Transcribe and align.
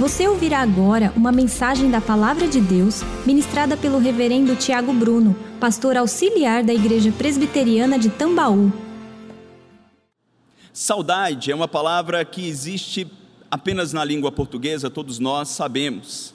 Você 0.00 0.26
ouvirá 0.26 0.60
agora 0.60 1.12
uma 1.14 1.30
mensagem 1.30 1.90
da 1.90 2.00
Palavra 2.00 2.48
de 2.48 2.58
Deus 2.58 3.02
ministrada 3.26 3.76
pelo 3.76 3.98
Reverendo 3.98 4.56
Tiago 4.56 4.94
Bruno, 4.94 5.36
pastor 5.60 5.94
auxiliar 5.94 6.64
da 6.64 6.72
Igreja 6.72 7.12
Presbiteriana 7.12 7.98
de 7.98 8.08
Tambaú. 8.08 8.72
Saudade 10.72 11.52
é 11.52 11.54
uma 11.54 11.68
palavra 11.68 12.24
que 12.24 12.48
existe 12.48 13.06
apenas 13.50 13.92
na 13.92 14.02
língua 14.02 14.32
portuguesa, 14.32 14.88
todos 14.88 15.18
nós 15.18 15.50
sabemos. 15.50 16.32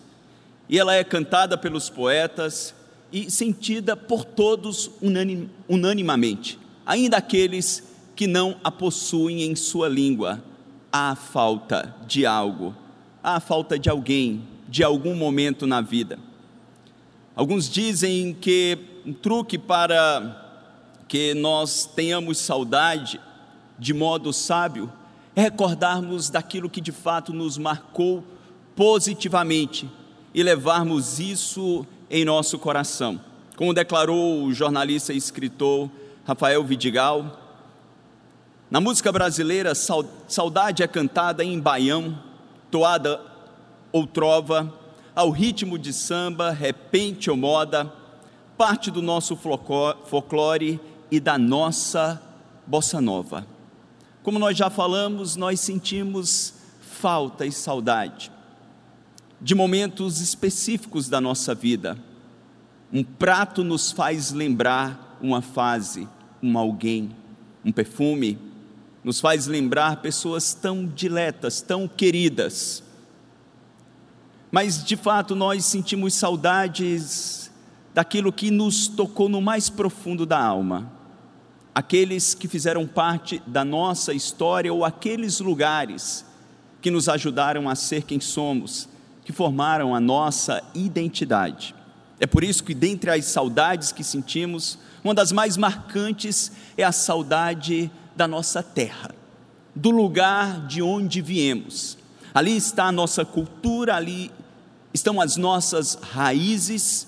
E 0.70 0.78
ela 0.78 0.94
é 0.94 1.04
cantada 1.04 1.58
pelos 1.58 1.90
poetas 1.90 2.72
e 3.12 3.32
sentida 3.32 3.98
por 3.98 4.24
todos 4.24 4.92
unanim, 5.02 5.50
unanimamente, 5.68 6.60
ainda 6.86 7.18
aqueles 7.18 7.82
que 8.16 8.28
não 8.28 8.58
a 8.64 8.70
possuem 8.70 9.42
em 9.42 9.56
sua 9.56 9.90
língua. 9.90 10.44
Há 10.92 11.16
falta 11.16 11.96
de 12.06 12.28
algo 12.28 12.85
há 13.26 13.40
falta 13.40 13.80
de 13.80 13.90
alguém, 13.90 14.48
de 14.70 14.84
algum 14.84 15.16
momento 15.16 15.66
na 15.66 15.82
vida. 15.82 16.20
Alguns 17.36 17.68
dizem 17.68 18.34
que 18.40 18.78
um 19.04 19.12
truque 19.12 19.58
para 19.58 20.44
que 21.08 21.34
nós 21.34 21.90
tenhamos 21.96 22.38
saudade 22.38 23.20
de 23.80 23.94
modo 23.94 24.32
sábio 24.32 24.92
é 25.36 25.42
recordarmos 25.42 26.30
daquilo 26.30 26.70
que 26.70 26.80
de 26.80 26.92
fato 26.92 27.34
nos 27.34 27.58
marcou 27.58 28.24
positivamente 28.76 29.90
e 30.34 30.44
levarmos 30.44 31.20
isso 31.20 31.86
em 32.10 32.24
nosso 32.24 32.60
coração. 32.60 33.20
Como 33.58 33.74
declarou 33.74 34.44
o 34.44 34.54
jornalista 34.54 35.14
e 35.14 35.18
escritor 35.18 35.90
Rafael 36.26 36.64
Vidigal, 36.64 37.42
na 38.70 38.80
música 38.80 39.12
brasileira, 39.12 39.74
saudade 39.76 40.84
é 40.84 40.88
cantada 40.88 41.44
em 41.44 41.60
baião, 41.60 42.18
toada 42.76 43.22
ou 43.90 44.06
trova, 44.06 44.74
ao 45.16 45.30
ritmo 45.30 45.80
de 45.80 45.94
samba, 45.94 46.52
repente 46.52 47.32
ou 47.32 47.38
moda, 47.38 47.90
parte 48.58 48.92
do 48.92 49.02
nosso 49.02 49.38
folclore 49.38 50.78
e 51.10 51.18
da 51.18 51.38
nossa 51.38 52.22
bossa 52.68 53.00
nova. 53.00 53.48
Como 54.22 54.38
nós 54.38 54.58
já 54.58 54.70
falamos, 54.70 55.38
nós 55.38 55.62
sentimos 55.62 56.56
falta 56.82 57.46
e 57.46 57.52
saudade 57.54 58.30
de 59.40 59.56
momentos 59.56 60.20
específicos 60.20 61.08
da 61.08 61.22
nossa 61.22 61.56
vida. 61.56 61.98
Um 62.92 63.06
prato 63.06 63.64
nos 63.64 63.94
faz 63.94 64.34
lembrar 64.34 65.18
uma 65.22 65.42
fase, 65.42 66.10
um 66.44 66.58
alguém, 66.58 67.16
um 67.64 67.72
perfume, 67.72 68.38
nos 69.06 69.20
faz 69.20 69.46
lembrar 69.46 69.98
pessoas 69.98 70.56
tão 70.56 70.84
diletas, 70.88 71.62
tão 71.62 71.88
queridas. 71.88 72.82
Mas 74.52 74.84
de 74.84 74.96
fato 74.96 75.36
nós 75.36 75.64
sentimos 75.64 76.16
saudades 76.16 77.52
daquilo 77.94 78.34
que 78.34 78.50
nos 78.50 78.88
tocou 78.88 79.30
no 79.30 79.40
mais 79.40 79.70
profundo 79.70 80.26
da 80.26 80.44
alma. 80.44 80.92
Aqueles 81.74 82.34
que 82.34 82.48
fizeram 82.48 82.88
parte 82.88 83.40
da 83.46 83.64
nossa 83.64 84.12
história 84.12 84.74
ou 84.74 84.84
aqueles 84.84 85.40
lugares 85.40 86.26
que 86.82 86.90
nos 86.90 87.08
ajudaram 87.08 87.70
a 87.70 87.76
ser 87.76 88.06
quem 88.06 88.20
somos, 88.20 88.90
que 89.24 89.32
formaram 89.32 89.94
a 89.94 90.00
nossa 90.00 90.64
identidade. 90.74 91.76
É 92.20 92.26
por 92.26 92.44
isso 92.44 92.64
que, 92.64 92.74
dentre 92.74 93.12
as 93.12 93.26
saudades 93.26 93.92
que 93.92 94.04
sentimos, 94.04 94.80
uma 95.04 95.14
das 95.14 95.32
mais 95.32 95.58
marcantes 95.58 96.52
é 96.76 96.84
a 96.84 96.92
saudade 96.92 97.92
da 98.16 98.28
nossa 98.28 98.64
terra, 98.64 99.14
do 99.76 99.92
lugar 99.92 100.68
de 100.68 100.82
onde 100.82 101.22
viemos. 101.22 101.98
Ali 102.34 102.56
está 102.56 102.86
a 102.86 102.92
nossa 102.92 103.26
cultura, 103.26 103.96
ali 103.96 104.32
estão 104.94 105.20
as 105.20 105.36
nossas 105.38 105.96
raízes, 105.96 107.08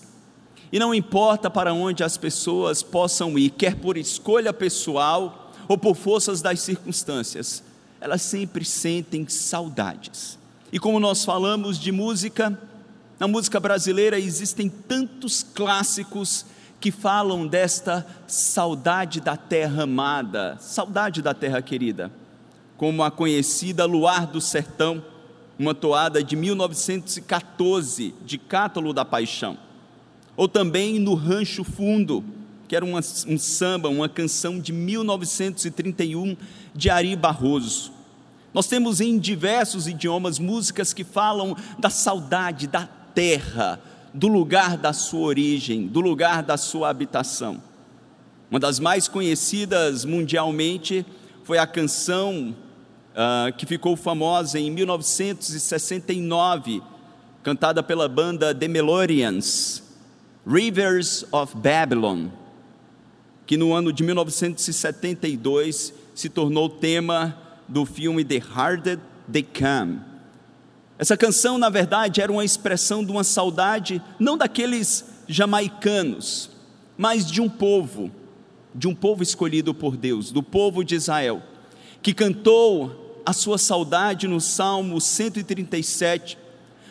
e 0.72 0.80
não 0.80 0.94
importa 0.94 1.50
para 1.50 1.74
onde 1.74 2.04
as 2.04 2.18
pessoas 2.18 2.84
possam 2.84 3.40
ir, 3.40 3.52
quer 3.52 3.76
por 3.76 3.98
escolha 3.98 4.52
pessoal 4.52 5.54
ou 5.68 5.78
por 5.78 5.96
forças 5.96 6.42
das 6.42 6.60
circunstâncias, 6.60 7.64
elas 8.02 8.22
sempre 8.22 8.66
sentem 8.66 9.28
saudades. 9.28 10.38
E 10.72 10.80
como 10.80 11.00
nós 11.00 11.24
falamos 11.24 11.80
de 11.80 11.92
música, 11.92 12.60
na 13.20 13.28
música 13.28 13.60
brasileira 13.60 14.20
existem 14.20 14.70
tantos 14.70 15.42
clássicos 15.42 16.46
que 16.80 16.92
falam 16.92 17.48
desta 17.48 18.06
saudade 18.28 19.20
da 19.20 19.36
terra 19.36 19.84
amada, 19.84 20.58
saudade 20.60 21.22
da 21.22 21.34
terra 21.34 21.62
querida, 21.62 22.12
como 22.78 23.04
a 23.04 23.10
conhecida 23.10 23.86
Luar 23.86 24.28
do 24.28 24.40
Sertão, 24.40 25.04
uma 25.58 25.74
toada 25.74 26.24
de 26.24 26.36
1914, 26.36 28.14
de 28.24 28.38
Cátulo 28.38 28.94
da 28.94 29.04
Paixão, 29.04 29.58
ou 30.36 30.48
também 30.48 31.00
no 31.00 31.16
Rancho 31.16 31.64
Fundo, 31.64 32.24
que 32.68 32.76
era 32.76 32.86
uma, 32.86 33.00
um 33.00 33.38
samba, 33.38 33.90
uma 33.90 34.08
canção 34.08 34.60
de 34.60 34.72
1931 34.72 36.38
de 36.76 36.90
Ari 36.90 37.16
Barroso. 37.16 37.92
Nós 38.54 38.68
temos 38.68 39.02
em 39.02 39.18
diversos 39.18 39.88
idiomas 39.88 40.38
músicas 40.38 40.94
que 40.94 41.04
falam 41.04 41.56
da 41.80 41.90
saudade 41.90 42.68
da 42.68 42.88
terra, 43.16 43.80
do 44.14 44.28
lugar 44.28 44.78
da 44.78 44.94
sua 44.94 45.28
origem, 45.28 45.88
do 45.88 46.00
lugar 46.00 46.44
da 46.44 46.58
sua 46.58 46.90
habitação. 46.90 47.62
Uma 48.50 48.60
das 48.60 48.80
mais 48.80 49.08
conhecidas 49.08 50.06
mundialmente 50.06 51.06
foi 51.44 51.58
a 51.58 51.68
canção 51.68 52.56
uh, 53.12 53.52
que 53.58 53.66
ficou 53.66 53.96
famosa 53.96 54.60
em 54.60 54.70
1969, 54.72 56.82
cantada 57.44 57.82
pela 57.82 58.08
banda 58.08 58.54
The 58.54 58.68
Melodians, 58.68 59.84
Rivers 60.46 61.26
of 61.32 61.58
Babylon, 61.58 62.28
que 63.46 63.58
no 63.58 63.74
ano 63.74 63.92
de 63.92 64.04
1972 64.04 65.94
se 66.14 66.30
tornou 66.30 66.70
tema 66.70 67.36
do 67.68 67.86
filme 67.86 68.24
The 68.24 68.42
Harder 68.54 69.00
They 69.32 69.44
Come, 69.44 70.00
essa 71.00 71.16
canção, 71.16 71.58
na 71.58 71.70
verdade, 71.70 72.22
era 72.22 72.32
uma 72.32 72.44
expressão 72.44 73.04
de 73.04 73.12
uma 73.12 73.24
saudade, 73.24 74.02
não 74.20 74.36
daqueles 74.36 75.06
jamaicanos, 75.28 76.50
mas 76.98 77.30
de 77.30 77.40
um 77.40 77.48
povo, 77.48 78.12
de 78.74 78.88
um 78.88 78.96
povo 78.96 79.22
escolhido 79.22 79.74
por 79.74 79.96
Deus, 79.96 80.32
do 80.32 80.42
povo 80.42 80.84
de 80.84 80.96
Israel, 80.96 81.44
que 82.02 82.14
cantou 82.14 83.22
a 83.24 83.32
sua 83.32 83.60
saudade 83.60 84.28
no 84.28 84.42
Salmo 84.42 85.00
137, 85.00 86.38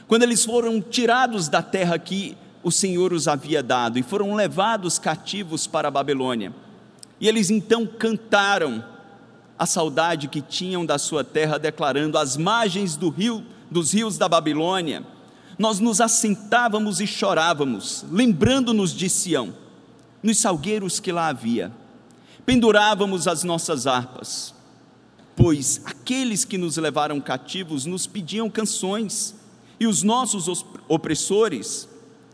quando 0.06 0.22
eles 0.22 0.44
foram 0.44 0.80
tirados 0.80 1.48
da 1.48 1.60
terra 1.62 1.98
que 1.98 2.36
o 2.62 2.70
Senhor 2.70 3.12
os 3.12 3.26
havia 3.26 3.62
dado 3.62 3.98
e 3.98 4.02
foram 4.02 4.34
levados 4.34 4.98
cativos 4.98 5.66
para 5.66 5.88
a 5.88 5.90
Babilônia. 5.90 6.52
E 7.20 7.26
eles 7.26 7.50
então 7.50 7.86
cantaram 7.86 8.84
a 9.58 9.66
saudade 9.66 10.28
que 10.28 10.40
tinham 10.40 10.84
da 10.84 10.98
sua 10.98 11.24
terra, 11.24 11.58
declarando: 11.58 12.18
As 12.18 12.36
margens 12.36 12.96
do 12.96 13.08
rio 13.08 13.44
dos 13.76 13.92
rios 13.92 14.16
da 14.16 14.26
Babilônia, 14.26 15.04
nós 15.58 15.80
nos 15.80 16.00
assentávamos 16.00 16.98
e 16.98 17.06
chorávamos, 17.06 18.06
lembrando-nos 18.10 18.90
de 18.90 19.06
Sião, 19.10 19.54
nos 20.22 20.38
salgueiros 20.38 20.98
que 20.98 21.12
lá 21.12 21.28
havia. 21.28 21.70
Pendurávamos 22.46 23.28
as 23.28 23.44
nossas 23.44 23.86
harpas, 23.86 24.54
pois 25.36 25.82
aqueles 25.84 26.42
que 26.42 26.56
nos 26.56 26.78
levaram 26.78 27.20
cativos 27.20 27.84
nos 27.84 28.06
pediam 28.06 28.48
canções, 28.48 29.34
e 29.78 29.86
os 29.86 30.02
nossos 30.02 30.64
opressores, 30.88 31.86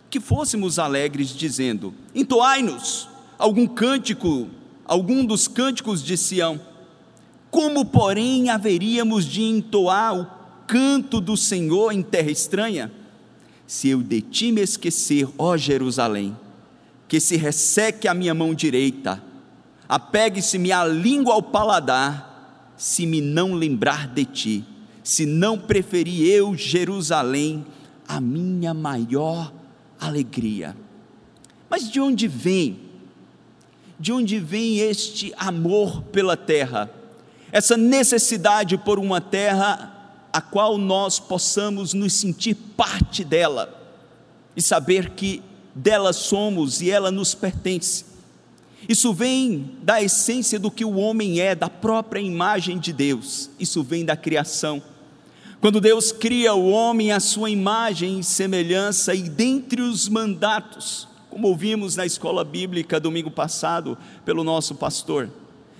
que 0.08 0.20
fôssemos 0.20 0.78
alegres, 0.78 1.30
dizendo: 1.30 1.92
Entoai-nos 2.14 3.08
algum 3.36 3.66
cântico, 3.66 4.48
algum 4.84 5.24
dos 5.24 5.48
cânticos 5.48 6.04
de 6.04 6.16
Sião. 6.16 6.60
Como, 7.50 7.84
porém, 7.84 8.48
haveríamos 8.48 9.24
de 9.24 9.42
entoar 9.42 10.14
o 10.14 10.41
canto 10.66 11.20
do 11.20 11.36
Senhor 11.36 11.92
em 11.92 12.02
terra 12.02 12.30
estranha? 12.30 12.90
Se 13.66 13.88
eu 13.88 14.02
de 14.02 14.20
ti 14.20 14.52
me 14.52 14.60
esquecer, 14.60 15.28
ó 15.38 15.56
Jerusalém, 15.56 16.36
que 17.08 17.20
se 17.20 17.36
resseque 17.36 18.08
a 18.08 18.14
minha 18.14 18.34
mão 18.34 18.54
direita, 18.54 19.22
apegue-se-me 19.88 20.72
a 20.72 20.84
língua 20.84 21.34
ao 21.34 21.42
paladar, 21.42 22.74
se 22.76 23.06
me 23.06 23.20
não 23.20 23.54
lembrar 23.54 24.08
de 24.08 24.24
ti, 24.24 24.64
se 25.04 25.26
não 25.26 25.58
preferir 25.58 26.28
eu, 26.28 26.56
Jerusalém, 26.56 27.64
a 28.08 28.20
minha 28.20 28.74
maior 28.74 29.52
alegria. 30.00 30.76
Mas 31.68 31.90
de 31.90 32.00
onde 32.00 32.26
vem? 32.26 32.80
De 33.98 34.12
onde 34.12 34.38
vem 34.38 34.78
este 34.78 35.32
amor 35.36 36.02
pela 36.04 36.36
terra? 36.36 36.90
Essa 37.50 37.76
necessidade 37.76 38.76
por 38.76 38.98
uma 38.98 39.20
terra 39.20 39.91
a 40.32 40.40
qual 40.40 40.78
nós 40.78 41.20
possamos 41.20 41.92
nos 41.92 42.14
sentir 42.14 42.54
parte 42.54 43.22
dela 43.22 43.78
e 44.56 44.62
saber 44.62 45.10
que 45.10 45.42
dela 45.74 46.12
somos 46.12 46.80
e 46.80 46.90
ela 46.90 47.10
nos 47.10 47.34
pertence. 47.34 48.12
Isso 48.88 49.12
vem 49.12 49.76
da 49.82 50.02
essência 50.02 50.58
do 50.58 50.70
que 50.70 50.84
o 50.84 50.96
homem 50.96 51.40
é, 51.40 51.54
da 51.54 51.68
própria 51.68 52.20
imagem 52.20 52.78
de 52.78 52.92
Deus. 52.92 53.50
Isso 53.58 53.82
vem 53.82 54.04
da 54.04 54.16
criação. 54.16 54.82
Quando 55.60 55.80
Deus 55.80 56.10
cria 56.10 56.54
o 56.54 56.70
homem 56.70 57.12
à 57.12 57.20
sua 57.20 57.48
imagem 57.48 58.18
e 58.18 58.24
semelhança, 58.24 59.14
e 59.14 59.22
dentre 59.22 59.80
os 59.80 60.08
mandatos, 60.08 61.06
como 61.30 61.46
ouvimos 61.46 61.94
na 61.94 62.04
escola 62.04 62.44
bíblica 62.44 62.98
domingo 62.98 63.30
passado 63.30 63.96
pelo 64.24 64.42
nosso 64.42 64.74
pastor, 64.74 65.30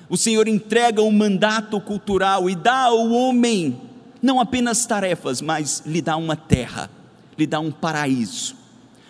o 0.08 0.16
Senhor 0.16 0.46
entrega 0.46 1.02
um 1.02 1.10
mandato 1.10 1.80
cultural 1.80 2.48
e 2.48 2.54
dá 2.54 2.84
ao 2.84 3.10
homem 3.10 3.80
não 4.22 4.40
apenas 4.40 4.86
tarefas, 4.86 5.40
mas 5.40 5.82
lhe 5.84 6.00
dá 6.00 6.16
uma 6.16 6.36
terra, 6.36 6.88
lhe 7.36 7.46
dá 7.46 7.58
um 7.58 7.72
paraíso, 7.72 8.54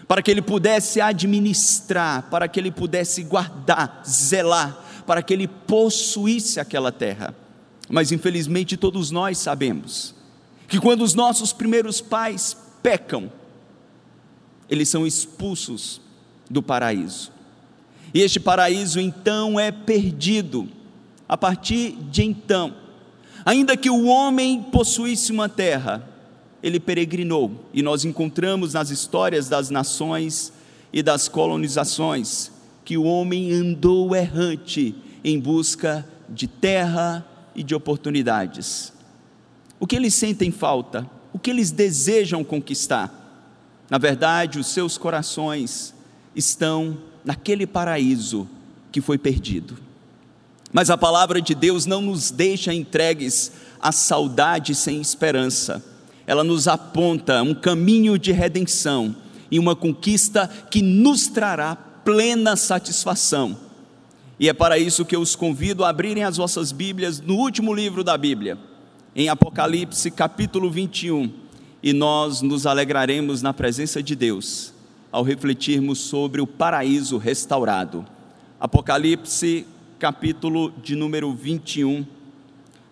para 0.09 0.23
que 0.23 0.31
ele 0.31 0.41
pudesse 0.43 1.01
administrar, 1.01 2.31
para 2.31 2.49
que 2.49 2.59
ele 2.59 2.73
pudesse 2.73 3.23
guardar, 3.23 4.03
zelar, 4.09 4.77
para 5.07 5.23
que 5.23 5.35
ele 5.35 5.47
possuísse 5.47 6.59
aquela 6.59 6.91
terra. 6.91 7.35
Mas 7.91 8.11
infelizmente 8.11 8.77
todos 8.77 9.11
nós 9.11 9.37
sabemos 9.37 10.15
que 10.67 10.81
quando 10.81 11.03
os 11.03 11.13
nossos 11.13 11.53
primeiros 11.53 12.01
pais 12.01 12.57
pecam, 12.83 13.31
eles 14.71 14.89
são 14.89 15.07
expulsos 15.07 16.01
do 16.49 16.63
paraíso. 16.63 17.31
E 18.15 18.21
este 18.21 18.41
paraíso 18.41 18.99
então 18.99 19.61
é 19.61 19.71
perdido. 19.71 20.69
A 21.29 21.37
partir 21.37 21.93
de 22.11 22.23
então, 22.23 22.75
ainda 23.45 23.77
que 23.77 23.91
o 23.91 24.05
homem 24.05 24.63
possuísse 24.63 25.33
uma 25.33 25.49
terra, 25.49 26.09
ele 26.63 26.79
peregrinou, 26.79 27.67
e 27.75 27.83
nós 27.83 28.05
encontramos 28.05 28.75
nas 28.75 28.91
histórias 28.91 29.49
das 29.49 29.71
nações 29.71 30.53
e 30.93 31.03
das 31.03 31.29
colonizações 31.29 32.51
que 32.85 32.97
o 32.97 33.05
homem 33.05 33.53
andou 33.53 34.15
errante 34.15 34.95
em 35.25 35.39
busca 35.39 36.07
de 36.29 36.47
terra 36.47 37.27
e 37.55 37.63
de 37.63 37.75
oportunidades 37.75 38.93
o 39.83 39.87
que 39.87 39.97
eles 39.97 40.15
sentem 40.15 40.53
falta, 40.53 41.05
o 41.33 41.41
que 41.41 41.51
eles 41.51 41.73
desejam 41.73 42.45
conquistar. 42.45 43.13
Na 43.91 43.99
verdade, 43.99 44.61
os 44.61 44.69
seus 44.69 44.97
corações 44.97 45.93
estão 46.37 46.97
naquele 47.25 47.67
paraíso 47.67 48.49
que 48.93 49.01
foi 49.01 49.19
perdido. 49.19 49.77
Mas 50.73 50.89
a 50.89 50.97
palavra 50.97 51.41
de 51.41 51.55
Deus 51.55 51.85
não 51.85 52.01
nos 52.01 52.31
deixa 52.31 52.73
entregues 52.73 53.53
à 53.81 53.93
saudade 53.93 54.75
sem 54.75 55.01
esperança. 55.01 55.85
Ela 56.27 56.43
nos 56.43 56.67
aponta 56.67 57.43
um 57.43 57.55
caminho 57.55 58.19
de 58.19 58.33
redenção 58.33 59.15
e 59.51 59.59
uma 59.59 59.77
conquista 59.77 60.49
que 60.71 60.81
nos 60.81 61.29
trará 61.29 61.77
plena 61.77 62.57
satisfação. 62.57 63.57
E 64.41 64.49
é 64.49 64.53
para 64.53 64.79
isso 64.79 65.05
que 65.05 65.15
eu 65.15 65.21
os 65.21 65.37
convido 65.37 65.85
a 65.85 65.91
abrirem 65.91 66.25
as 66.25 66.39
vossas 66.39 66.73
Bíblias 66.73 67.21
no 67.21 67.35
último 67.35 67.75
livro 67.75 68.03
da 68.03 68.17
Bíblia, 68.17 68.59
em 69.15 69.29
Apocalipse 69.29 70.11
capítulo 70.11 70.71
21, 70.71 71.31
e 71.83 71.93
nós 71.93 72.41
nos 72.41 72.67
alegraremos 72.67 73.43
na 73.43 73.53
presença 73.53 74.03
de 74.03 74.17
Deus 74.17 74.73
ao 75.13 75.23
refletirmos 75.23 75.99
sobre 75.99 76.41
o 76.41 76.47
paraíso 76.47 77.19
restaurado. 77.19 78.05
Apocalipse 78.59 79.67
capítulo 80.03 80.73
de 80.83 80.97
número 80.97 81.33
21, 81.33 82.05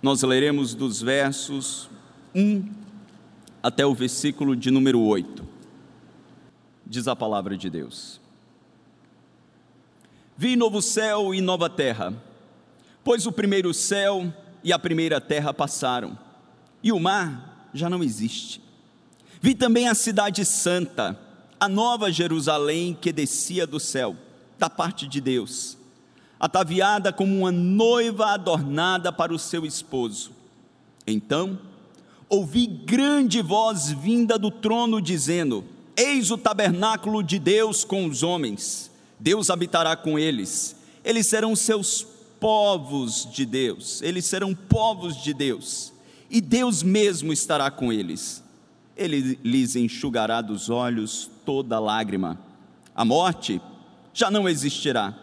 nós 0.00 0.22
leremos 0.22 0.74
dos 0.74 1.02
versos 1.02 1.90
1 2.32 2.64
até 3.60 3.84
o 3.84 3.92
versículo 3.92 4.54
de 4.54 4.70
número 4.70 5.00
8. 5.00 5.44
Diz 6.86 7.08
a 7.08 7.16
palavra 7.16 7.56
de 7.56 7.68
Deus: 7.68 8.20
Vi 10.36 10.54
novo 10.54 10.80
céu 10.80 11.34
e 11.34 11.40
nova 11.40 11.68
terra, 11.68 12.14
pois 13.02 13.26
o 13.26 13.32
primeiro 13.32 13.74
céu 13.74 14.32
e 14.62 14.72
a 14.72 14.78
primeira 14.78 15.20
terra 15.20 15.52
passaram, 15.52 16.16
e 16.80 16.92
o 16.92 17.00
mar 17.00 17.68
já 17.74 17.90
não 17.90 18.04
existe. 18.04 18.62
Vi 19.40 19.56
também 19.56 19.88
a 19.88 19.96
cidade 19.96 20.44
santa, 20.44 21.18
a 21.58 21.68
nova 21.68 22.12
Jerusalém 22.12 22.96
que 23.00 23.10
descia 23.10 23.66
do 23.66 23.80
céu, 23.80 24.16
da 24.56 24.70
parte 24.70 25.08
de 25.08 25.20
Deus, 25.20 25.76
ataviada 26.40 27.12
como 27.12 27.38
uma 27.38 27.52
noiva 27.52 28.32
adornada 28.32 29.12
para 29.12 29.32
o 29.32 29.38
seu 29.38 29.66
esposo. 29.66 30.30
Então, 31.06 31.58
ouvi 32.28 32.66
grande 32.66 33.42
voz 33.42 33.92
vinda 33.92 34.38
do 34.38 34.50
trono 34.50 35.00
dizendo: 35.00 35.62
Eis 35.94 36.30
o 36.30 36.38
tabernáculo 36.38 37.22
de 37.22 37.38
Deus 37.38 37.84
com 37.84 38.06
os 38.06 38.22
homens. 38.22 38.90
Deus 39.18 39.50
habitará 39.50 39.94
com 39.94 40.18
eles. 40.18 40.74
Eles 41.04 41.26
serão 41.26 41.54
seus 41.54 42.06
povos 42.40 43.28
de 43.30 43.44
Deus, 43.44 44.00
eles 44.00 44.24
serão 44.24 44.54
povos 44.54 45.22
de 45.22 45.34
Deus, 45.34 45.92
e 46.30 46.40
Deus 46.40 46.82
mesmo 46.82 47.34
estará 47.34 47.70
com 47.70 47.92
eles. 47.92 48.42
Ele 48.96 49.38
lhes 49.44 49.76
enxugará 49.76 50.40
dos 50.40 50.70
olhos 50.70 51.30
toda 51.44 51.78
lágrima. 51.78 52.38
A 52.94 53.04
morte 53.04 53.60
já 54.12 54.30
não 54.30 54.48
existirá, 54.48 55.14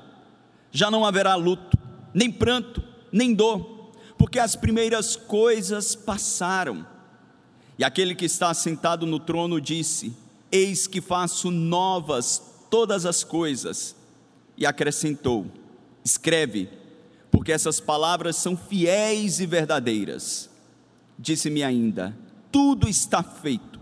já 0.71 0.91
não 0.91 1.05
haverá 1.05 1.35
luto, 1.35 1.77
nem 2.13 2.31
pranto, 2.31 2.83
nem 3.11 3.33
dor, 3.33 3.91
porque 4.17 4.39
as 4.39 4.55
primeiras 4.55 5.15
coisas 5.15 5.95
passaram. 5.95 6.85
E 7.77 7.83
aquele 7.83 8.15
que 8.15 8.25
está 8.25 8.53
sentado 8.53 9.05
no 9.05 9.19
trono 9.19 9.61
disse: 9.61 10.15
Eis 10.51 10.87
que 10.87 11.01
faço 11.01 11.51
novas 11.51 12.41
todas 12.69 13.05
as 13.05 13.23
coisas. 13.23 13.95
E 14.57 14.65
acrescentou: 14.65 15.45
Escreve, 16.03 16.69
porque 17.29 17.51
essas 17.51 17.79
palavras 17.79 18.35
são 18.35 18.57
fiéis 18.57 19.39
e 19.39 19.45
verdadeiras. 19.45 20.49
Disse-me 21.19 21.63
ainda: 21.63 22.15
tudo 22.51 22.89
está 22.89 23.21
feito. 23.21 23.79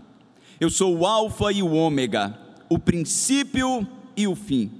Eu 0.60 0.70
sou 0.70 0.96
o 0.98 1.06
Alfa 1.06 1.52
e 1.52 1.62
o 1.62 1.72
Ômega, 1.72 2.38
o 2.68 2.78
princípio 2.78 3.86
e 4.16 4.26
o 4.26 4.34
fim. 4.34 4.70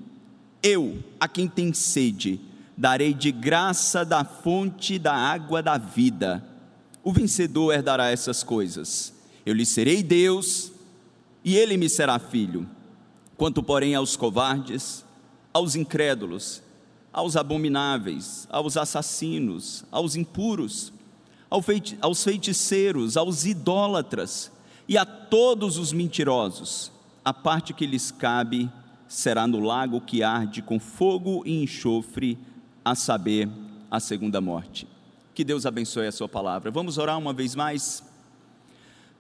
Eu, 0.68 0.98
a 1.20 1.28
quem 1.28 1.46
tem 1.46 1.72
sede, 1.72 2.40
darei 2.76 3.14
de 3.14 3.30
graça 3.30 4.04
da 4.04 4.24
fonte 4.24 4.98
da 4.98 5.14
água 5.14 5.62
da 5.62 5.78
vida. 5.78 6.44
O 7.04 7.12
vencedor 7.12 7.72
herdará 7.72 8.10
essas 8.10 8.42
coisas. 8.42 9.14
Eu 9.46 9.54
lhe 9.54 9.64
serei 9.64 10.02
Deus 10.02 10.72
e 11.44 11.56
ele 11.56 11.76
me 11.76 11.88
será 11.88 12.18
filho. 12.18 12.68
Quanto, 13.36 13.62
porém, 13.62 13.94
aos 13.94 14.16
covardes, 14.16 15.04
aos 15.54 15.76
incrédulos, 15.76 16.60
aos 17.12 17.36
abomináveis, 17.36 18.48
aos 18.50 18.76
assassinos, 18.76 19.84
aos 19.92 20.16
impuros, 20.16 20.92
aos 22.00 22.24
feiticeiros, 22.24 23.16
aos 23.16 23.44
idólatras 23.44 24.50
e 24.88 24.98
a 24.98 25.06
todos 25.06 25.78
os 25.78 25.92
mentirosos. 25.92 26.90
A 27.24 27.32
parte 27.32 27.72
que 27.72 27.86
lhes 27.86 28.10
cabe 28.10 28.68
será 29.08 29.46
no 29.46 29.60
lago 29.60 30.00
que 30.00 30.22
arde 30.22 30.62
com 30.62 30.78
fogo 30.80 31.42
e 31.46 31.62
enxofre, 31.62 32.38
a 32.84 32.94
saber, 32.94 33.48
a 33.90 34.00
segunda 34.00 34.40
morte. 34.40 34.86
Que 35.34 35.44
Deus 35.44 35.66
abençoe 35.66 36.06
a 36.06 36.12
sua 36.12 36.28
palavra. 36.28 36.70
Vamos 36.70 36.98
orar 36.98 37.18
uma 37.18 37.32
vez 37.32 37.54
mais? 37.54 38.02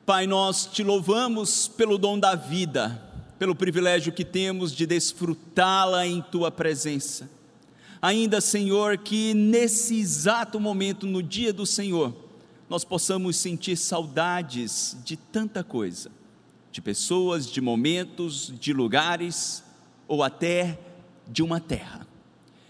Pai, 0.04 0.26
nós 0.26 0.66
te 0.66 0.82
louvamos 0.82 1.68
pelo 1.68 1.98
dom 1.98 2.18
da 2.18 2.34
vida, 2.34 3.02
pelo 3.38 3.54
privilégio 3.54 4.12
que 4.12 4.24
temos 4.24 4.72
de 4.72 4.86
desfrutá-la 4.86 6.06
em 6.06 6.22
tua 6.22 6.50
presença 6.50 7.36
ainda, 8.06 8.40
Senhor, 8.40 8.98
que 8.98 9.34
nesse 9.34 9.98
exato 9.98 10.60
momento, 10.60 11.06
no 11.06 11.22
dia 11.22 11.52
do 11.52 11.66
Senhor, 11.66 12.14
nós 12.68 12.84
possamos 12.84 13.36
sentir 13.36 13.76
saudades 13.76 14.96
de 15.04 15.16
tanta 15.16 15.64
coisa, 15.64 16.10
de 16.70 16.80
pessoas, 16.80 17.50
de 17.50 17.60
momentos, 17.60 18.52
de 18.60 18.72
lugares 18.72 19.64
ou 20.08 20.22
até 20.22 20.78
de 21.26 21.42
uma 21.42 21.60
terra. 21.60 22.06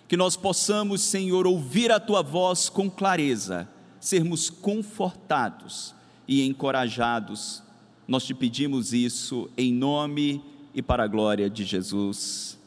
Que 0.09 0.17
nós 0.17 0.37
possamos, 0.37 1.03
Senhor, 1.03 1.47
ouvir 1.47 1.91
a 1.91 1.99
tua 1.99 2.23
voz 2.23 2.69
com 2.69 2.89
clareza, 2.89 3.69
sermos 4.01 4.49
confortados 4.49 5.95
e 6.29 6.47
encorajados. 6.47 7.63
Nós 8.07 8.25
te 8.25 8.35
pedimos 8.35 8.93
isso 8.93 9.51
em 9.57 9.73
nome 9.73 10.43
e 10.73 10.81
para 10.81 11.05
a 11.05 11.09
glória 11.09 11.51
de 11.51 11.65
Jesus. 11.65 12.59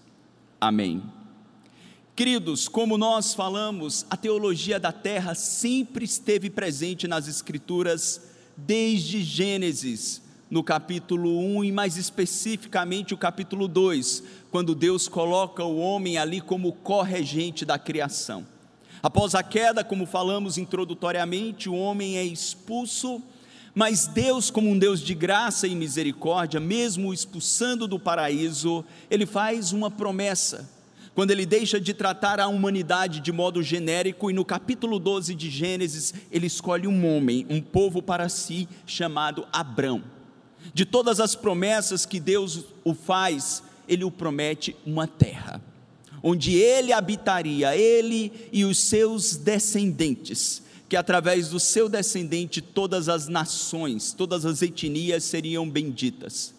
Amém. 0.59 1.01
Queridos, 2.15 2.67
como 2.67 2.97
nós 2.97 3.33
falamos, 3.33 4.05
a 4.09 4.17
teologia 4.17 4.77
da 4.77 4.91
terra 4.91 5.33
sempre 5.33 6.03
esteve 6.03 6.49
presente 6.49 7.07
nas 7.07 7.29
Escrituras, 7.29 8.21
desde 8.57 9.23
Gênesis, 9.23 10.21
no 10.49 10.63
capítulo 10.63 11.39
1 11.57 11.63
e 11.65 11.71
mais 11.71 11.97
especificamente 11.97 13.13
o 13.13 13.17
capítulo 13.17 13.67
2, 13.67 14.23
quando 14.49 14.73
Deus 14.73 15.07
coloca 15.07 15.63
o 15.63 15.77
homem 15.77 16.17
ali 16.17 16.41
como 16.41 16.73
corregente 16.73 17.65
da 17.65 17.77
criação. 17.77 18.45
Após 19.01 19.35
a 19.35 19.43
queda, 19.43 19.83
como 19.83 20.05
falamos 20.05 20.57
introdutoriamente, 20.57 21.69
o 21.69 21.75
homem 21.75 22.17
é 22.17 22.23
expulso, 22.23 23.21
mas 23.75 24.07
Deus, 24.07 24.49
como 24.49 24.69
um 24.69 24.77
Deus 24.77 24.99
de 25.01 25.13
graça 25.13 25.67
e 25.67 25.75
misericórdia, 25.75 26.59
mesmo 26.59 27.09
o 27.09 27.13
expulsando 27.13 27.87
do 27.87 27.99
paraíso, 27.99 28.83
ele 29.09 29.25
faz 29.25 29.71
uma 29.71 29.91
promessa 29.91 30.67
quando 31.19 31.31
ele 31.31 31.45
deixa 31.45 31.81
de 31.81 31.93
tratar 31.93 32.39
a 32.39 32.47
humanidade 32.47 33.19
de 33.19 33.29
modo 33.29 33.61
genérico 33.61 34.31
e 34.31 34.33
no 34.33 34.45
capítulo 34.45 34.97
12 34.97 35.35
de 35.35 35.49
Gênesis, 35.49 36.13
ele 36.31 36.47
escolhe 36.47 36.87
um 36.87 37.05
homem, 37.05 37.45
um 37.49 37.59
povo 37.59 38.01
para 38.01 38.29
si 38.29 38.69
chamado 38.85 39.45
Abrão. 39.51 40.01
De 40.73 40.85
todas 40.85 41.19
as 41.19 41.35
promessas 41.35 42.05
que 42.05 42.19
Deus 42.19 42.65
o 42.83 42.93
faz, 42.93 43.63
ele 43.87 44.03
o 44.03 44.11
promete 44.11 44.75
uma 44.85 45.07
terra, 45.07 45.61
onde 46.21 46.55
ele 46.55 46.93
habitaria, 46.93 47.75
ele 47.75 48.49
e 48.51 48.63
os 48.63 48.77
seus 48.77 49.35
descendentes, 49.35 50.61
que 50.87 50.95
através 50.95 51.49
do 51.49 51.59
seu 51.59 51.89
descendente 51.89 52.61
todas 52.61 53.09
as 53.09 53.27
nações, 53.27 54.13
todas 54.13 54.45
as 54.45 54.61
etnias 54.61 55.23
seriam 55.23 55.69
benditas. 55.69 56.53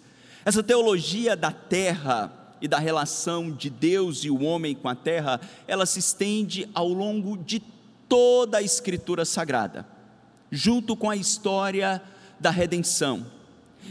Essa 0.44 0.62
teologia 0.62 1.36
da 1.36 1.52
terra 1.52 2.32
e 2.60 2.68
da 2.68 2.78
relação 2.78 3.50
de 3.50 3.70
Deus 3.70 4.24
e 4.24 4.30
o 4.30 4.42
homem 4.42 4.74
com 4.74 4.88
a 4.88 4.94
terra, 4.94 5.40
ela 5.66 5.86
se 5.86 5.98
estende 5.98 6.68
ao 6.74 6.88
longo 6.88 7.36
de 7.36 7.62
toda 8.08 8.58
a 8.58 8.62
Escritura 8.62 9.24
Sagrada, 9.24 9.86
junto 10.50 10.96
com 10.96 11.08
a 11.08 11.16
história 11.16 12.02
da 12.38 12.50
redenção. 12.50 13.24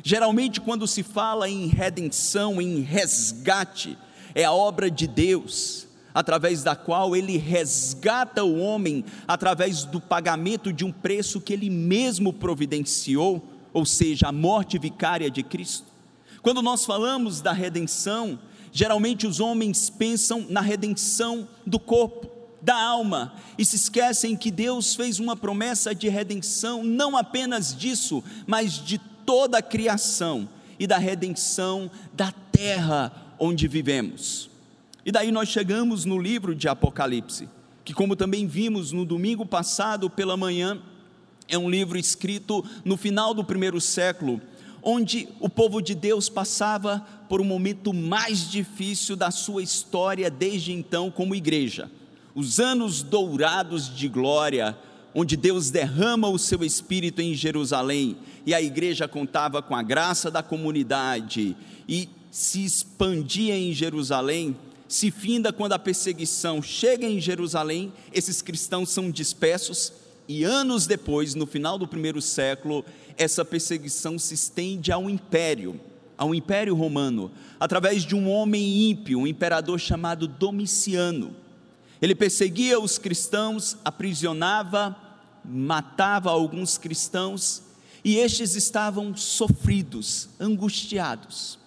Geralmente, 0.04 0.62
quando 0.62 0.88
se 0.88 1.04
fala 1.04 1.50
em 1.50 1.68
redenção, 1.68 2.62
em 2.62 2.82
resgate, 2.82 3.98
é 4.34 4.44
a 4.44 4.52
obra 4.52 4.90
de 4.90 5.08
Deus, 5.08 5.88
através 6.14 6.64
da 6.64 6.76
qual 6.76 7.16
ele 7.16 7.38
resgata 7.38 8.44
o 8.44 8.60
homem 8.60 9.04
através 9.28 9.84
do 9.86 10.00
pagamento 10.00 10.72
de 10.72 10.86
um 10.86 10.92
preço 10.92 11.42
que 11.42 11.54
ele 11.54 11.70
mesmo 11.70 12.32
providenciou, 12.32 13.44
ou 13.74 13.86
seja, 13.86 14.28
a 14.28 14.32
morte 14.32 14.78
vicária 14.78 15.30
de 15.30 15.44
Cristo. 15.44 15.88
Quando 16.42 16.62
nós 16.62 16.86
falamos 16.86 17.42
da 17.42 17.52
redenção, 17.52 18.40
Geralmente 18.72 19.26
os 19.26 19.40
homens 19.40 19.90
pensam 19.90 20.46
na 20.50 20.62
redenção 20.62 21.48
do 21.66 21.80
corpo, 21.80 22.30
da 22.62 22.76
alma, 22.76 23.34
e 23.58 23.64
se 23.66 23.76
esquecem 23.78 24.36
que 24.36 24.52
Deus 24.52 24.94
fez 24.94 25.20
uma 25.20 25.36
promessa 25.36 25.96
de 25.96 26.10
redenção, 26.10 26.84
não 26.84 27.16
apenas 27.16 27.76
disso, 27.76 28.24
mas 28.46 28.74
de 28.74 29.00
toda 29.26 29.58
a 29.58 29.62
criação 29.62 30.50
e 30.80 30.88
da 30.88 30.98
redenção 30.98 31.90
da 32.14 32.32
terra 32.32 33.12
onde 33.38 33.68
vivemos. 33.68 34.50
E 35.06 35.12
daí 35.12 35.32
nós 35.32 35.50
chegamos 35.50 36.06
no 36.06 36.20
livro 36.20 36.54
de 36.54 36.68
Apocalipse, 36.68 37.50
que, 37.84 37.94
como 37.94 38.16
também 38.16 38.48
vimos 38.48 38.92
no 38.92 39.06
domingo 39.06 39.46
passado 39.46 40.10
pela 40.10 40.38
manhã, 40.38 40.80
é 41.48 41.58
um 41.58 41.70
livro 41.70 41.98
escrito 41.98 42.64
no 42.86 42.96
final 42.96 43.34
do 43.34 43.44
primeiro 43.44 43.82
século 43.82 44.42
onde 44.82 45.28
o 45.40 45.50
povo 45.50 45.82
de 45.82 45.94
Deus 45.94 46.30
passava 46.30 47.06
por 47.28 47.42
um 47.42 47.46
momento 47.46 47.94
mais 47.94 48.50
difícil 48.50 49.16
da 49.16 49.32
sua 49.32 49.62
história 49.62 50.30
desde 50.30 50.72
então 50.72 51.12
como 51.12 51.36
igreja. 51.36 51.90
Os 52.34 52.60
anos 52.60 53.02
dourados 53.02 53.94
de 53.94 54.08
glória, 54.08 54.78
onde 55.14 55.36
Deus 55.36 55.70
derrama 55.70 56.30
o 56.30 56.38
seu 56.38 56.64
espírito 56.64 57.22
em 57.22 57.34
Jerusalém 57.34 58.18
e 58.46 58.54
a 58.54 58.62
igreja 58.62 59.08
contava 59.08 59.62
com 59.62 59.76
a 59.76 59.82
graça 59.82 60.30
da 60.30 60.44
comunidade 60.44 61.56
e 61.88 62.08
se 62.32 62.64
expandia 62.64 63.58
em 63.58 63.74
Jerusalém, 63.74 64.56
se 64.88 65.12
finda 65.12 65.52
quando 65.52 65.74
a 65.74 65.80
perseguição 65.80 66.62
chega 66.62 67.06
em 67.06 67.20
Jerusalém, 67.20 67.92
esses 68.14 68.42
cristãos 68.42 68.90
são 68.90 69.10
dispersos 69.10 69.94
e 70.28 70.44
anos 70.44 70.86
depois, 70.86 71.34
no 71.34 71.48
final 71.48 71.78
do 71.78 71.88
primeiro 71.88 72.22
século, 72.22 72.86
essa 73.18 73.44
perseguição 73.44 74.20
se 74.20 74.36
estende 74.36 74.92
ao 74.92 75.10
império, 75.10 75.80
ao 76.16 76.36
império 76.36 76.76
romano, 76.76 77.32
através 77.60 78.04
de 78.04 78.16
um 78.16 78.30
homem 78.30 78.90
ímpio, 78.90 79.20
um 79.20 79.28
imperador 79.28 79.80
chamado 79.80 80.28
Domiciano. 80.28 81.36
Ele 82.02 82.16
perseguia 82.16 82.80
os 82.80 82.98
cristãos, 82.98 83.78
aprisionava, 83.84 84.96
matava 85.44 86.30
alguns 86.30 86.78
cristãos, 86.78 87.62
e 88.04 88.18
estes 88.18 88.56
estavam 88.56 89.16
sofridos, 89.16 90.30
angustiados, 90.40 91.60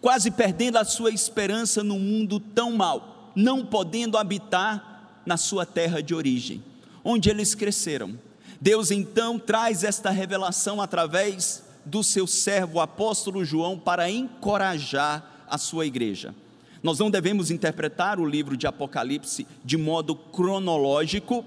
quase 0.00 0.30
perdendo 0.30 0.78
a 0.78 0.84
sua 0.84 1.10
esperança 1.10 1.82
no 1.82 1.98
mundo 1.98 2.38
tão 2.38 2.72
mau, 2.72 3.32
não 3.34 3.66
podendo 3.66 4.16
habitar 4.16 5.22
na 5.26 5.36
sua 5.36 5.66
terra 5.66 6.00
de 6.00 6.14
origem, 6.14 6.62
onde 7.02 7.28
eles 7.28 7.54
cresceram 7.54 8.16
Deus 8.60 8.90
então 8.90 9.38
traz 9.38 9.82
esta 9.82 10.10
revelação 10.10 10.82
através 10.82 11.64
do 11.84 12.04
seu 12.04 12.26
servo 12.26 12.78
apóstolo 12.78 13.42
João 13.42 13.78
para 13.78 14.10
encorajar 14.10 15.46
a 15.48 15.56
sua 15.56 15.86
igreja. 15.86 16.34
Nós 16.82 16.98
não 16.98 17.10
devemos 17.10 17.50
interpretar 17.50 18.18
o 18.18 18.26
livro 18.26 18.56
de 18.56 18.66
Apocalipse 18.66 19.46
de 19.64 19.76
modo 19.76 20.14
cronológico, 20.14 21.44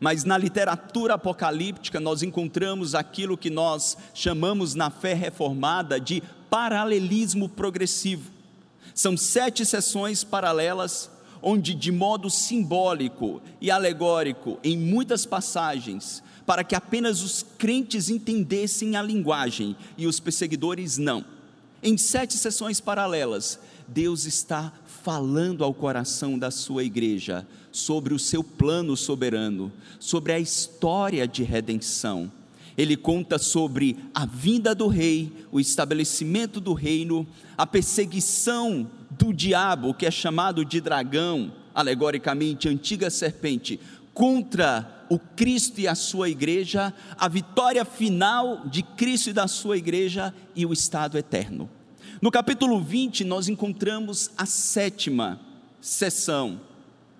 mas 0.00 0.24
na 0.24 0.36
literatura 0.36 1.14
apocalíptica 1.14 2.00
nós 2.00 2.22
encontramos 2.22 2.94
aquilo 2.94 3.36
que 3.36 3.50
nós 3.50 3.96
chamamos 4.14 4.74
na 4.74 4.90
fé 4.90 5.12
reformada 5.12 6.00
de 6.00 6.22
paralelismo 6.48 7.48
progressivo. 7.48 8.30
São 8.94 9.16
sete 9.16 9.64
sessões 9.64 10.24
paralelas 10.24 11.10
onde, 11.42 11.74
de 11.74 11.90
modo 11.90 12.28
simbólico 12.28 13.40
e 13.60 13.70
alegórico, 13.70 14.58
em 14.62 14.76
muitas 14.76 15.24
passagens, 15.24 16.22
para 16.44 16.64
que 16.64 16.74
apenas 16.74 17.22
os 17.22 17.44
crentes 17.58 18.10
entendessem 18.10 18.96
a 18.96 19.02
linguagem 19.02 19.76
e 19.96 20.06
os 20.06 20.20
perseguidores 20.20 20.98
não. 20.98 21.24
Em 21.82 21.96
sete 21.96 22.36
sessões 22.36 22.80
paralelas, 22.80 23.58
Deus 23.92 24.24
está 24.24 24.72
falando 24.84 25.64
ao 25.64 25.74
coração 25.74 26.38
da 26.38 26.50
sua 26.50 26.84
igreja 26.84 27.46
sobre 27.72 28.14
o 28.14 28.18
seu 28.18 28.44
plano 28.44 28.96
soberano, 28.96 29.72
sobre 29.98 30.32
a 30.32 30.38
história 30.38 31.26
de 31.26 31.42
redenção. 31.42 32.30
Ele 32.78 32.96
conta 32.96 33.38
sobre 33.38 33.96
a 34.14 34.24
vinda 34.24 34.74
do 34.74 34.86
rei, 34.86 35.32
o 35.50 35.58
estabelecimento 35.58 36.60
do 36.60 36.72
reino, 36.72 37.26
a 37.58 37.66
perseguição 37.66 38.88
do 39.10 39.32
diabo, 39.32 39.92
que 39.92 40.06
é 40.06 40.10
chamado 40.10 40.64
de 40.64 40.80
dragão, 40.80 41.52
alegoricamente, 41.74 42.68
antiga 42.68 43.10
serpente, 43.10 43.80
contra 44.14 45.04
o 45.10 45.18
Cristo 45.18 45.80
e 45.80 45.88
a 45.88 45.94
sua 45.96 46.28
igreja, 46.28 46.94
a 47.18 47.28
vitória 47.28 47.84
final 47.84 48.62
de 48.66 48.82
Cristo 48.82 49.30
e 49.30 49.32
da 49.32 49.48
sua 49.48 49.76
igreja 49.76 50.32
e 50.54 50.64
o 50.64 50.72
estado 50.72 51.18
eterno. 51.18 51.68
No 52.20 52.30
capítulo 52.30 52.78
20, 52.82 53.24
nós 53.24 53.48
encontramos 53.48 54.30
a 54.36 54.44
sétima 54.44 55.40
sessão, 55.80 56.60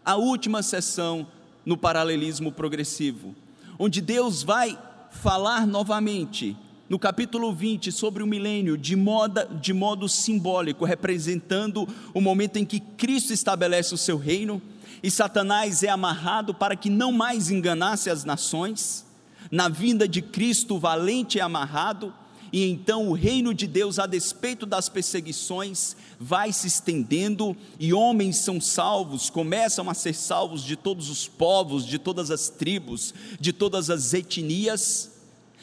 a 0.05 0.17
última 0.17 0.63
sessão 0.63 1.27
no 1.65 1.75
paralelismo 1.75 2.53
progressivo, 2.53 3.35
onde 3.79 4.03
Deus 4.03 4.43
vai 4.43 4.79
falar 5.11 5.67
novamente 5.67 6.55
no 6.87 6.99
capítulo 6.99 7.51
20 7.51 7.91
sobre 7.91 8.23
o 8.23 8.27
milênio 8.27 8.77
de, 8.77 8.95
moda, 8.95 9.49
de 9.59 9.73
modo 9.73 10.07
simbólico, 10.07 10.85
representando 10.85 11.89
o 12.13 12.21
momento 12.21 12.59
em 12.59 12.67
que 12.67 12.79
Cristo 12.79 13.33
estabelece 13.33 13.95
o 13.95 13.99
seu 13.99 14.19
reino 14.19 14.61
e 15.03 15.11
Satanás 15.11 15.83
é 15.83 15.89
amarrado 15.89 16.53
para 16.53 16.77
que 16.77 16.91
não 16.91 17.11
mais 17.11 17.51
enganasse 17.51 18.11
as 18.11 18.23
nações. 18.23 19.07
Na 19.51 19.67
vinda 19.67 20.07
de 20.07 20.21
Cristo, 20.21 20.75
o 20.75 20.79
valente 20.79 21.39
é 21.39 21.43
amarrado, 21.43 22.13
e 22.53 22.65
então 22.69 23.09
o 23.09 23.13
reino 23.13 23.55
de 23.55 23.67
Deus, 23.67 23.99
a 23.99 24.07
despeito 24.07 24.67
das 24.67 24.89
perseguições, 24.89 25.97
vai 26.19 26.53
se 26.53 26.67
estendendo 26.67 27.57
e 27.79 27.93
homens 27.93 28.37
são 28.39 28.61
salvos, 28.61 29.31
começam 29.31 29.89
a 29.89 29.95
ser 29.95 30.15
salvos 30.15 30.65
de 30.65 30.77
todos 30.77 31.09
os 31.09 31.29
povos, 31.29 31.87
de 31.87 31.99
todas 31.99 32.31
as 32.31 32.49
tribos, 32.49 33.15
de 33.39 33.53
todas 33.53 33.91
as 33.91 34.13
etnias 34.13 35.11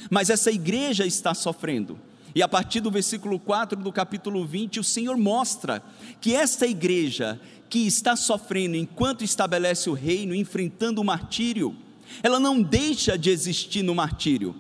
mas 0.10 0.29
essa 0.29 0.51
igreja 0.51 1.06
está 1.06 1.34
sofrendo. 1.34 2.00
E 2.36 2.41
a 2.41 2.48
partir 2.48 2.82
do 2.82 2.91
versículo 2.91 3.39
4 3.39 3.82
do 3.82 3.91
capítulo 3.91 4.46
20, 4.46 4.79
o 4.79 4.84
Senhor 4.84 5.17
mostra 5.17 5.82
que 6.22 6.36
esta 6.36 6.67
igreja 6.67 7.39
que 7.70 7.79
está 7.79 8.15
sofrendo 8.15 8.75
enquanto 8.75 9.24
estabelece 9.24 9.89
o 9.89 9.94
reino, 9.94 10.36
enfrentando 10.36 11.01
o 11.01 11.06
martírio, 11.06 11.75
ela 12.22 12.39
não 12.39 12.62
deixa 12.62 13.17
de 13.17 13.29
existir 13.29 13.84
no 13.84 13.96
martírio. 13.96 14.56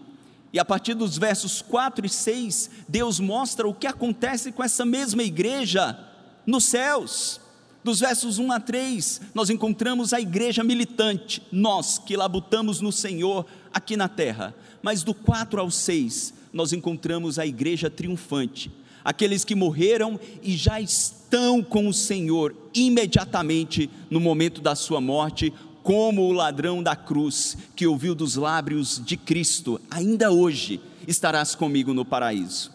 E 0.53 0.59
a 0.59 0.65
partir 0.65 0.93
dos 0.93 1.17
versos 1.17 1.61
4 1.61 2.05
e 2.05 2.09
6, 2.09 2.69
Deus 2.87 3.19
mostra 3.19 3.67
o 3.67 3.73
que 3.73 3.87
acontece 3.87 4.51
com 4.51 4.63
essa 4.63 4.85
mesma 4.85 5.23
igreja 5.23 5.97
nos 6.45 6.65
céus. 6.65 7.41
Dos 7.83 7.99
versos 7.99 8.37
1 8.37 8.51
a 8.51 8.59
3, 8.59 9.21
nós 9.33 9.49
encontramos 9.49 10.13
a 10.13 10.19
igreja 10.19 10.63
militante, 10.63 11.41
nós 11.51 11.97
que 11.97 12.17
labutamos 12.17 12.81
no 12.81 12.91
Senhor 12.91 13.45
aqui 13.73 13.95
na 13.95 14.09
terra 14.09 14.53
mas 14.81 15.03
do 15.03 15.13
4 15.13 15.59
ao 15.59 15.69
6, 15.69 16.33
nós 16.53 16.73
encontramos 16.73 17.37
a 17.37 17.45
igreja 17.45 17.89
triunfante, 17.89 18.71
aqueles 19.03 19.43
que 19.43 19.55
morreram 19.55 20.19
e 20.41 20.55
já 20.55 20.79
estão 20.79 21.61
com 21.61 21.87
o 21.87 21.93
Senhor 21.93 22.55
imediatamente 22.73 23.89
no 24.09 24.19
momento 24.19 24.61
da 24.61 24.75
sua 24.75 25.01
morte, 25.01 25.53
como 25.87 26.23
o 26.23 26.33
ladrão 26.33 26.83
da 26.83 26.97
cruz 26.97 27.55
que 27.73 27.87
ouviu 27.87 28.13
dos 28.13 28.35
lábios 28.35 29.01
de 29.05 29.15
Cristo, 29.15 29.79
ainda 29.89 30.29
hoje 30.29 30.81
estarás 31.07 31.55
comigo 31.55 31.93
no 31.93 32.03
paraíso. 32.03 32.73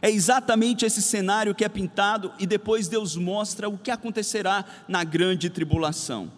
É 0.00 0.08
exatamente 0.08 0.84
esse 0.84 1.02
cenário 1.02 1.52
que 1.52 1.64
é 1.64 1.68
pintado 1.68 2.30
e 2.38 2.46
depois 2.46 2.86
Deus 2.86 3.16
mostra 3.16 3.68
o 3.68 3.76
que 3.76 3.90
acontecerá 3.90 4.64
na 4.86 5.02
grande 5.02 5.50
tribulação. 5.50 6.30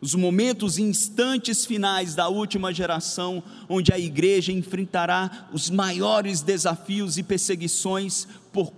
Os 0.00 0.16
momentos 0.16 0.78
e 0.78 0.82
instantes 0.82 1.64
finais 1.64 2.16
da 2.16 2.26
última 2.26 2.74
geração, 2.74 3.40
onde 3.68 3.92
a 3.92 3.98
igreja 4.00 4.50
enfrentará 4.50 5.46
os 5.52 5.70
maiores 5.70 6.42
desafios 6.42 7.18
e 7.18 7.22
perseguições 7.22 8.26
por, 8.52 8.72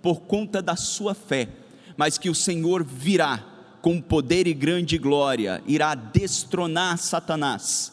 por 0.00 0.22
conta 0.22 0.62
da 0.62 0.74
sua 0.74 1.12
fé, 1.12 1.50
mas 1.98 2.16
que 2.16 2.30
o 2.30 2.34
Senhor 2.34 2.82
virá 2.82 3.49
com 3.80 4.00
poder 4.00 4.46
e 4.46 4.54
grande 4.54 4.98
glória, 4.98 5.62
irá 5.66 5.94
destronar 5.94 6.98
Satanás, 6.98 7.92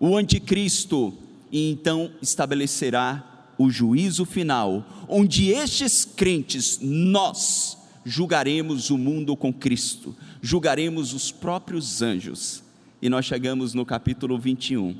o 0.00 0.16
anticristo, 0.16 1.14
e 1.50 1.70
então 1.70 2.10
estabelecerá 2.20 3.52
o 3.58 3.70
juízo 3.70 4.24
final, 4.24 4.84
onde 5.08 5.50
estes 5.50 6.04
crentes, 6.04 6.78
nós, 6.80 7.78
julgaremos 8.04 8.90
o 8.90 8.98
mundo 8.98 9.36
com 9.36 9.52
Cristo, 9.52 10.16
julgaremos 10.40 11.12
os 11.12 11.30
próprios 11.30 12.02
anjos. 12.02 12.62
E 13.00 13.08
nós 13.08 13.24
chegamos 13.24 13.74
no 13.74 13.84
capítulo 13.84 14.38
21, 14.38 14.96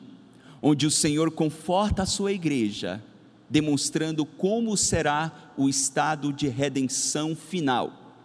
onde 0.61 0.87
o 0.87 0.90
Senhor 0.90 1.31
conforta 1.31 2.02
a 2.02 2.07
sua 2.07 2.33
igreja, 2.33 3.02
demonstrando 3.49 4.25
como 4.25 4.76
será 4.76 5.52
o 5.57 5.69
estado 5.69 6.33
de 6.33 6.49
redenção 6.49 7.35
final. 7.35 8.16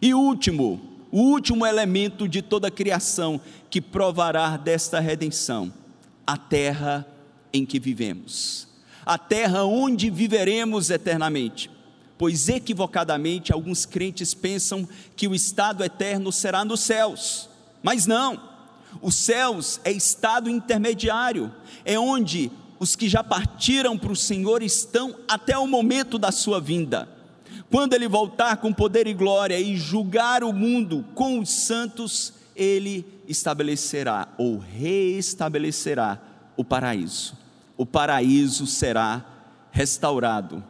E 0.00 0.14
último, 0.14 0.80
o 1.12 1.20
último 1.20 1.64
elemento 1.64 2.26
de 2.26 2.42
toda 2.42 2.66
a 2.66 2.72
criação 2.72 3.40
que 3.70 3.80
provará 3.80 4.56
desta 4.56 4.98
redenção, 4.98 5.72
a 6.26 6.36
terra 6.36 7.06
em 7.52 7.64
que 7.64 7.78
vivemos 7.78 8.72
a 9.04 9.18
terra 9.18 9.64
onde 9.64 10.10
viveremos 10.10 10.90
eternamente. 10.90 11.70
Pois 12.16 12.48
equivocadamente 12.48 13.52
alguns 13.52 13.84
crentes 13.84 14.32
pensam 14.32 14.88
que 15.16 15.26
o 15.26 15.34
estado 15.34 15.82
eterno 15.82 16.30
será 16.30 16.64
nos 16.64 16.80
céus, 16.80 17.48
mas 17.82 18.06
não. 18.06 18.40
Os 19.00 19.16
céus 19.16 19.80
é 19.84 19.90
estado 19.90 20.48
intermediário, 20.48 21.52
é 21.84 21.98
onde 21.98 22.50
os 22.78 22.94
que 22.94 23.08
já 23.08 23.24
partiram 23.24 23.98
para 23.98 24.12
o 24.12 24.16
Senhor 24.16 24.62
estão 24.62 25.16
até 25.26 25.58
o 25.58 25.66
momento 25.66 26.18
da 26.18 26.30
sua 26.30 26.60
vinda. 26.60 27.08
Quando 27.72 27.94
ele 27.94 28.06
voltar 28.06 28.58
com 28.58 28.72
poder 28.72 29.08
e 29.08 29.14
glória 29.14 29.58
e 29.58 29.76
julgar 29.76 30.44
o 30.44 30.52
mundo 30.52 31.04
com 31.14 31.40
os 31.40 31.50
santos, 31.50 32.32
ele 32.54 33.04
estabelecerá 33.26 34.28
ou 34.38 34.58
reestabelecerá 34.58 36.20
o 36.56 36.64
paraíso 36.64 37.42
o 37.82 37.86
paraíso 37.86 38.64
será 38.64 39.24
restaurado. 39.72 40.62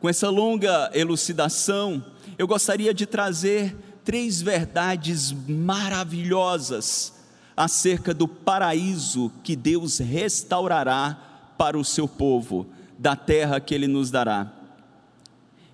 Com 0.00 0.08
essa 0.08 0.28
longa 0.28 0.90
elucidação, 0.92 2.04
eu 2.36 2.46
gostaria 2.46 2.92
de 2.92 3.06
trazer 3.06 3.76
três 4.04 4.42
verdades 4.42 5.32
maravilhosas 5.32 7.14
acerca 7.56 8.12
do 8.12 8.26
paraíso 8.26 9.30
que 9.44 9.54
Deus 9.54 9.98
restaurará 9.98 11.54
para 11.56 11.78
o 11.78 11.84
seu 11.84 12.08
povo, 12.08 12.66
da 12.98 13.14
terra 13.14 13.60
que 13.60 13.72
Ele 13.72 13.86
nos 13.86 14.10
dará. 14.10 14.52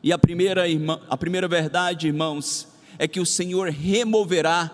E 0.03 0.13
a 0.13 0.19
primeira, 0.19 0.69
irmã, 0.69 1.01
a 1.09 1.17
primeira 1.17 1.47
verdade, 1.47 2.09
irmãos, 2.09 2.67
é 2.99 3.07
que 3.07 3.21
o 3.21 3.27
Senhor 3.27 3.69
removerá 3.69 4.71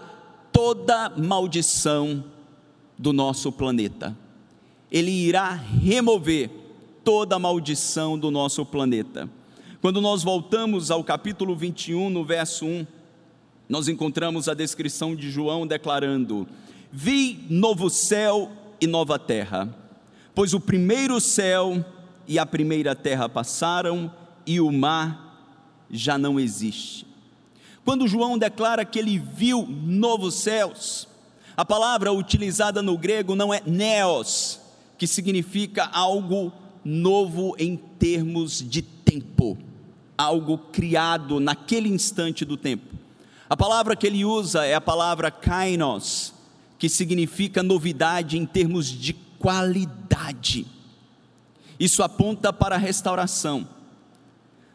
toda 0.52 1.10
maldição 1.10 2.24
do 2.96 3.12
nosso 3.12 3.52
planeta. 3.52 4.16
Ele 4.90 5.10
irá 5.10 5.52
remover 5.52 6.50
toda 7.04 7.38
maldição 7.38 8.18
do 8.18 8.30
nosso 8.30 8.64
planeta. 8.64 9.28
Quando 9.82 10.00
nós 10.00 10.22
voltamos 10.22 10.90
ao 10.90 11.04
capítulo 11.04 11.54
21, 11.54 12.08
no 12.08 12.24
verso 12.24 12.64
1, 12.64 12.86
nós 13.68 13.86
encontramos 13.86 14.48
a 14.48 14.54
descrição 14.54 15.14
de 15.14 15.30
João 15.30 15.66
declarando: 15.66 16.48
Vi 16.90 17.44
novo 17.50 17.90
céu 17.90 18.50
e 18.80 18.86
nova 18.86 19.18
terra, 19.18 19.68
pois 20.34 20.54
o 20.54 20.60
primeiro 20.60 21.20
céu 21.20 21.84
e 22.26 22.38
a 22.38 22.46
primeira 22.46 22.94
terra 22.94 23.28
passaram 23.28 24.10
e 24.48 24.62
o 24.62 24.72
mar 24.72 25.46
já 25.90 26.16
não 26.16 26.40
existe. 26.40 27.06
Quando 27.84 28.08
João 28.08 28.38
declara 28.38 28.82
que 28.82 28.98
ele 28.98 29.18
viu 29.18 29.66
novos 29.68 30.36
céus, 30.36 31.06
a 31.54 31.66
palavra 31.66 32.12
utilizada 32.12 32.80
no 32.80 32.96
grego 32.96 33.36
não 33.36 33.52
é 33.52 33.60
neos, 33.66 34.58
que 34.96 35.06
significa 35.06 35.84
algo 35.84 36.50
novo 36.82 37.54
em 37.58 37.76
termos 37.76 38.66
de 38.66 38.80
tempo, 38.80 39.58
algo 40.16 40.56
criado 40.56 41.38
naquele 41.38 41.90
instante 41.90 42.42
do 42.42 42.56
tempo. 42.56 42.96
A 43.50 43.56
palavra 43.56 43.94
que 43.94 44.06
ele 44.06 44.24
usa 44.24 44.64
é 44.64 44.74
a 44.74 44.80
palavra 44.80 45.30
kainos, 45.30 46.32
que 46.78 46.88
significa 46.88 47.62
novidade 47.62 48.38
em 48.38 48.46
termos 48.46 48.86
de 48.86 49.12
qualidade. 49.12 50.66
Isso 51.78 52.02
aponta 52.02 52.50
para 52.50 52.76
a 52.76 52.78
restauração. 52.78 53.77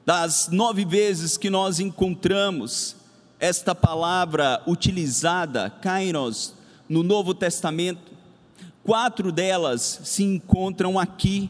Das 0.05 0.49
nove 0.49 0.85
vezes 0.85 1.37
que 1.37 1.49
nós 1.49 1.79
encontramos 1.79 2.95
esta 3.39 3.73
palavra 3.73 4.61
utilizada, 4.67 5.69
kainos, 5.69 6.53
no 6.89 7.03
Novo 7.03 7.33
Testamento, 7.33 8.13
Quatro 8.83 9.31
delas 9.31 10.01
se 10.03 10.23
encontram 10.23 10.99
aqui 10.99 11.49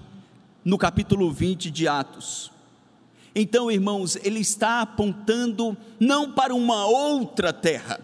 no 0.63 0.77
capítulo 0.77 1.31
20 1.31 1.71
de 1.71 1.87
Atos. 1.87 2.51
Então, 3.33 3.71
irmãos, 3.71 4.15
ele 4.17 4.39
está 4.39 4.81
apontando 4.81 5.75
não 5.99 6.31
para 6.31 6.53
uma 6.53 6.85
outra 6.85 7.51
terra, 7.51 7.99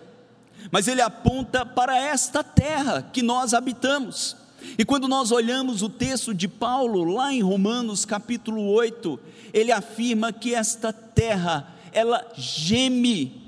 mas 0.72 0.88
ele 0.88 1.02
aponta 1.02 1.64
para 1.64 1.96
esta 1.96 2.44
terra 2.44 3.08
que 3.14 3.22
nós 3.22 3.54
habitamos. 3.54 4.36
E 4.78 4.86
quando 4.86 5.08
nós 5.08 5.32
olhamos 5.32 5.82
o 5.82 5.90
texto 5.90 6.34
de 6.34 6.48
Paulo, 6.48 7.04
lá 7.04 7.34
em 7.34 7.42
Romanos 7.42 8.06
capítulo 8.06 8.70
8, 8.72 9.20
ele 9.54 9.72
afirma 9.72 10.32
que 10.32 10.54
esta 10.54 10.94
terra, 10.94 11.76
ela 11.92 12.26
geme, 12.36 13.42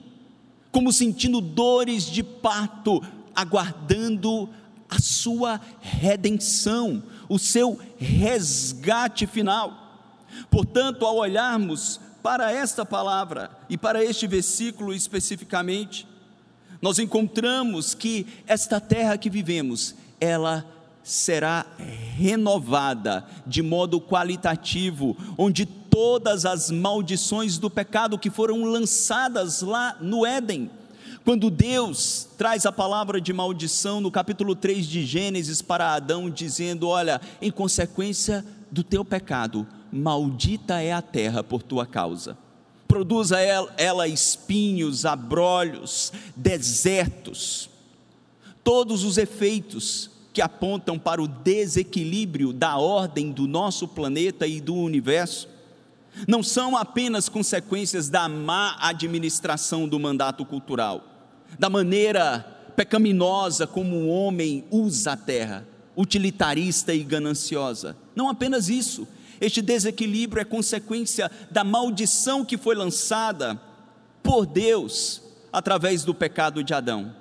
como 0.72 0.92
sentindo 0.92 1.42
dores 1.42 2.06
de 2.06 2.24
parto, 2.24 3.02
aguardando 3.36 4.50
a 4.90 5.00
sua 5.00 5.60
redenção, 5.80 7.02
o 7.30 7.40
seu 7.40 7.80
resgate 7.98 9.26
final. 9.26 9.82
Portanto, 10.50 11.06
ao 11.06 11.18
olharmos 11.18 12.00
para 12.22 12.52
esta 12.52 12.86
palavra 12.86 13.50
e 13.70 13.78
para 13.78 14.04
este 14.04 14.28
versículo 14.28 14.94
especificamente, 14.94 16.08
nós 16.82 17.00
encontramos 17.00 17.94
que 17.94 18.26
esta 18.48 18.80
terra 18.80 19.18
que 19.18 19.30
vivemos, 19.30 19.96
ela 20.20 20.66
será 21.04 21.66
renovada 22.18 23.26
de 23.46 23.62
modo 23.62 24.00
qualitativo, 24.00 25.18
onde 25.38 25.66
todas 25.66 26.46
as 26.46 26.72
maldições 26.72 27.58
do 27.58 27.70
pecado 27.70 28.18
que 28.18 28.30
foram 28.30 28.64
lançadas 28.64 29.62
lá 29.62 29.98
no 30.00 30.26
Éden, 30.26 30.70
quando 31.26 31.50
Deus 31.50 32.28
traz 32.38 32.66
a 32.66 32.72
palavra 32.72 33.20
de 33.22 33.34
maldição 33.34 34.02
no 34.02 34.10
capítulo 34.10 34.56
3 34.56 34.88
de 34.88 35.06
Gênesis 35.06 35.62
para 35.62 35.94
Adão, 35.94 36.30
dizendo: 36.30 36.88
Olha, 36.88 37.22
em 37.42 37.52
consequência 37.52 38.44
do 38.72 38.84
teu 38.84 39.06
pecado, 39.06 39.68
maldita 39.92 40.82
é 40.82 40.92
a 40.92 41.02
terra 41.02 41.44
por 41.44 41.62
tua 41.62 41.86
causa. 41.86 42.38
Produza 42.88 43.40
ela 43.40 44.08
espinhos, 44.08 45.06
abrolhos, 45.06 46.12
desertos, 46.36 47.70
todos 48.64 49.04
os 49.04 49.18
efeitos 49.18 50.11
que 50.34 50.42
apontam 50.42 50.98
para 50.98 51.22
o 51.22 51.28
desequilíbrio 51.28 52.54
da 52.54 52.78
ordem 52.78 53.32
do 53.32 53.48
nosso 53.48 53.88
planeta 53.88 54.48
e 54.48 54.62
do 54.62 54.76
universo, 54.76 55.50
não 56.28 56.44
são 56.44 56.76
apenas 56.76 57.30
consequências 57.30 58.10
da 58.10 58.28
má 58.28 58.76
administração 58.80 59.88
do 59.88 60.00
mandato 60.00 60.46
cultural 60.46 61.12
da 61.58 61.70
maneira 61.70 62.40
pecaminosa 62.76 63.68
como 63.68 63.96
o 63.96 64.08
homem 64.08 64.64
usa 64.72 65.14
a 65.14 65.18
terra, 65.18 65.68
utilitarista 65.96 66.94
e 66.94 67.04
gananciosa. 67.04 67.96
Não 68.16 68.30
apenas 68.30 68.70
isso, 68.70 69.08
este 69.40 69.62
desequilíbrio 69.62 70.42
é 70.42 70.46
consequência 70.46 71.30
da 71.50 71.64
maldição 71.64 72.46
que 72.46 72.58
foi 72.58 72.76
lançada 72.76 73.60
por 74.24 74.46
Deus 74.46 75.22
através 75.52 76.04
do 76.04 76.14
pecado 76.14 76.64
de 76.64 76.74
Adão. 76.74 77.14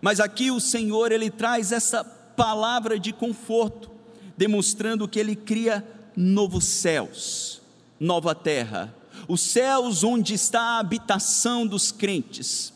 Mas 0.00 0.20
aqui 0.20 0.50
o 0.50 0.60
Senhor 0.60 1.12
ele 1.12 1.30
traz 1.30 1.72
essa 1.72 2.04
palavra 2.36 2.98
de 2.98 3.12
conforto, 3.12 3.90
demonstrando 4.36 5.08
que 5.08 5.18
ele 5.18 5.36
cria 5.36 5.84
novos 6.16 6.64
céus, 6.64 7.60
nova 7.98 8.34
terra, 8.34 8.94
os 9.28 9.40
céus 9.40 10.04
onde 10.04 10.34
está 10.34 10.60
a 10.60 10.78
habitação 10.78 11.66
dos 11.66 11.90
crentes 11.90 12.74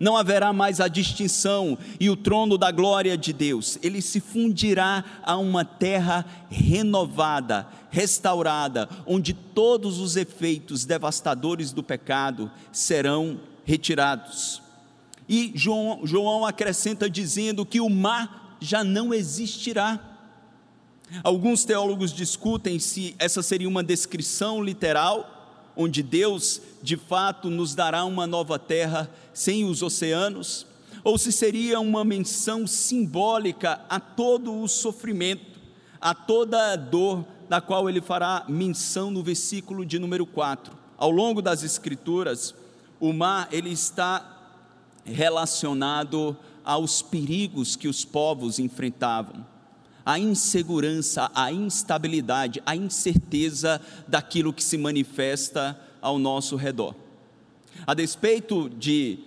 não 0.00 0.16
haverá 0.16 0.50
mais 0.50 0.80
a 0.80 0.88
distinção 0.88 1.76
e 2.00 2.08
o 2.08 2.16
trono 2.16 2.56
da 2.56 2.70
glória 2.70 3.18
de 3.18 3.34
Deus. 3.34 3.78
Ele 3.82 4.00
se 4.00 4.18
fundirá 4.18 5.04
a 5.22 5.36
uma 5.36 5.62
terra 5.62 6.24
renovada, 6.48 7.68
restaurada, 7.90 8.88
onde 9.06 9.34
todos 9.34 9.98
os 9.98 10.16
efeitos 10.16 10.86
devastadores 10.86 11.70
do 11.70 11.82
pecado 11.82 12.50
serão 12.72 13.38
retirados. 13.62 14.62
E 15.28 15.52
João, 15.54 16.00
João 16.04 16.46
acrescenta 16.46 17.08
dizendo 17.08 17.66
que 17.66 17.78
o 17.78 17.90
mar 17.90 18.39
já 18.60 18.84
não 18.84 19.12
existirá. 19.12 19.98
Alguns 21.24 21.64
teólogos 21.64 22.12
discutem 22.12 22.78
se 22.78 23.16
essa 23.18 23.42
seria 23.42 23.68
uma 23.68 23.82
descrição 23.82 24.62
literal 24.62 25.38
onde 25.76 26.02
Deus 26.02 26.60
de 26.82 26.96
fato 26.96 27.48
nos 27.48 27.74
dará 27.74 28.04
uma 28.04 28.26
nova 28.26 28.58
terra 28.58 29.10
sem 29.32 29.64
os 29.64 29.82
oceanos, 29.82 30.66
ou 31.02 31.16
se 31.16 31.32
seria 31.32 31.80
uma 31.80 32.04
menção 32.04 32.66
simbólica 32.66 33.80
a 33.88 33.98
todo 33.98 34.60
o 34.60 34.68
sofrimento, 34.68 35.58
a 36.00 36.14
toda 36.14 36.72
a 36.72 36.76
dor 36.76 37.24
da 37.48 37.60
qual 37.60 37.88
ele 37.88 38.00
fará 38.00 38.44
menção 38.48 39.10
no 39.10 39.22
versículo 39.22 39.84
de 39.84 39.98
número 39.98 40.26
4. 40.26 40.72
Ao 40.98 41.10
longo 41.10 41.40
das 41.40 41.62
escrituras, 41.62 42.54
o 43.00 43.12
mar 43.12 43.48
ele 43.50 43.70
está 43.70 44.36
relacionado 45.04 46.36
aos 46.64 47.02
perigos 47.02 47.76
que 47.76 47.88
os 47.88 48.04
povos 48.04 48.58
enfrentavam 48.58 49.44
a 50.04 50.18
insegurança, 50.18 51.30
a 51.34 51.52
instabilidade, 51.52 52.62
a 52.64 52.74
incerteza 52.74 53.80
daquilo 54.08 54.52
que 54.52 54.64
se 54.64 54.76
manifesta 54.76 55.78
ao 56.00 56.18
nosso 56.18 56.56
redor. 56.56 56.94
A 57.86 57.94
despeito 57.94 58.68
de 58.68 59.18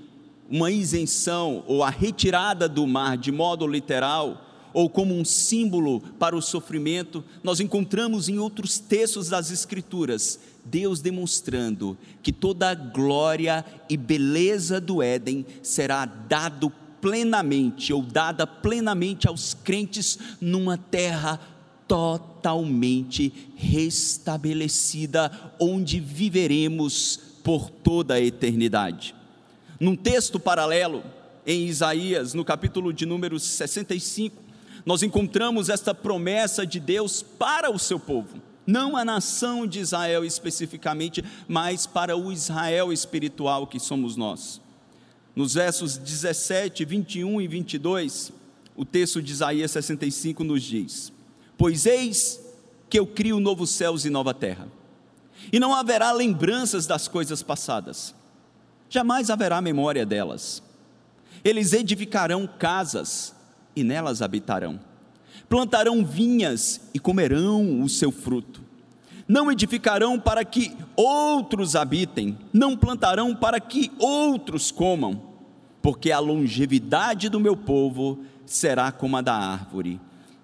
uma 0.50 0.72
isenção 0.72 1.64
ou 1.68 1.84
a 1.84 1.90
retirada 1.90 2.68
do 2.68 2.86
mar 2.86 3.18
de 3.18 3.32
modo 3.32 3.66
literal, 3.66 4.50
ou 4.74 4.90
como 4.90 5.14
um 5.16 5.24
símbolo 5.24 6.02
para 6.20 6.36
o 6.36 6.42
sofrimento, 6.42 7.24
nós 7.44 7.60
encontramos 7.60 8.28
em 8.28 8.40
outros 8.40 8.80
textos 8.80 9.30
das 9.30 9.52
Escrituras 9.52 10.40
Deus 10.66 11.02
demonstrando 11.02 11.98
que 12.22 12.32
toda 12.32 12.70
a 12.70 12.76
glória 12.76 13.66
e 13.90 13.98
beleza 13.98 14.80
do 14.80 15.04
Éden 15.04 15.46
será 15.62 16.06
dado 16.06 16.72
plenamente 17.04 17.92
ou 17.92 18.02
dada 18.02 18.48
plenamente 18.48 19.28
aos 19.28 19.54
crentes 19.54 20.18
numa 20.40 20.78
terra 20.78 21.38
totalmente 21.86 23.52
restabelecida, 23.58 25.30
onde 25.60 26.00
viveremos 26.00 27.20
por 27.44 27.70
toda 27.70 28.14
a 28.14 28.22
eternidade. 28.22 29.14
Num 29.78 29.98
texto 29.98 30.40
paralelo, 30.40 31.04
em 31.46 31.66
Isaías, 31.66 32.34
no 32.34 32.46
capítulo 32.46 32.94
de 32.94 33.06
número 33.06 33.38
65, 33.38 34.42
nós 34.86 35.04
encontramos 35.04 35.68
esta 35.68 35.94
promessa 35.94 36.66
de 36.66 36.80
Deus 36.80 37.22
para 37.22 37.70
o 37.70 37.78
seu 37.78 38.00
povo, 38.00 38.42
não 38.66 38.96
a 38.96 39.04
nação 39.04 39.68
de 39.68 39.82
Israel 39.82 40.24
especificamente, 40.24 41.22
mas 41.50 41.86
para 41.86 42.16
o 42.16 42.32
Israel 42.32 42.94
espiritual 42.94 43.68
que 43.68 43.78
somos 43.78 44.16
nós. 44.16 44.63
Nos 45.36 45.56
versos 45.56 45.98
17, 45.98 46.86
21 46.86 47.42
e 47.42 47.48
22, 47.48 48.32
o 48.76 48.86
texto 48.86 49.22
de 49.22 49.32
Isaías 49.32 49.72
65 49.72 50.44
nos 50.44 50.62
diz: 50.62 51.12
Pois 51.58 51.86
eis 51.86 52.40
que 52.90 53.00
eu 53.00 53.08
crio 53.08 53.40
novos 53.40 53.72
céus 53.72 54.06
e 54.06 54.10
nova 54.10 54.34
terra, 54.34 54.68
e 55.52 55.60
não 55.60 55.74
haverá 55.74 56.12
lembranças 56.12 56.86
das 56.86 57.08
coisas 57.08 57.42
passadas, 57.42 58.14
jamais 58.90 59.30
haverá 59.30 59.60
memória 59.60 60.06
delas. 60.06 60.62
Eles 61.44 61.74
edificarão 61.74 62.48
casas 62.48 63.36
e 63.76 63.84
nelas 63.84 64.22
habitarão, 64.22 64.80
plantarão 65.50 66.06
vinhas 66.06 66.80
e 66.94 67.00
comerão 67.00 67.82
o 67.82 67.90
seu 67.90 68.12
fruto. 68.12 68.63
Não 69.34 69.52
edificarão 69.52 70.20
para 70.20 70.46
que 70.46 70.78
outros 70.96 71.76
habitem, 71.76 72.38
não 72.54 72.78
plantarão 72.78 73.36
para 73.36 73.60
que 73.60 73.92
outros 73.98 74.70
comam 74.70 75.34
porque 75.82 76.12
a 76.12 76.20
longevidade 76.20 77.30
do 77.30 77.40
meu 77.40 77.58
povo 77.58 78.20
será 78.46 78.92
como 78.92 79.18
a 79.18 79.22
da 79.22 79.34
árvore, 79.34 80.00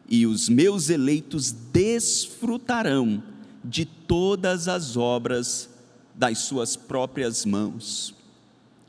e 0.10 0.26
os 0.26 0.50
meus 0.50 0.90
eleitos 0.90 1.52
desfrutarão 1.52 3.22
de 3.64 3.86
todas 3.86 4.68
as 4.68 4.98
obras 4.98 5.70
das 6.16 6.40
suas 6.40 6.76
próprias 6.76 7.46
mãos. 7.46 8.16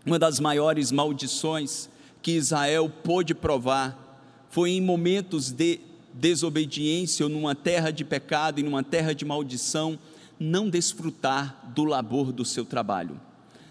Uma 0.07 0.19
das 0.19 0.41
maiores 0.41 0.91
maldições 0.91 1.91
que 2.23 2.31
Israel 2.33 2.91
pôde 3.05 3.35
provar 3.35 4.19
foi 4.49 4.71
em 4.71 4.81
momentos 4.81 5.53
de 5.53 5.90
desobediência 6.15 7.25
ou 7.25 7.31
numa 7.31 7.55
terra 7.55 7.91
de 7.91 8.05
pecado 8.05 8.61
e 8.61 8.63
numa 8.63 8.83
terra 8.83 9.15
de 9.15 9.25
maldição, 9.25 9.99
não 10.39 10.69
desfrutar 10.69 11.71
do 11.75 11.85
labor 11.85 12.33
do 12.33 12.45
seu 12.45 12.65
trabalho, 12.65 13.21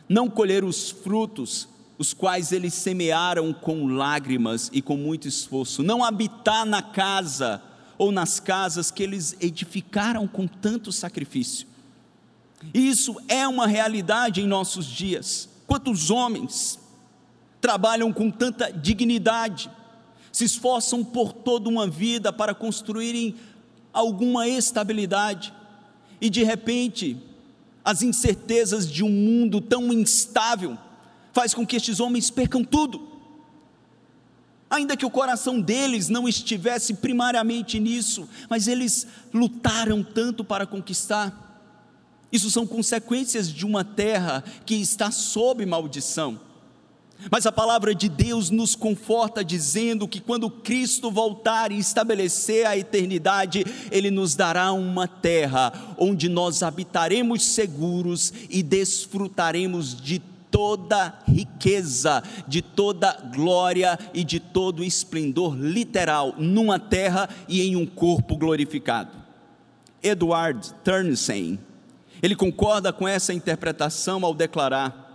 não 0.08 0.30
colher 0.30 0.64
os 0.64 0.90
frutos 0.90 1.68
os 2.00 2.14
quais 2.14 2.54
eles 2.54 2.74
semearam 2.74 3.52
com 3.52 3.86
lágrimas 3.88 4.72
e 4.72 4.82
com 4.82 4.96
muito 4.96 5.28
esforço, 5.28 5.84
não 5.84 6.02
habitar 6.02 6.66
na 6.66 6.82
casa 6.82 7.62
ou 7.98 8.10
nas 8.10 8.40
casas 8.40 8.90
que 8.90 9.04
eles 9.04 9.36
edificaram 9.42 10.26
com 10.26 10.48
tanto 10.48 10.94
sacrifício. 10.94 11.68
Isso 12.74 13.18
é 13.28 13.46
uma 13.46 13.68
realidade 13.68 14.40
em 14.40 14.48
nossos 14.48 14.86
dias. 14.86 15.50
Quantos 15.68 16.10
homens 16.10 16.80
trabalham 17.60 18.14
com 18.14 18.32
tanta 18.32 18.72
dignidade, 18.72 19.70
se 20.32 20.46
esforçam 20.46 21.04
por 21.04 21.34
toda 21.34 21.70
uma 21.70 21.88
vida 21.88 22.32
para 22.32 22.54
construírem 22.54 23.36
alguma 23.92 24.48
estabilidade, 24.48 25.54
e 26.22 26.30
de 26.30 26.44
repente, 26.44 27.18
as 27.84 28.02
incertezas 28.02 28.90
de 28.90 29.04
um 29.04 29.10
mundo 29.10 29.62
tão 29.62 29.92
instável, 29.92 30.78
faz 31.34 31.54
com 31.54 31.66
que 31.66 31.76
estes 31.76 32.00
homens 32.00 32.30
percam 32.30 32.64
tudo. 32.64 33.08
Ainda 34.70 34.96
que 34.96 35.06
o 35.06 35.10
coração 35.10 35.60
deles 35.60 36.10
não 36.10 36.28
estivesse 36.28 36.94
primariamente 36.94 37.80
nisso, 37.80 38.30
mas 38.48 38.68
eles 38.68 39.08
lutaram 39.34 40.04
tanto 40.04 40.44
para 40.44 40.68
conquistar. 40.68 41.48
Isso 42.32 42.52
são 42.52 42.68
consequências 42.68 43.52
de 43.52 43.66
uma 43.66 43.84
terra 43.84 44.44
que 44.66 44.76
está 44.76 45.10
sob 45.10 45.66
maldição. 45.66 46.40
Mas 47.30 47.46
a 47.46 47.52
palavra 47.52 47.94
de 47.94 48.08
Deus 48.08 48.50
nos 48.50 48.76
conforta 48.76 49.44
dizendo 49.44 50.08
que 50.08 50.22
quando 50.22 50.50
Cristo 50.50 51.12
voltar 51.12 51.72
e 51.72 51.78
estabelecer 51.78 52.66
a 52.66 52.78
eternidade, 52.78 53.66
Ele 53.92 54.10
nos 54.10 54.36
dará 54.36 54.72
uma 54.72 55.08
terra 55.08 55.74
onde 55.98 56.30
nós 56.30 56.64
habitaremos 56.64 57.44
seguros 57.44 58.32
e 58.50 58.64
desfrutaremos 58.64 60.00
de 60.00 60.20
toda 60.50 61.20
riqueza, 61.28 62.24
de 62.48 62.62
toda 62.62 63.12
glória 63.34 64.00
e 64.14 64.24
de 64.24 64.40
todo 64.40 64.84
esplendor 64.84 65.56
literal 65.56 66.36
numa 66.38 66.80
terra 66.80 67.30
e 67.48 67.62
em 67.62 67.76
um 67.76 67.86
corpo 67.86 68.38
glorificado. 68.38 69.12
Edward 70.02 70.74
Turnstein, 70.84 71.60
ele 72.22 72.36
concorda 72.36 72.94
com 72.94 73.08
essa 73.08 73.34
interpretação 73.34 74.24
ao 74.24 74.34
declarar: 74.34 75.09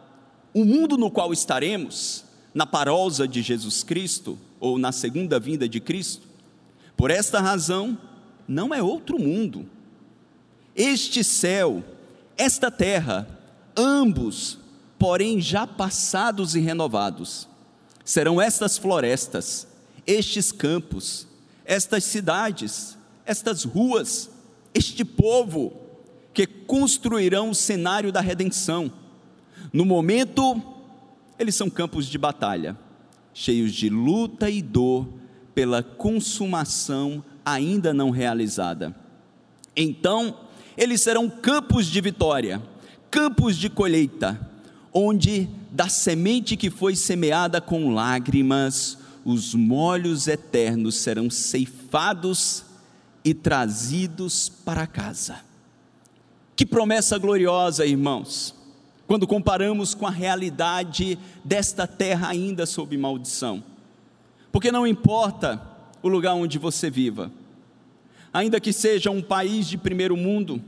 o 0.55 0.65
mundo 0.65 0.97
no 0.97 1.11
qual 1.11 1.33
estaremos, 1.33 2.25
na 2.55 2.65
parousa 2.65 3.29
de 3.29 3.43
Jesus 3.43 3.83
Cristo, 3.83 4.39
ou 4.61 4.79
na 4.79 4.93
segunda 4.93 5.39
vinda 5.39 5.69
de 5.69 5.81
Cristo, 5.81 6.27
por 6.97 7.11
esta 7.11 7.41
razão, 7.41 7.99
não 8.47 8.73
é 8.73 8.83
outro 8.83 9.19
mundo. 9.19 9.69
Este 10.75 11.23
céu, 11.25 11.85
esta 12.39 12.71
terra, 12.71 13.29
ambos 13.77 14.59
porém 15.05 15.39
já 15.39 15.67
passados 15.67 16.55
e 16.55 16.61
renovados. 16.61 17.47
Serão 18.05 18.41
estas 18.41 18.79
florestas, 18.79 19.67
estes 20.07 20.51
campos, 20.51 21.27
estas 21.65 22.05
cidades, 22.05 22.97
estas 23.27 23.65
ruas, 23.65 24.31
este 24.73 25.05
povo 25.05 25.73
que 26.33 26.47
construirão 26.47 27.51
o 27.51 27.55
cenário 27.55 28.11
da 28.11 28.23
redenção. 28.23 28.91
No 29.75 29.85
momento, 29.85 30.63
eles 31.37 31.57
são 31.57 31.69
campos 31.69 32.07
de 32.07 32.17
batalha, 32.17 32.79
cheios 33.33 33.73
de 33.73 33.89
luta 33.89 34.49
e 34.49 34.63
dor 34.63 35.09
pela 35.53 35.83
consumação 35.83 37.25
ainda 37.45 37.93
não 37.93 38.11
realizada. 38.11 38.95
Então, 39.77 40.39
eles 40.77 41.03
serão 41.03 41.29
campos 41.29 41.87
de 41.87 42.01
vitória, 42.01 42.63
campos 43.11 43.57
de 43.57 43.69
colheita, 43.69 44.49
onde 44.93 45.49
da 45.73 45.89
semente 45.89 46.57
que 46.57 46.71
foi 46.71 46.95
semeada 46.95 47.61
com 47.61 47.93
lágrimas, 47.93 48.97
os 49.25 49.57
molhos 49.57 50.29
eternos 50.29 50.95
serão 50.95 51.29
ceifados 51.29 52.65
e 53.25 53.35
trazidos 53.35 54.49
para 54.49 54.87
casa. 54.87 55.41
Que 56.55 56.65
promessa 56.65 57.19
gloriosa, 57.19 57.85
irmãos! 57.85 58.63
Quando 59.07 59.27
comparamos 59.27 59.95
com 59.95 60.07
a 60.07 60.11
realidade 60.11 61.19
desta 61.45 61.87
terra 61.87 62.29
ainda 62.29 62.67
sob 62.67 62.97
maldição. 62.97 63.63
Porque 64.51 64.73
não 64.73 64.87
importa 64.87 65.61
o 66.03 66.09
lugar 66.09 66.35
onde 66.35 66.59
você 66.59 66.89
viva, 66.89 67.31
ainda 68.33 68.61
que 68.61 68.73
seja 68.73 69.11
um 69.11 69.23
país 69.23 69.67
de 69.67 69.77
primeiro 69.77 70.17
mundo, 70.17 70.63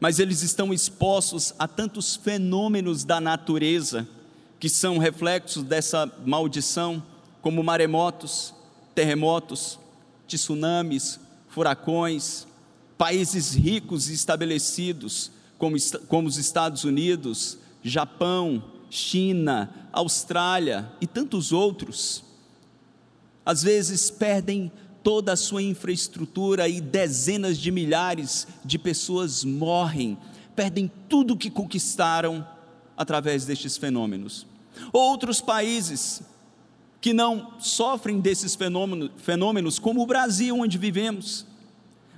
mas 0.00 0.18
eles 0.18 0.42
estão 0.42 0.72
expostos 0.72 1.54
a 1.58 1.68
tantos 1.68 2.16
fenômenos 2.16 3.04
da 3.04 3.20
natureza 3.20 4.08
que 4.58 4.68
são 4.68 4.98
reflexos 4.98 5.62
dessa 5.62 6.10
maldição, 6.24 7.02
como 7.40 7.62
maremotos, 7.62 8.54
terremotos, 8.94 9.78
tsunamis, 10.26 11.18
furacões, 11.48 12.46
países 12.96 13.54
ricos 13.54 14.08
e 14.08 14.14
estabelecidos, 14.14 15.30
como, 15.62 15.76
como 16.08 16.26
os 16.26 16.38
Estados 16.38 16.82
Unidos, 16.82 17.56
Japão, 17.84 18.64
China, 18.90 19.72
Austrália 19.92 20.90
e 21.00 21.06
tantos 21.06 21.52
outros, 21.52 22.24
às 23.46 23.62
vezes 23.62 24.10
perdem 24.10 24.72
toda 25.04 25.34
a 25.34 25.36
sua 25.36 25.62
infraestrutura 25.62 26.68
e 26.68 26.80
dezenas 26.80 27.56
de 27.56 27.70
milhares 27.70 28.48
de 28.64 28.76
pessoas 28.76 29.44
morrem, 29.44 30.18
perdem 30.56 30.90
tudo 31.08 31.36
que 31.36 31.48
conquistaram 31.48 32.44
através 32.96 33.44
destes 33.44 33.76
fenômenos. 33.76 34.44
Outros 34.92 35.40
países 35.40 36.22
que 37.00 37.12
não 37.12 37.52
sofrem 37.60 38.18
desses 38.18 38.56
fenômenos, 38.56 39.10
fenômenos, 39.16 39.78
como 39.78 40.02
o 40.02 40.06
Brasil, 40.06 40.58
onde 40.58 40.76
vivemos, 40.76 41.46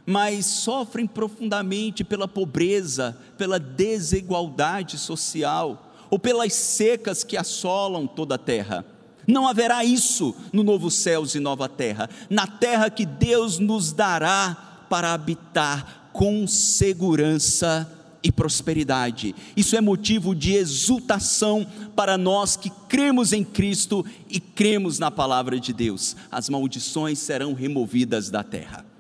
mas 0.07 0.47
sofrem 0.47 1.07
profundamente 1.07 2.05
pela 2.05 2.29
pobreza, 2.29 3.17
pela 3.39 3.59
desigualdade 3.59 4.99
social, 4.99 5.93
ou 6.11 6.19
pelas 6.19 6.53
secas 6.53 7.25
que 7.25 7.37
assolam 7.37 8.07
toda 8.07 8.37
a 8.37 8.39
terra. 8.39 8.85
Não 9.27 9.49
haverá 9.49 9.85
isso 9.85 10.35
no 10.53 10.63
novo 10.63 10.91
céus 10.91 11.35
e 11.35 11.41
nova 11.41 11.69
terra, 11.69 12.09
na 12.29 12.47
terra 12.47 12.91
que 12.91 13.07
Deus 13.07 13.59
nos 13.59 13.93
dará 13.93 14.87
para 14.89 15.13
habitar 15.13 16.11
com 16.13 16.47
segurança 16.47 17.91
e 18.23 18.31
prosperidade. 18.31 19.35
Isso 19.57 19.77
é 19.77 19.81
motivo 19.81 20.35
de 20.35 20.53
exultação 20.55 21.67
para 21.97 22.17
nós 22.17 22.57
que 22.57 22.71
cremos 22.89 23.33
em 23.33 23.43
Cristo 23.43 24.05
e 24.31 24.39
cremos 24.39 24.99
na 24.99 25.11
palavra 25.11 25.59
de 25.59 25.73
Deus. 25.73 26.17
As 26.31 26.49
maldições 26.49 27.19
serão 27.19 27.55
removidas 27.55 28.31
da 28.31 28.43
terra. 28.43 28.94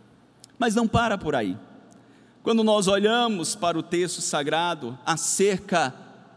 Mas 0.59 0.75
não 0.75 0.87
para 0.87 1.19
por 1.19 1.35
aí. 1.35 1.57
Quando 2.43 2.62
nós 2.62 2.87
olhamos 2.87 3.55
para 3.55 3.79
o 3.79 3.83
texto 3.83 4.21
sagrado 4.21 4.99
acerca 5.05 5.95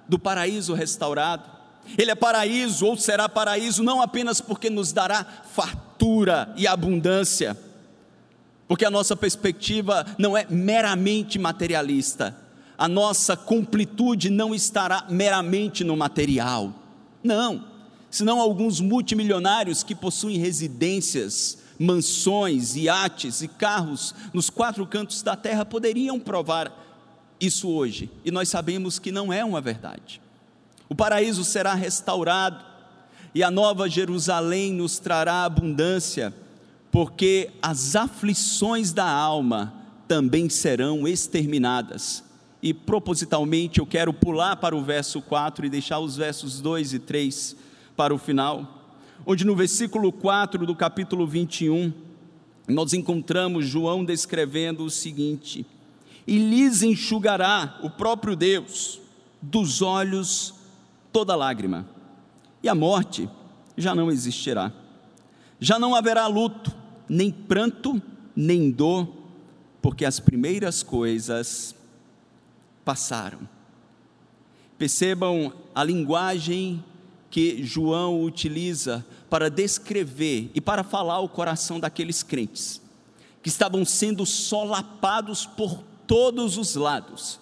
do 0.08 0.18
paraíso 0.18 0.74
restaurado, 0.74 1.58
ele 1.98 2.12
é 2.12 2.16
paraíso 2.16 2.86
ou 2.86 2.98
será 2.98 3.30
paraíso 3.30 3.84
não 3.84 4.02
apenas 4.02 4.42
porque 4.42 4.70
nos 4.70 4.92
dará 4.92 5.26
fartura 5.54 6.54
e 6.58 6.66
abundância, 6.66 7.58
porque 8.68 8.86
a 8.86 8.92
nossa 8.92 9.16
perspectiva 9.16 10.06
não 10.18 10.36
é 10.36 10.46
meramente 10.50 11.38
materialista, 11.40 12.36
a 12.78 12.88
nossa 12.88 13.38
completude 13.38 14.30
não 14.30 14.54
estará 14.54 15.06
meramente 15.10 15.84
no 15.84 15.96
material. 15.96 16.74
Não, 17.24 17.66
senão 18.10 18.40
alguns 18.40 18.80
multimilionários 18.80 19.84
que 19.84 19.96
possuem 19.96 20.38
residências, 20.38 21.60
mansões, 21.80 22.76
iates 22.76 23.42
e 23.42 23.48
carros 23.48 24.14
nos 24.34 24.50
quatro 24.50 24.86
cantos 24.86 25.22
da 25.22 25.36
terra 25.36 25.66
poderiam 25.66 26.20
provar 26.20 26.86
isso 27.40 27.70
hoje, 27.70 28.10
e 28.26 28.32
nós 28.32 28.50
sabemos 28.50 28.98
que 28.98 29.12
não 29.12 29.32
é 29.32 29.46
uma 29.46 29.62
verdade. 29.62 30.20
O 30.90 30.96
paraíso 30.96 31.44
será 31.44 31.74
restaurado 31.74 32.66
e 33.34 33.44
a 33.44 33.52
nova 33.52 33.90
Jerusalém 33.90 34.74
nos 34.74 34.98
trará 34.98 35.44
abundância, 35.44 36.34
porque 36.92 37.52
as 37.62 37.96
aflições 37.96 38.92
da 38.92 39.08
alma 39.08 39.74
também 40.08 40.50
serão 40.50 41.08
exterminadas. 41.08 42.24
E 42.64 42.74
propositalmente 42.74 43.80
eu 43.80 43.86
quero 43.86 44.12
pular 44.12 44.56
para 44.56 44.76
o 44.76 44.84
verso 44.84 45.22
4 45.22 45.66
e 45.66 45.70
deixar 45.70 46.00
os 46.00 46.16
versos 46.16 46.60
2 46.60 46.94
e 46.94 47.00
3 47.00 47.56
para 47.96 48.16
o 48.16 48.18
final, 48.18 48.77
onde 49.30 49.46
no 49.46 49.54
versículo 49.54 50.10
4 50.10 50.66
do 50.66 50.74
capítulo 50.74 51.28
21, 51.28 51.92
nós 52.66 52.94
encontramos 52.94 53.68
João 53.68 54.06
descrevendo 54.06 54.86
o 54.86 54.90
seguinte: 54.90 55.66
E 56.26 56.38
lhes 56.38 56.82
enxugará 56.82 57.78
o 57.84 57.90
próprio 57.90 58.38
Deus 58.38 59.02
dos 59.42 59.82
olhos 59.82 60.54
toda 61.12 61.36
lágrima, 61.36 61.86
e 62.64 62.70
a 62.70 62.74
morte 62.74 63.30
já 63.76 63.94
não 63.94 64.10
existirá. 64.10 64.72
Já 65.60 65.78
não 65.78 65.94
haverá 65.94 66.26
luto, 66.28 66.74
nem 67.10 67.30
pranto, 67.30 68.02
nem 68.34 68.72
dor, 68.72 69.10
porque 69.82 70.06
as 70.06 70.22
primeiras 70.22 70.84
coisas 70.84 71.76
passaram. 72.86 73.40
Percebam 74.78 75.52
a 75.76 75.84
linguagem 75.84 76.84
que 77.30 77.64
João 77.64 78.24
utiliza 78.24 79.06
para 79.30 79.50
descrever 79.50 80.52
e 80.54 80.62
para 80.62 80.84
falar 80.84 81.20
o 81.20 81.30
coração 81.30 81.80
daqueles 81.80 82.24
crentes 82.24 82.82
que 83.42 83.50
estavam 83.50 83.86
sendo 83.86 84.26
solapados 84.26 85.46
por 85.46 85.82
todos 86.06 86.58
os 86.58 86.76
lados. 86.76 87.40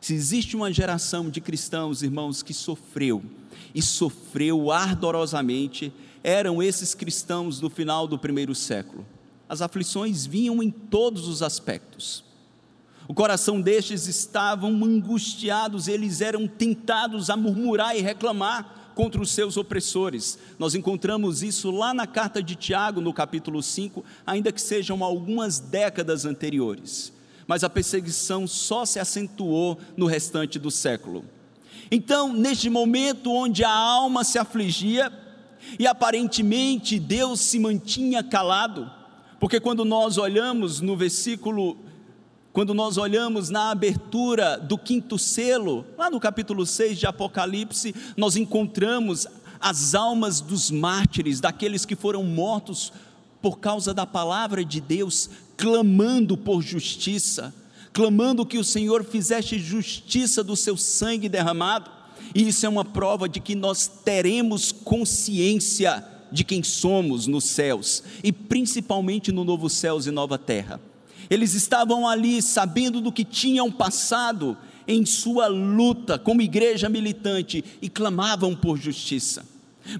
Se 0.00 0.14
existe 0.14 0.54
uma 0.54 0.72
geração 0.72 1.30
de 1.30 1.40
cristãos, 1.40 2.02
irmãos, 2.02 2.42
que 2.42 2.52
sofreu 2.52 3.22
e 3.74 3.80
sofreu 3.80 4.70
ardorosamente, 4.70 5.92
eram 6.22 6.62
esses 6.62 6.94
cristãos 6.94 7.60
do 7.60 7.70
final 7.70 8.06
do 8.06 8.18
primeiro 8.18 8.54
século. 8.54 9.06
As 9.48 9.62
aflições 9.62 10.26
vinham 10.26 10.62
em 10.62 10.70
todos 10.70 11.26
os 11.26 11.42
aspectos. 11.42 12.24
O 13.08 13.14
coração 13.14 13.58
destes 13.58 14.06
estavam 14.06 14.84
angustiados, 14.84 15.88
eles 15.88 16.20
eram 16.20 16.46
tentados 16.46 17.30
a 17.30 17.36
murmurar 17.36 17.96
e 17.96 18.02
reclamar 18.02 18.87
contra 18.98 19.22
os 19.22 19.30
seus 19.30 19.56
opressores. 19.56 20.36
Nós 20.58 20.74
encontramos 20.74 21.40
isso 21.40 21.70
lá 21.70 21.94
na 21.94 22.04
carta 22.04 22.42
de 22.42 22.56
Tiago, 22.56 23.00
no 23.00 23.12
capítulo 23.12 23.62
5, 23.62 24.04
ainda 24.26 24.50
que 24.50 24.60
sejam 24.60 25.04
algumas 25.04 25.60
décadas 25.60 26.24
anteriores. 26.24 27.12
Mas 27.46 27.62
a 27.62 27.70
perseguição 27.70 28.44
só 28.48 28.84
se 28.84 28.98
acentuou 28.98 29.78
no 29.96 30.06
restante 30.06 30.58
do 30.58 30.68
século. 30.68 31.24
Então, 31.92 32.32
neste 32.32 32.68
momento 32.68 33.30
onde 33.30 33.62
a 33.62 33.70
alma 33.70 34.24
se 34.24 34.36
afligia 34.36 35.12
e 35.78 35.86
aparentemente 35.86 36.98
Deus 36.98 37.38
se 37.38 37.60
mantinha 37.60 38.20
calado, 38.24 38.90
porque 39.38 39.60
quando 39.60 39.84
nós 39.84 40.18
olhamos 40.18 40.80
no 40.80 40.96
versículo 40.96 41.78
quando 42.58 42.74
nós 42.74 42.96
olhamos 42.96 43.50
na 43.50 43.70
abertura 43.70 44.58
do 44.58 44.76
quinto 44.76 45.16
selo, 45.16 45.86
lá 45.96 46.10
no 46.10 46.18
capítulo 46.18 46.66
6 46.66 46.98
de 46.98 47.06
Apocalipse, 47.06 47.94
nós 48.16 48.34
encontramos 48.34 49.28
as 49.60 49.94
almas 49.94 50.40
dos 50.40 50.68
mártires, 50.68 51.38
daqueles 51.38 51.84
que 51.84 51.94
foram 51.94 52.24
mortos 52.24 52.92
por 53.40 53.60
causa 53.60 53.94
da 53.94 54.04
palavra 54.04 54.64
de 54.64 54.80
Deus, 54.80 55.30
clamando 55.56 56.36
por 56.36 56.60
justiça, 56.60 57.54
clamando 57.92 58.44
que 58.44 58.58
o 58.58 58.64
Senhor 58.64 59.04
fizesse 59.04 59.56
justiça 59.56 60.42
do 60.42 60.56
seu 60.56 60.76
sangue 60.76 61.28
derramado. 61.28 61.88
E 62.34 62.48
isso 62.48 62.66
é 62.66 62.68
uma 62.68 62.84
prova 62.84 63.28
de 63.28 63.38
que 63.38 63.54
nós 63.54 63.86
teremos 63.86 64.72
consciência 64.72 66.04
de 66.32 66.42
quem 66.42 66.64
somos 66.64 67.28
nos 67.28 67.44
céus 67.44 68.02
e 68.20 68.32
principalmente 68.32 69.30
no 69.30 69.44
novo 69.44 69.70
céus 69.70 70.08
e 70.08 70.10
nova 70.10 70.36
terra. 70.36 70.80
Eles 71.28 71.54
estavam 71.54 72.06
ali 72.06 72.40
sabendo 72.40 73.00
do 73.00 73.12
que 73.12 73.24
tinham 73.24 73.70
passado 73.70 74.56
em 74.86 75.04
sua 75.04 75.46
luta 75.46 76.18
como 76.18 76.40
igreja 76.40 76.88
militante 76.88 77.64
e 77.82 77.88
clamavam 77.88 78.56
por 78.56 78.78
justiça. 78.78 79.46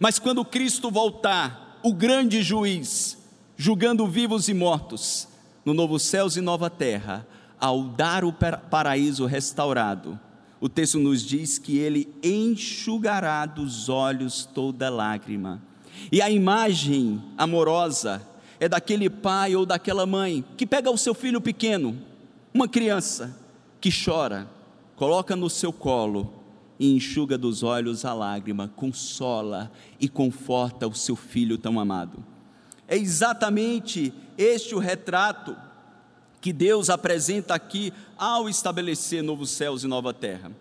Mas 0.00 0.18
quando 0.18 0.44
Cristo 0.44 0.90
voltar, 0.90 1.78
o 1.82 1.92
grande 1.92 2.42
juiz, 2.42 3.18
julgando 3.56 4.06
vivos 4.06 4.48
e 4.48 4.54
mortos, 4.54 5.28
no 5.64 5.74
novo 5.74 5.98
céus 5.98 6.36
e 6.36 6.40
nova 6.40 6.70
terra, 6.70 7.26
ao 7.60 7.82
dar 7.84 8.24
o 8.24 8.32
paraíso 8.32 9.26
restaurado, 9.26 10.18
o 10.60 10.68
texto 10.68 10.98
nos 10.98 11.22
diz 11.22 11.58
que 11.58 11.78
ele 11.78 12.08
enxugará 12.22 13.46
dos 13.46 13.88
olhos 13.88 14.44
toda 14.44 14.90
lágrima. 14.90 15.62
E 16.10 16.20
a 16.20 16.30
imagem 16.30 17.22
amorosa 17.36 18.22
é 18.60 18.68
daquele 18.68 19.08
pai 19.08 19.54
ou 19.54 19.64
daquela 19.64 20.06
mãe 20.06 20.44
que 20.56 20.66
pega 20.66 20.90
o 20.90 20.98
seu 20.98 21.14
filho 21.14 21.40
pequeno, 21.40 21.96
uma 22.52 22.68
criança, 22.68 23.36
que 23.80 23.90
chora, 23.90 24.48
coloca 24.96 25.36
no 25.36 25.48
seu 25.48 25.72
colo 25.72 26.32
e 26.78 26.94
enxuga 26.94 27.36
dos 27.36 27.62
olhos 27.62 28.04
a 28.04 28.12
lágrima, 28.12 28.68
consola 28.74 29.70
e 30.00 30.08
conforta 30.08 30.86
o 30.86 30.94
seu 30.94 31.16
filho 31.16 31.58
tão 31.58 31.78
amado. 31.78 32.24
É 32.86 32.96
exatamente 32.96 34.12
este 34.36 34.74
o 34.74 34.78
retrato 34.78 35.56
que 36.40 36.52
Deus 36.52 36.88
apresenta 36.88 37.54
aqui 37.54 37.92
ao 38.16 38.48
estabelecer 38.48 39.22
novos 39.22 39.50
céus 39.50 39.82
e 39.82 39.86
nova 39.86 40.14
terra. 40.14 40.52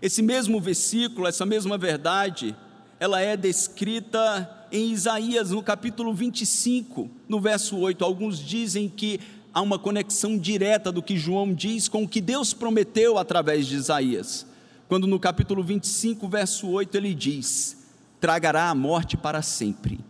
Esse 0.00 0.22
mesmo 0.22 0.60
versículo, 0.60 1.26
essa 1.26 1.46
mesma 1.46 1.78
verdade, 1.78 2.56
ela 2.98 3.20
é 3.20 3.36
descrita 3.36 4.50
em 4.70 4.92
Isaías, 4.92 5.50
no 5.50 5.62
capítulo 5.62 6.12
25, 6.12 7.10
no 7.28 7.40
verso 7.40 7.76
8. 7.76 8.04
Alguns 8.04 8.38
dizem 8.38 8.88
que 8.88 9.20
há 9.52 9.60
uma 9.60 9.78
conexão 9.78 10.36
direta 10.36 10.92
do 10.92 11.02
que 11.02 11.16
João 11.16 11.52
diz 11.52 11.88
com 11.88 12.04
o 12.04 12.08
que 12.08 12.20
Deus 12.20 12.52
prometeu 12.52 13.18
através 13.18 13.66
de 13.66 13.76
Isaías. 13.76 14.46
Quando 14.88 15.06
no 15.06 15.18
capítulo 15.18 15.62
25, 15.62 16.28
verso 16.28 16.68
8, 16.68 16.96
ele 16.96 17.14
diz: 17.14 17.86
Tragará 18.20 18.68
a 18.70 18.74
morte 18.74 19.16
para 19.16 19.42
sempre, 19.42 20.00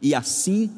e 0.00 0.14
assim 0.14 0.70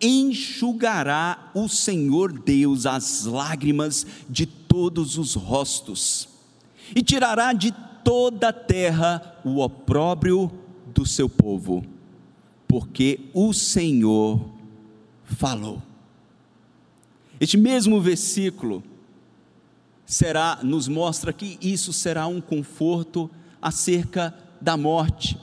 enxugará 0.00 1.50
o 1.54 1.68
Senhor 1.68 2.32
Deus 2.32 2.86
as 2.86 3.24
lágrimas 3.24 4.04
de 4.28 4.46
todos 4.46 5.16
os 5.16 5.34
rostos, 5.34 6.28
e 6.94 7.02
tirará 7.02 7.52
de 7.52 7.72
toda 8.04 8.48
a 8.48 8.52
terra 8.52 9.40
o 9.44 9.60
opróbrio 9.60 10.50
do 10.92 11.06
seu 11.06 11.28
povo, 11.28 11.84
porque 12.72 13.20
o 13.34 13.52
Senhor 13.52 14.40
falou. 15.24 15.82
Este 17.38 17.58
mesmo 17.58 18.00
versículo 18.00 18.82
será 20.06 20.58
nos 20.62 20.88
mostra 20.88 21.34
que 21.34 21.58
isso 21.60 21.92
será 21.92 22.26
um 22.26 22.40
conforto 22.40 23.30
acerca 23.60 24.34
da 24.58 24.74
morte. 24.74 25.36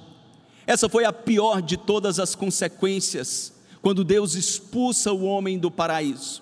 Essa 0.66 0.90
foi 0.90 1.06
a 1.06 1.14
pior 1.14 1.62
de 1.62 1.78
todas 1.78 2.20
as 2.20 2.34
consequências 2.34 3.54
quando 3.80 4.04
Deus 4.04 4.34
expulsa 4.34 5.14
o 5.14 5.24
homem 5.24 5.60
do 5.60 5.70
paraíso. 5.70 6.42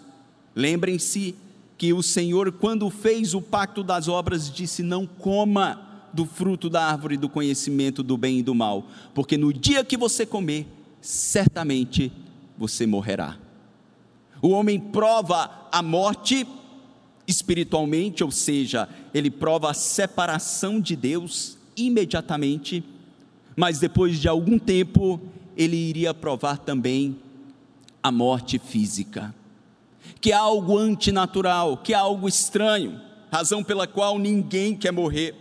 Lembrem-se 0.55 1.35
que 1.77 1.91
o 1.91 2.01
Senhor, 2.01 2.49
quando 2.53 2.89
fez 2.89 3.33
o 3.33 3.41
pacto 3.41 3.83
das 3.83 4.07
obras, 4.07 4.49
disse: 4.49 4.81
Não 4.83 5.05
coma 5.05 6.07
do 6.13 6.25
fruto 6.25 6.69
da 6.69 6.85
árvore 6.85 7.17
do 7.17 7.27
conhecimento 7.27 8.01
do 8.01 8.15
bem 8.15 8.39
e 8.39 8.43
do 8.43 8.55
mal, 8.55 8.87
porque 9.13 9.35
no 9.35 9.51
dia 9.51 9.83
que 9.83 9.97
você 9.97 10.25
comer, 10.25 10.76
certamente 11.01 12.11
você 12.57 12.85
morrerá. 12.85 13.37
O 14.41 14.49
homem 14.49 14.79
prova 14.79 15.67
a 15.71 15.81
morte 15.81 16.47
espiritualmente, 17.27 18.23
ou 18.23 18.31
seja, 18.31 18.87
ele 19.13 19.29
prova 19.29 19.71
a 19.71 19.73
separação 19.73 20.79
de 20.79 20.95
Deus 20.95 21.57
imediatamente, 21.75 22.83
mas 23.55 23.79
depois 23.79 24.19
de 24.19 24.27
algum 24.27 24.57
tempo, 24.57 25.19
ele 25.55 25.75
iria 25.75 26.13
provar 26.13 26.57
também 26.59 27.17
a 28.01 28.11
morte 28.11 28.59
física, 28.59 29.33
que 30.21 30.31
é 30.31 30.35
algo 30.35 30.77
antinatural, 30.77 31.77
que 31.77 31.93
é 31.93 31.97
algo 31.97 32.27
estranho, 32.27 33.01
razão 33.31 33.63
pela 33.63 33.85
qual 33.85 34.17
ninguém 34.17 34.75
quer 34.75 34.91
morrer 34.91 35.35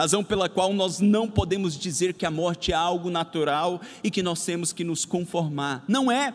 razão 0.00 0.24
pela 0.24 0.48
qual 0.48 0.72
nós 0.72 0.98
não 0.98 1.28
podemos 1.28 1.76
dizer 1.76 2.14
que 2.14 2.24
a 2.24 2.30
morte 2.30 2.72
é 2.72 2.74
algo 2.74 3.10
natural 3.10 3.82
e 4.02 4.10
que 4.10 4.22
nós 4.22 4.42
temos 4.42 4.72
que 4.72 4.82
nos 4.82 5.04
conformar. 5.04 5.84
Não 5.86 6.10
é. 6.10 6.32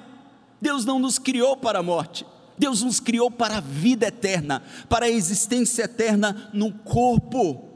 Deus 0.61 0.85
não 0.85 0.99
nos 0.99 1.17
criou 1.17 1.57
para 1.57 1.79
a 1.79 1.83
morte. 1.83 2.27
Deus 2.59 2.83
nos 2.83 2.99
criou 2.99 3.31
para 3.31 3.57
a 3.57 3.61
vida 3.61 4.05
eterna, 4.05 4.61
para 4.87 5.07
a 5.07 5.09
existência 5.09 5.83
eterna 5.83 6.49
no 6.53 6.71
corpo 6.71 7.67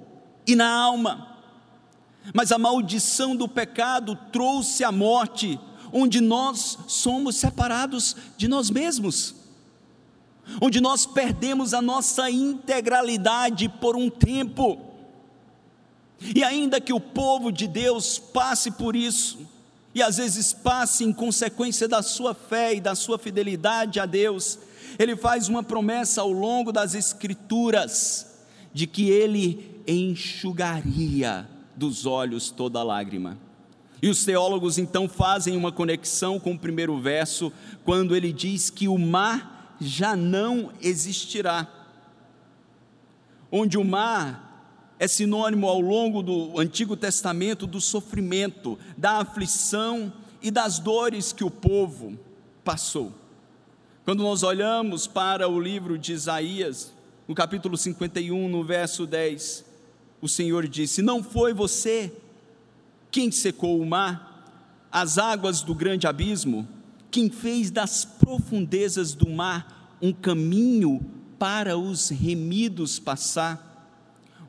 e 0.45 0.55
na 0.55 0.71
alma. 0.71 1.39
Mas 2.35 2.51
a 2.51 2.59
maldição 2.59 3.35
do 3.35 3.47
pecado 3.47 4.15
trouxe 4.31 4.83
a 4.83 4.91
morte, 4.91 5.59
onde 5.91 6.21
nós 6.21 6.77
somos 6.87 7.35
separados 7.35 8.15
de 8.37 8.47
nós 8.47 8.69
mesmos, 8.69 9.33
onde 10.61 10.79
nós 10.79 11.07
perdemos 11.07 11.73
a 11.73 11.81
nossa 11.81 12.29
integralidade 12.29 13.67
por 13.67 13.95
um 13.95 14.07
tempo 14.07 14.88
e 16.35 16.43
ainda 16.43 16.81
que 16.81 16.93
o 16.93 16.99
povo 16.99 17.51
de 17.51 17.67
Deus 17.67 18.19
passe 18.19 18.71
por 18.71 18.95
isso, 18.95 19.39
e 19.93 20.01
às 20.01 20.17
vezes 20.17 20.53
passe 20.53 21.03
em 21.03 21.11
consequência 21.11 21.87
da 21.87 22.01
sua 22.01 22.33
fé 22.33 22.75
e 22.75 22.81
da 22.81 22.95
sua 22.95 23.17
fidelidade 23.17 23.99
a 23.99 24.05
Deus, 24.05 24.59
ele 24.97 25.15
faz 25.15 25.47
uma 25.47 25.63
promessa 25.63 26.21
ao 26.21 26.31
longo 26.31 26.71
das 26.71 26.93
Escrituras 26.93 28.27
de 28.73 28.85
que 28.85 29.09
ele 29.09 29.81
enxugaria 29.87 31.47
dos 31.75 32.05
olhos 32.05 32.51
toda 32.51 32.83
lágrima. 32.83 33.37
E 34.01 34.09
os 34.09 34.23
teólogos 34.23 34.77
então 34.77 35.09
fazem 35.09 35.57
uma 35.57 35.71
conexão 35.71 36.39
com 36.39 36.53
o 36.53 36.59
primeiro 36.59 36.99
verso, 36.99 37.51
quando 37.83 38.15
ele 38.15 38.31
diz 38.31 38.69
que 38.69 38.87
o 38.87 38.97
mar 38.97 39.75
já 39.79 40.15
não 40.15 40.71
existirá. 40.81 41.67
Onde 43.51 43.77
o 43.77 43.83
mar 43.83 44.48
é 44.99 45.07
sinônimo 45.07 45.65
ao 45.65 45.79
longo 45.79 46.21
do 46.21 46.59
Antigo 46.59 46.97
Testamento 46.97 47.65
do 47.65 47.79
sofrimento, 47.79 48.77
da 48.97 49.19
aflição 49.19 50.11
e 50.41 50.51
das 50.51 50.77
dores 50.77 51.31
que 51.31 51.43
o 51.43 51.49
povo 51.49 52.19
passou. 52.65 53.13
Quando 54.03 54.23
nós 54.23 54.43
olhamos 54.43 55.07
para 55.07 55.47
o 55.47 55.57
livro 55.57 55.97
de 55.97 56.11
Isaías, 56.11 56.93
no 57.25 57.33
capítulo 57.33 57.77
51, 57.77 58.49
no 58.49 58.61
verso 58.61 59.07
10, 59.07 59.63
o 60.21 60.27
Senhor 60.27 60.67
disse: 60.67 61.01
Não 61.01 61.23
foi 61.23 61.53
você 61.53 62.11
quem 63.09 63.31
secou 63.31 63.79
o 63.79 63.85
mar, 63.85 64.51
as 64.91 65.17
águas 65.17 65.61
do 65.61 65.73
grande 65.73 66.07
abismo, 66.07 66.67
quem 67.09 67.29
fez 67.29 67.71
das 67.71 68.03
profundezas 68.03 69.13
do 69.13 69.29
mar 69.29 69.97
um 70.01 70.11
caminho 70.11 70.99
para 71.37 71.77
os 71.77 72.09
remidos 72.09 72.99
passar 72.99 73.68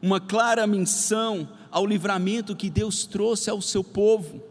uma 0.02 0.20
clara 0.20 0.66
menção 0.66 1.48
ao 1.70 1.86
livramento 1.86 2.56
que 2.56 2.70
Deus 2.70 3.04
trouxe 3.04 3.50
ao 3.50 3.60
seu 3.60 3.84
povo. 3.84 4.42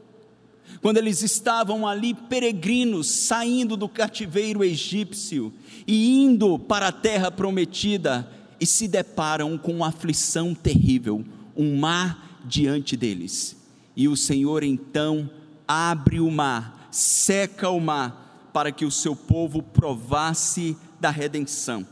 Quando 0.82 0.98
eles 0.98 1.24
estavam 1.24 1.88
ali 1.88 2.14
peregrinos, 2.14 3.08
saindo 3.10 3.76
do 3.76 3.90
cativeiro 3.90 4.64
egípcio 4.64 5.52
e 5.86 6.24
indo 6.24 6.58
para 6.60 6.88
a 6.88 6.92
terra 6.92 7.32
prometida, 7.32 8.30
e 8.60 8.66
se 8.66 8.88
deparam 8.88 9.58
com 9.58 9.72
uma 9.72 9.88
aflição 9.88 10.54
terrível, 10.54 11.24
um 11.56 11.78
mar 11.78 12.42
diante 12.46 12.98
deles. 12.98 13.56
E 13.96 14.08
o 14.08 14.18
Senhor 14.18 14.64
então 14.64 15.30
abre 15.68 16.20
o 16.20 16.30
mar, 16.30 16.88
seca 16.92 17.70
o 17.70 17.80
mar, 17.80 18.50
para 18.54 18.72
que 18.72 18.86
o 18.86 18.92
seu 18.92 19.16
povo 19.16 19.62
provasse 19.62 20.76
da 21.00 21.10
redenção. 21.10 21.86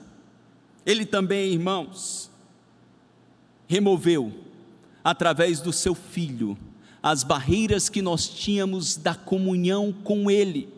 Ele 0.85 1.05
também, 1.05 1.53
irmãos, 1.53 2.26
removeu, 3.67 4.33
através 5.03 5.59
do 5.59 5.73
seu 5.73 5.93
Filho, 5.93 6.57
as 7.03 7.23
barreiras 7.23 7.89
que 7.89 8.01
nós 8.01 8.27
tínhamos 8.27 8.95
da 8.95 9.13
comunhão 9.13 9.93
com 10.03 10.31
Ele. 10.31 10.69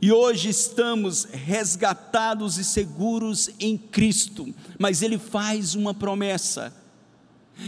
E 0.00 0.12
hoje 0.12 0.48
estamos 0.48 1.24
resgatados 1.24 2.58
e 2.58 2.64
seguros 2.64 3.50
em 3.58 3.76
Cristo, 3.76 4.54
mas 4.78 5.02
Ele 5.02 5.18
faz 5.18 5.74
uma 5.74 5.92
promessa 5.92 6.72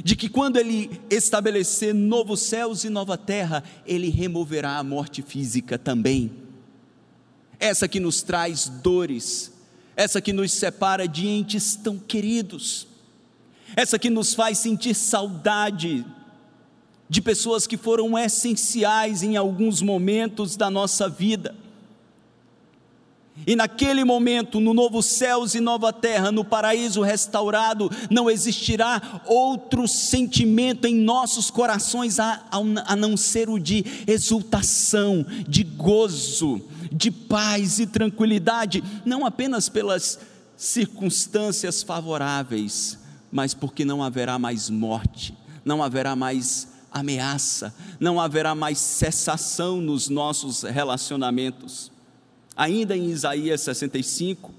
de 0.03 0.17
que 0.17 0.29
quando 0.29 0.57
Ele 0.57 1.01
estabelecer 1.11 1.95
novos 1.95 2.41
céus 2.41 2.85
e 2.85 2.89
nova 2.89 3.17
terra, 3.17 3.63
Ele 3.87 4.09
removerá 4.09 4.79
a 4.79 4.85
morte 4.85 5.23
física 5.23 5.79
também. 5.79 6.33
Essa 7.59 7.89
que 7.89 8.01
nos 8.01 8.23
traz 8.23 8.69
dores, 8.69 9.53
essa 9.95 10.21
que 10.21 10.33
nos 10.33 10.53
separa 10.53 11.07
de 11.07 11.27
entes 11.27 11.75
tão 11.77 11.99
queridos 11.99 12.87
essa 13.75 13.99
que 13.99 14.11
nos 14.11 14.35
faz 14.35 14.59
sentir 14.59 14.95
saudade 14.95 16.05
de 17.09 17.23
pessoas 17.23 17.67
que 17.67 17.77
foram 17.77 18.19
essenciais 18.19 19.23
em 19.23 19.37
alguns 19.37 19.81
momentos 19.81 20.57
da 20.57 20.71
nossa 20.71 21.09
vida. 21.09 21.55
E 23.47 23.55
naquele 23.55 24.03
momento, 24.03 24.61
no 24.61 24.73
novo 24.73 25.03
céus 25.03 25.55
e 25.55 25.61
nova 25.61 25.93
terra, 25.93 26.33
no 26.33 26.43
paraíso 26.43 27.03
restaurado, 27.03 27.91
não 28.11 28.31
existirá 28.31 29.21
outro 29.27 29.87
sentimento 29.87 30.87
em 30.87 30.95
nossos 30.95 31.51
corações 31.51 32.19
a, 32.19 32.47
a 32.51 32.97
não 32.97 33.15
ser 33.15 33.51
o 33.51 33.59
de 33.59 33.85
exultação, 34.07 35.27
de 35.47 35.63
gozo, 35.63 36.63
de 36.91 37.11
paz 37.11 37.79
e 37.79 37.87
tranquilidade, 37.87 38.83
não 39.05 39.27
apenas 39.27 39.69
pelas 39.69 40.19
circunstâncias 40.57 41.83
favoráveis, 41.83 42.99
mas 43.37 43.53
porque 43.53 43.85
não 43.85 44.03
haverá 44.03 44.39
mais 44.39 44.71
morte, 44.71 45.37
não 45.63 45.83
haverá 45.83 46.17
mais 46.17 46.69
ameaça, 46.91 47.75
não 48.01 48.19
haverá 48.19 48.55
mais 48.55 48.79
cessação 48.79 49.79
nos 49.79 50.09
nossos 50.09 50.63
relacionamentos. 50.63 51.93
Ainda 52.57 52.97
em 52.97 53.11
Isaías 53.11 53.61
65, 53.61 54.51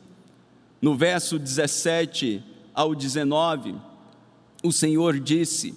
no 0.79 0.95
verso 0.95 1.39
17 1.39 2.43
ao 2.71 2.93
19, 2.93 3.73
o 4.63 4.71
Senhor 4.71 5.19
disse: 5.19 5.73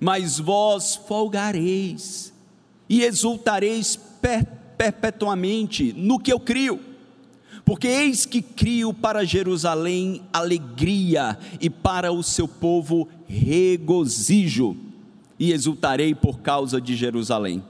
Mas 0.00 0.38
vós 0.38 0.94
folgareis 0.94 2.32
e 2.88 3.02
exultareis 3.02 3.98
perpetuamente 4.78 5.92
no 5.92 6.20
que 6.20 6.32
eu 6.32 6.38
crio 6.38 6.78
porque 7.64 7.86
eis 7.86 8.26
que 8.26 8.42
crio 8.42 8.92
para 8.92 9.24
Jerusalém 9.24 10.22
alegria 10.32 11.38
e 11.60 11.70
para 11.70 12.12
o 12.12 12.22
seu 12.22 12.46
povo 12.46 13.08
regozijo. 13.26 14.76
e 15.36 15.50
exultarei 15.52 16.14
por 16.14 16.38
causa 16.38 16.80
de 16.80 16.94
Jerusalém. 16.94 17.62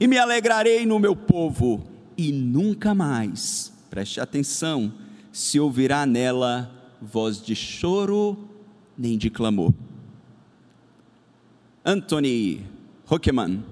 E 0.00 0.06
me 0.06 0.16
alegrarei 0.16 0.86
no 0.86 0.98
meu 0.98 1.14
povo, 1.14 1.84
e 2.16 2.32
nunca 2.32 2.94
mais, 2.94 3.70
preste 3.90 4.20
atenção, 4.20 4.90
se 5.30 5.60
ouvirá 5.60 6.06
nela 6.06 6.72
voz 7.02 7.42
de 7.42 7.54
choro 7.54 8.48
nem 8.96 9.18
de 9.18 9.28
clamor. 9.28 9.74
Anthony 11.84 12.64
Huckman, 13.10 13.62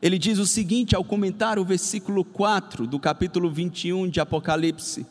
ele 0.00 0.18
diz 0.18 0.38
o 0.38 0.46
seguinte 0.46 0.94
ao 0.94 1.02
comentar 1.02 1.58
o 1.58 1.64
versículo 1.64 2.24
4 2.24 2.86
do 2.86 3.00
capítulo 3.00 3.50
21 3.50 4.08
de 4.08 4.20
Apocalipse, 4.20 5.06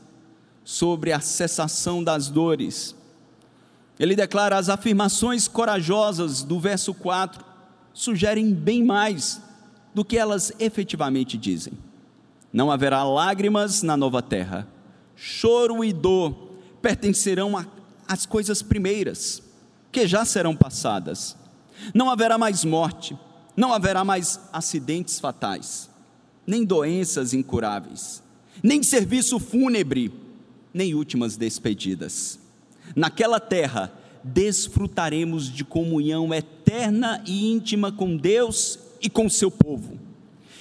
sobre 0.63 1.11
a 1.11 1.19
cessação 1.19 2.03
das 2.03 2.29
dores. 2.29 2.95
Ele 3.99 4.15
declara: 4.15 4.57
as 4.57 4.69
afirmações 4.69 5.47
corajosas 5.47 6.43
do 6.43 6.59
verso 6.59 6.93
4 6.93 7.43
sugerem 7.93 8.53
bem 8.53 8.83
mais 8.83 9.41
do 9.93 10.05
que 10.05 10.17
elas 10.17 10.53
efetivamente 10.59 11.37
dizem. 11.37 11.73
Não 12.53 12.71
haverá 12.71 13.03
lágrimas 13.03 13.81
na 13.81 13.97
nova 13.97 14.21
terra, 14.21 14.67
choro 15.15 15.83
e 15.83 15.91
dor 15.91 16.47
pertencerão 16.81 17.53
às 18.07 18.25
coisas 18.25 18.61
primeiras, 18.61 19.41
que 19.91 20.07
já 20.07 20.23
serão 20.23 20.55
passadas. 20.55 21.35
Não 21.93 22.09
haverá 22.09 22.37
mais 22.37 22.63
morte, 22.63 23.17
não 23.57 23.73
haverá 23.73 24.05
mais 24.05 24.39
acidentes 24.53 25.19
fatais, 25.19 25.89
nem 26.45 26.63
doenças 26.63 27.33
incuráveis, 27.33 28.21
nem 28.61 28.83
serviço 28.83 29.39
fúnebre, 29.39 30.13
nem 30.71 30.93
últimas 30.93 31.35
despedidas. 31.35 32.37
Naquela 32.95 33.39
terra, 33.39 33.91
desfrutaremos 34.23 35.51
de 35.51 35.65
comunhão 35.65 36.31
eterna 36.31 37.23
e 37.25 37.51
íntima 37.51 37.91
com 37.91 38.15
Deus 38.15 38.77
e 39.01 39.09
com 39.09 39.27
seu 39.27 39.49
povo, 39.49 39.97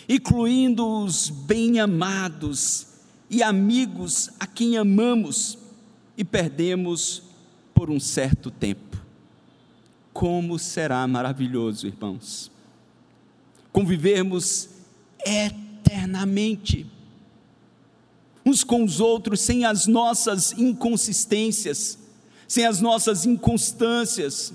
incluindo 0.09 0.87
os 1.05 1.29
bem-amados 1.29 2.87
e 3.29 3.43
amigos 3.43 4.31
a 4.41 4.47
quem 4.47 4.79
amamos 4.79 5.59
e 6.17 6.25
perdemos 6.25 7.23
por 7.75 7.91
um 7.91 8.01
certo 8.01 8.51
tempo. 8.51 8.97
Como 10.15 10.59
será 10.59 11.07
maravilhoso, 11.07 11.87
irmãos, 11.87 12.51
convivermos 13.77 14.70
eternamente 15.22 16.87
uns 18.45 18.64
com 18.64 18.83
os 18.83 19.01
outros 19.01 19.41
sem 19.43 19.66
as 19.66 19.87
nossas 19.87 20.53
inconsistências 20.53 21.99
sem 22.49 22.64
as 22.66 22.81
nossas 22.81 23.27
inconstâncias, 23.27 24.53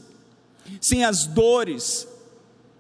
sem 0.80 1.04
as 1.04 1.26
dores 1.26 2.08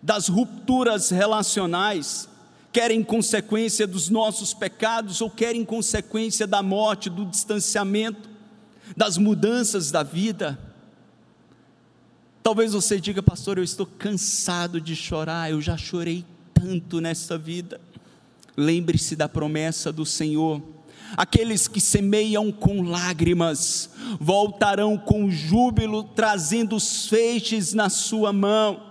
das 0.01 0.27
rupturas 0.27 1.09
relacionais, 1.09 2.27
quer 2.71 2.91
em 2.91 3.03
consequência 3.03 3.85
dos 3.85 4.09
nossos 4.09 4.53
pecados 4.53 5.21
ou 5.21 5.29
quer 5.29 5.55
em 5.55 5.65
consequência 5.65 6.47
da 6.47 6.63
morte, 6.63 7.09
do 7.09 7.25
distanciamento, 7.25 8.29
das 8.95 9.17
mudanças 9.17 9.91
da 9.91 10.01
vida. 10.01 10.57
Talvez 12.41 12.73
você 12.73 12.99
diga, 12.99 13.21
pastor, 13.21 13.57
eu 13.57 13.63
estou 13.63 13.85
cansado 13.85 14.81
de 14.81 14.95
chorar, 14.95 15.51
eu 15.51 15.61
já 15.61 15.77
chorei 15.77 16.25
tanto 16.62 17.01
nessa 17.01 17.38
vida. 17.38 17.82
Lembre-se 18.55 19.16
da 19.16 19.28
promessa 19.28 19.91
do 19.91 20.05
Senhor 20.05 20.62
Aqueles 21.18 21.68
que 21.68 21.82
semeiam 21.82 22.51
com 22.51 22.82
lágrimas 22.84 23.89
voltarão 24.20 24.97
com 24.97 25.30
júbilo, 25.30 26.03
trazendo 26.03 26.76
os 26.76 27.07
feixes 27.07 27.74
na 27.74 27.89
sua 27.89 28.32
mão. 28.32 28.89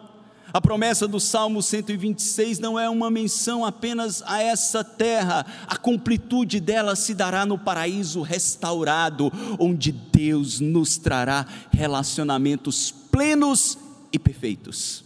A 0.52 0.60
promessa 0.60 1.06
do 1.06 1.20
Salmo 1.20 1.62
126 1.62 2.58
não 2.58 2.78
é 2.78 2.90
uma 2.90 3.10
menção 3.10 3.64
apenas 3.64 4.20
a 4.26 4.42
essa 4.42 4.82
terra, 4.82 5.46
a 5.66 5.76
completude 5.76 6.58
dela 6.58 6.96
se 6.96 7.14
dará 7.14 7.46
no 7.46 7.56
paraíso 7.56 8.20
restaurado, 8.20 9.32
onde 9.58 9.92
Deus 9.92 10.58
nos 10.58 10.98
trará 10.98 11.46
relacionamentos 11.70 12.90
plenos 12.90 13.78
e 14.12 14.18
perfeitos. 14.18 15.04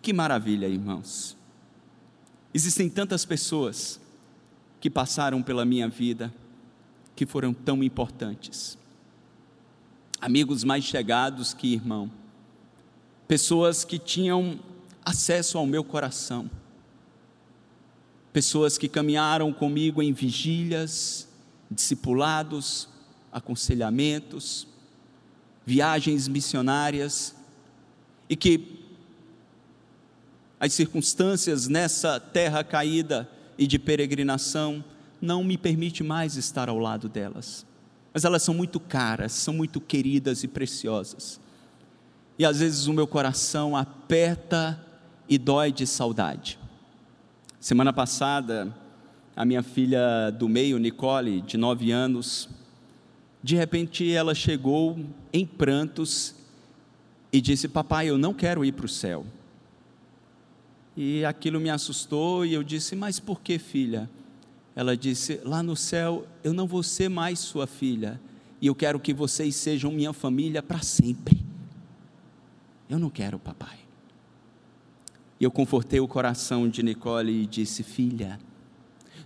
Que 0.00 0.14
maravilha, 0.14 0.66
irmãos! 0.66 1.37
Existem 2.52 2.88
tantas 2.88 3.24
pessoas 3.24 4.00
que 4.80 4.88
passaram 4.88 5.42
pela 5.42 5.64
minha 5.64 5.88
vida, 5.88 6.32
que 7.14 7.26
foram 7.26 7.52
tão 7.52 7.82
importantes. 7.82 8.78
Amigos 10.20 10.64
mais 10.64 10.84
chegados 10.84 11.52
que 11.52 11.74
irmão, 11.74 12.10
pessoas 13.26 13.84
que 13.84 13.98
tinham 13.98 14.58
acesso 15.04 15.58
ao 15.58 15.66
meu 15.66 15.84
coração, 15.84 16.50
pessoas 18.32 18.78
que 18.78 18.88
caminharam 18.88 19.52
comigo 19.52 20.02
em 20.02 20.12
vigílias, 20.12 21.28
discipulados, 21.70 22.88
aconselhamentos, 23.32 24.66
viagens 25.66 26.28
missionárias, 26.28 27.34
e 28.28 28.36
que 28.36 28.77
as 30.60 30.72
circunstâncias 30.72 31.68
nessa 31.68 32.18
terra 32.18 32.64
caída 32.64 33.28
e 33.56 33.66
de 33.66 33.78
peregrinação 33.78 34.84
não 35.20 35.42
me 35.44 35.56
permite 35.56 36.02
mais 36.02 36.36
estar 36.36 36.68
ao 36.68 36.78
lado 36.78 37.08
delas. 37.08 37.66
Mas 38.12 38.24
elas 38.24 38.42
são 38.42 38.54
muito 38.54 38.80
caras, 38.80 39.32
são 39.32 39.54
muito 39.54 39.80
queridas 39.80 40.42
e 40.42 40.48
preciosas. 40.48 41.40
E 42.38 42.44
às 42.44 42.60
vezes 42.60 42.86
o 42.86 42.92
meu 42.92 43.06
coração 43.06 43.76
aperta 43.76 44.84
e 45.28 45.38
dói 45.38 45.70
de 45.72 45.86
saudade. 45.86 46.58
Semana 47.60 47.92
passada, 47.92 48.74
a 49.36 49.44
minha 49.44 49.62
filha 49.62 50.30
do 50.30 50.48
meio, 50.48 50.78
Nicole, 50.78 51.40
de 51.40 51.56
nove 51.56 51.90
anos, 51.90 52.48
de 53.42 53.54
repente 53.56 54.10
ela 54.10 54.34
chegou 54.34 54.98
em 55.32 55.46
prantos 55.46 56.34
e 57.32 57.40
disse: 57.40 57.68
Papai, 57.68 58.08
eu 58.08 58.18
não 58.18 58.32
quero 58.32 58.64
ir 58.64 58.72
para 58.72 58.86
o 58.86 58.88
céu. 58.88 59.24
E 61.00 61.24
aquilo 61.24 61.60
me 61.60 61.70
assustou 61.70 62.44
e 62.44 62.54
eu 62.54 62.64
disse: 62.64 62.96
Mas 62.96 63.20
por 63.20 63.40
que, 63.40 63.56
filha? 63.56 64.10
Ela 64.74 64.96
disse: 64.96 65.40
Lá 65.44 65.62
no 65.62 65.76
céu 65.76 66.26
eu 66.42 66.52
não 66.52 66.66
vou 66.66 66.82
ser 66.82 67.08
mais 67.08 67.38
sua 67.38 67.68
filha, 67.68 68.20
e 68.60 68.66
eu 68.66 68.74
quero 68.74 68.98
que 68.98 69.14
vocês 69.14 69.54
sejam 69.54 69.92
minha 69.92 70.12
família 70.12 70.60
para 70.60 70.82
sempre. 70.82 71.40
Eu 72.90 72.98
não 72.98 73.08
quero, 73.08 73.38
papai. 73.38 73.78
E 75.38 75.44
eu 75.44 75.52
confortei 75.52 76.00
o 76.00 76.08
coração 76.08 76.68
de 76.68 76.82
Nicole 76.82 77.42
e 77.42 77.46
disse: 77.46 77.84
Filha, 77.84 78.36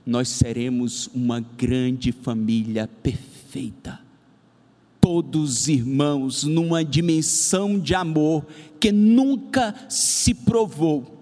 nós 0.04 0.28
seremos 0.28 1.06
uma 1.14 1.40
grande 1.40 2.12
família 2.12 2.86
perfeita. 3.02 3.98
Todos 5.00 5.68
irmãos, 5.68 6.44
numa 6.44 6.84
dimensão 6.84 7.78
de 7.78 7.94
amor 7.94 8.44
que 8.78 8.92
nunca 8.92 9.74
se 9.88 10.34
provou 10.34 11.21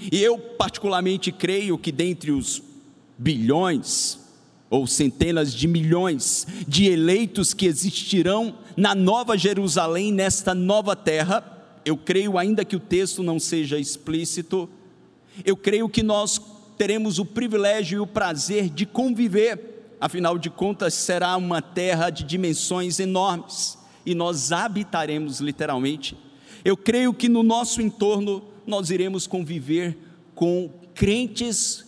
e 0.00 0.22
eu, 0.22 0.38
particularmente, 0.38 1.32
creio 1.32 1.78
que 1.78 1.90
dentre 1.90 2.30
os 2.30 2.62
bilhões 3.16 4.18
ou 4.68 4.86
centenas 4.86 5.54
de 5.54 5.66
milhões 5.66 6.46
de 6.66 6.86
eleitos 6.86 7.54
que 7.54 7.66
existirão 7.66 8.54
na 8.76 8.94
Nova 8.94 9.36
Jerusalém, 9.36 10.12
nesta 10.12 10.54
nova 10.54 10.94
terra, 10.94 11.42
eu 11.84 11.96
creio, 11.96 12.36
ainda 12.36 12.64
que 12.64 12.76
o 12.76 12.80
texto 12.80 13.22
não 13.22 13.38
seja 13.38 13.78
explícito, 13.78 14.68
eu 15.44 15.56
creio 15.56 15.88
que 15.88 16.02
nós 16.02 16.40
teremos 16.76 17.18
o 17.18 17.24
privilégio 17.24 17.96
e 17.96 18.00
o 18.00 18.06
prazer 18.06 18.68
de 18.68 18.84
conviver, 18.84 19.94
afinal 20.00 20.36
de 20.36 20.50
contas, 20.50 20.94
será 20.94 21.36
uma 21.36 21.62
terra 21.62 22.10
de 22.10 22.24
dimensões 22.24 22.98
enormes 22.98 23.78
e 24.04 24.14
nós 24.14 24.52
habitaremos 24.52 25.40
literalmente. 25.40 26.16
Eu 26.64 26.76
creio 26.76 27.14
que 27.14 27.28
no 27.28 27.42
nosso 27.42 27.80
entorno 27.80 28.42
nós 28.66 28.90
iremos 28.90 29.26
conviver 29.26 29.96
com 30.34 30.70
crentes, 30.94 31.84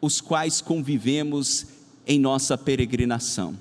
os 0.00 0.20
quais 0.20 0.60
convivemos 0.60 1.66
em 2.06 2.18
nossa 2.18 2.58
peregrinação. 2.58 3.56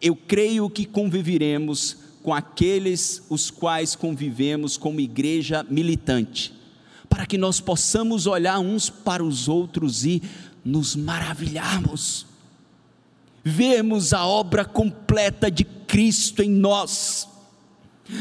Eu 0.00 0.16
creio 0.16 0.68
que 0.68 0.84
conviveremos 0.84 1.96
com 2.22 2.34
aqueles 2.34 3.22
os 3.30 3.50
quais 3.50 3.94
convivemos 3.94 4.76
como 4.76 5.00
igreja 5.00 5.64
militante, 5.70 6.52
para 7.08 7.26
que 7.26 7.38
nós 7.38 7.60
possamos 7.60 8.26
olhar 8.26 8.58
uns 8.58 8.90
para 8.90 9.24
os 9.24 9.48
outros 9.48 10.04
e 10.04 10.22
nos 10.64 10.94
maravilharmos, 10.94 12.26
vermos 13.42 14.12
a 14.12 14.26
obra 14.26 14.64
completa 14.64 15.50
de 15.50 15.64
Cristo 15.64 16.42
em 16.42 16.50
nós, 16.50 17.28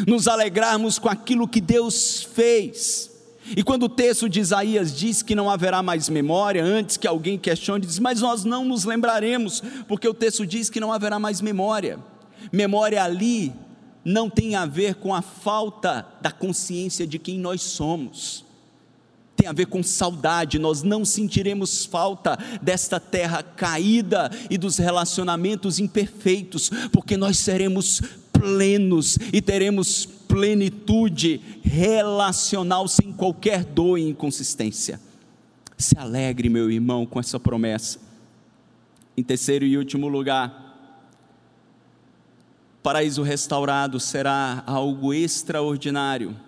nos 0.07 0.28
alegrarmos 0.28 0.99
com 0.99 1.09
aquilo 1.09 1.47
que 1.47 1.59
Deus 1.59 2.24
fez 2.24 3.16
e 3.56 3.64
quando 3.64 3.84
o 3.84 3.89
texto 3.89 4.28
de 4.28 4.39
Isaías 4.39 4.95
diz 4.95 5.22
que 5.22 5.36
não 5.36 5.50
haverá 5.50 5.82
mais 5.82 6.10
memória, 6.10 6.64
antes 6.64 6.98
que 6.98 7.08
alguém 7.08 7.38
questione, 7.38 7.86
diz, 7.86 8.00
mas 8.00 8.22
nós 8.22 8.43
não 8.43 8.66
nos 8.66 8.84
lembraremos, 8.84 9.64
porque 9.88 10.08
o 10.08 10.14
texto 10.14 10.45
diz 10.45 10.70
que 10.70 10.80
não 10.80 10.91
haverá 10.91 11.18
mais 11.18 11.39
memória. 11.39 12.00
Memória 12.52 13.04
ali 13.04 13.54
não 14.04 14.30
tem 14.30 14.56
a 14.56 14.66
ver 14.66 14.95
com 14.95 15.14
a 15.14 15.22
falta 15.22 16.06
da 16.22 16.32
consciência 16.32 17.06
de 17.06 17.20
quem 17.20 17.38
nós 17.38 17.62
somos. 17.62 18.45
tem 19.36 19.48
a 19.48 19.54
ver 19.54 19.68
com 19.68 19.84
saudade, 19.84 20.58
nós 20.58 20.82
não 20.82 21.06
sentiremos 21.06 21.86
falta 21.86 22.39
desta 22.60 23.00
terra 23.00 23.43
caída 23.43 24.32
e 24.50 24.58
dos 24.58 24.78
relacionamentos 24.78 25.78
imperfeitos, 25.78 26.72
porque 26.91 27.16
nós 27.16 27.38
seremos 27.38 28.02
plenos 28.34 29.20
e 29.32 29.39
teremos 29.39 30.16
plenitude 30.38 31.42
relacional 31.64 32.88
sem 32.88 33.12
qualquer 33.12 33.64
dor 33.64 33.98
e 33.98 34.08
inconsistência. 34.08 35.02
Se 35.76 35.98
alegre, 35.98 36.48
meu 36.48 36.70
irmão, 36.70 37.08
com 37.08 37.20
essa 37.20 37.40
promessa. 37.40 38.00
Em 39.18 39.24
terceiro 39.24 39.66
e 39.66 39.76
último 39.76 40.08
lugar, 40.08 40.94
paraíso 42.84 43.24
restaurado 43.24 44.00
será 44.00 44.64
algo 44.68 45.12
extraordinário, 45.12 46.40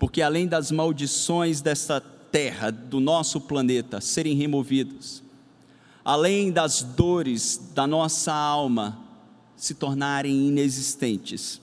porque 0.00 0.20
além 0.20 0.48
das 0.48 0.72
maldições 0.72 1.60
desta 1.60 2.00
terra, 2.00 2.72
do 2.72 2.98
nosso 2.98 3.40
planeta, 3.40 4.00
serem 4.00 4.34
removidas, 4.34 5.22
além 6.04 6.50
das 6.50 6.82
dores 6.82 7.70
da 7.72 7.86
nossa 7.86 8.34
alma 8.34 8.98
se 9.56 9.74
tornarem 9.74 10.48
inexistentes, 10.48 11.61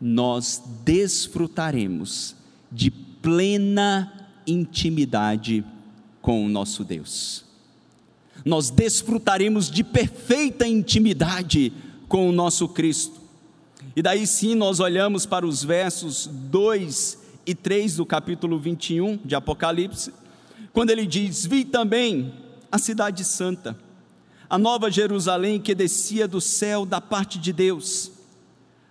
nós 0.00 0.62
desfrutaremos 0.84 2.36
de 2.70 2.90
plena 2.90 4.12
intimidade 4.46 5.64
com 6.20 6.44
o 6.44 6.48
nosso 6.48 6.84
Deus. 6.84 7.44
Nós 8.44 8.70
desfrutaremos 8.70 9.70
de 9.70 9.82
perfeita 9.84 10.66
intimidade 10.66 11.72
com 12.08 12.28
o 12.28 12.32
nosso 12.32 12.68
Cristo. 12.68 13.20
E 13.96 14.02
daí 14.02 14.26
sim 14.26 14.54
nós 14.54 14.80
olhamos 14.80 15.24
para 15.24 15.46
os 15.46 15.62
versos 15.62 16.26
2 16.26 17.18
e 17.46 17.54
3 17.54 17.96
do 17.96 18.06
capítulo 18.06 18.58
21 18.58 19.18
de 19.24 19.34
Apocalipse, 19.34 20.12
quando 20.72 20.90
ele 20.90 21.06
diz: 21.06 21.46
Vi 21.46 21.64
também 21.64 22.32
a 22.72 22.78
Cidade 22.78 23.24
Santa, 23.24 23.78
a 24.48 24.58
nova 24.58 24.90
Jerusalém 24.90 25.60
que 25.60 25.74
descia 25.74 26.26
do 26.26 26.40
céu 26.40 26.84
da 26.84 27.00
parte 27.00 27.38
de 27.38 27.52
Deus, 27.52 28.10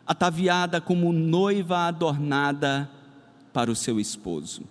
ataviada 0.05 0.81
como 0.81 1.13
noiva 1.13 1.87
adornada 1.87 2.89
para 3.51 3.71
o 3.71 3.75
seu 3.75 3.99
esposo. 3.99 4.63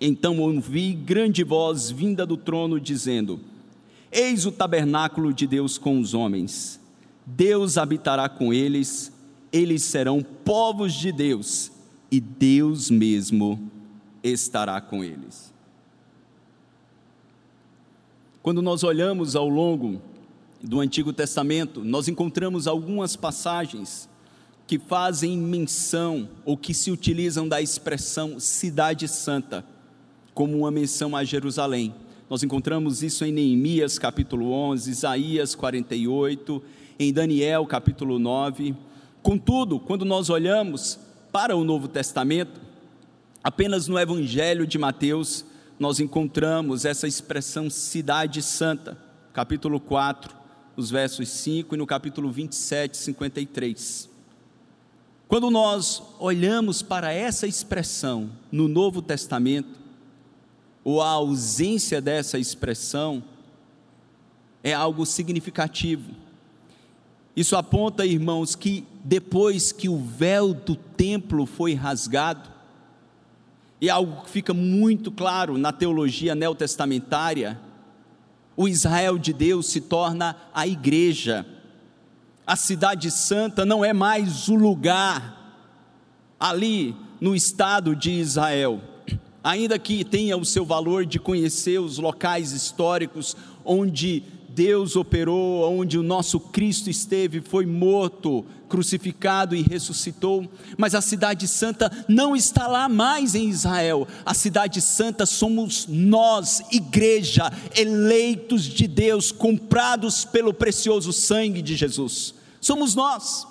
Então 0.00 0.38
ouvi 0.40 0.92
grande 0.92 1.42
voz 1.44 1.90
vinda 1.90 2.24
do 2.24 2.36
trono 2.36 2.80
dizendo: 2.80 3.40
Eis 4.10 4.46
o 4.46 4.52
tabernáculo 4.52 5.32
de 5.32 5.46
Deus 5.46 5.76
com 5.76 6.00
os 6.00 6.14
homens. 6.14 6.80
Deus 7.26 7.76
habitará 7.76 8.28
com 8.28 8.54
eles 8.54 9.12
eles 9.52 9.82
serão 9.82 10.22
povos 10.22 10.94
de 10.94 11.12
Deus 11.12 11.70
e 12.10 12.20
Deus 12.20 12.90
mesmo 12.90 13.70
estará 14.22 14.80
com 14.80 15.02
eles. 15.02 15.52
Quando 18.42 18.62
nós 18.62 18.82
olhamos 18.82 19.36
ao 19.36 19.48
longo 19.48 20.00
do 20.62 20.80
Antigo 20.80 21.12
Testamento, 21.12 21.84
nós 21.84 22.08
encontramos 22.08 22.66
algumas 22.66 23.14
passagens 23.14 24.08
que 24.68 24.78
fazem 24.78 25.36
menção 25.36 26.28
ou 26.44 26.56
que 26.56 26.72
se 26.72 26.92
utilizam 26.92 27.48
da 27.48 27.60
expressão 27.60 28.38
cidade 28.38 29.08
santa 29.08 29.64
como 30.32 30.58
uma 30.58 30.70
menção 30.70 31.16
a 31.16 31.24
Jerusalém. 31.24 31.92
Nós 32.30 32.44
encontramos 32.44 33.02
isso 33.02 33.24
em 33.24 33.32
Neemias 33.32 33.98
capítulo 33.98 34.52
11, 34.52 34.88
Isaías 34.88 35.56
48, 35.56 36.62
em 37.00 37.12
Daniel 37.12 37.66
capítulo 37.66 38.20
9 38.20 38.76
Contudo, 39.22 39.78
quando 39.78 40.04
nós 40.04 40.30
olhamos 40.30 40.98
para 41.32 41.56
o 41.56 41.64
Novo 41.64 41.88
Testamento, 41.88 42.60
apenas 43.42 43.86
no 43.88 43.98
Evangelho 43.98 44.66
de 44.66 44.78
Mateus, 44.78 45.44
nós 45.78 46.00
encontramos 46.00 46.84
essa 46.84 47.06
expressão 47.06 47.68
cidade 47.68 48.40
santa, 48.40 48.96
capítulo 49.32 49.80
4, 49.80 50.34
nos 50.76 50.90
versos 50.90 51.28
5 51.28 51.74
e 51.74 51.78
no 51.78 51.86
capítulo 51.86 52.30
27, 52.30 52.96
53. 52.96 54.07
Quando 55.28 55.50
nós 55.50 56.02
olhamos 56.18 56.82
para 56.82 57.12
essa 57.12 57.46
expressão 57.46 58.30
no 58.50 58.66
Novo 58.66 59.00
Testamento, 59.00 59.78
ou 60.82 61.00
a 61.02 61.10
ausência 61.10 62.00
dessa 62.00 62.38
expressão, 62.38 63.22
é 64.64 64.72
algo 64.72 65.06
significativo 65.06 66.10
isso 67.38 67.54
aponta, 67.54 68.04
irmãos, 68.04 68.56
que 68.56 68.84
depois 69.04 69.70
que 69.70 69.88
o 69.88 69.96
véu 69.96 70.52
do 70.52 70.74
templo 70.74 71.46
foi 71.46 71.72
rasgado, 71.72 72.50
e 73.80 73.88
algo 73.88 74.24
que 74.24 74.30
fica 74.30 74.52
muito 74.52 75.12
claro 75.12 75.56
na 75.56 75.72
teologia 75.72 76.34
neotestamentária, 76.34 77.56
o 78.56 78.66
Israel 78.66 79.16
de 79.16 79.32
Deus 79.32 79.68
se 79.68 79.80
torna 79.80 80.34
a 80.52 80.66
igreja. 80.66 81.46
A 82.48 82.56
cidade 82.56 83.10
santa 83.10 83.66
não 83.66 83.84
é 83.84 83.92
mais 83.92 84.48
o 84.48 84.54
lugar 84.54 85.52
ali 86.40 86.96
no 87.20 87.36
estado 87.36 87.94
de 87.94 88.10
Israel, 88.10 88.80
ainda 89.44 89.78
que 89.78 90.02
tenha 90.02 90.34
o 90.34 90.46
seu 90.46 90.64
valor 90.64 91.04
de 91.04 91.18
conhecer 91.18 91.78
os 91.78 91.98
locais 91.98 92.52
históricos 92.52 93.36
onde 93.62 94.22
Deus 94.48 94.96
operou, 94.96 95.78
onde 95.78 95.98
o 95.98 96.02
nosso 96.02 96.40
Cristo 96.40 96.88
esteve, 96.88 97.42
foi 97.42 97.66
morto, 97.66 98.46
crucificado 98.66 99.54
e 99.54 99.60
ressuscitou, 99.60 100.50
mas 100.78 100.94
a 100.94 101.02
Cidade 101.02 101.46
Santa 101.46 101.92
não 102.08 102.34
está 102.34 102.66
lá 102.66 102.88
mais 102.88 103.34
em 103.34 103.46
Israel, 103.50 104.08
a 104.24 104.32
Cidade 104.32 104.80
Santa 104.80 105.26
somos 105.26 105.86
nós, 105.86 106.62
igreja, 106.72 107.52
eleitos 107.76 108.62
de 108.62 108.88
Deus, 108.88 109.30
comprados 109.30 110.24
pelo 110.24 110.54
precioso 110.54 111.12
sangue 111.12 111.60
de 111.60 111.76
Jesus, 111.76 112.37
somos 112.60 112.94
nós. 112.94 113.46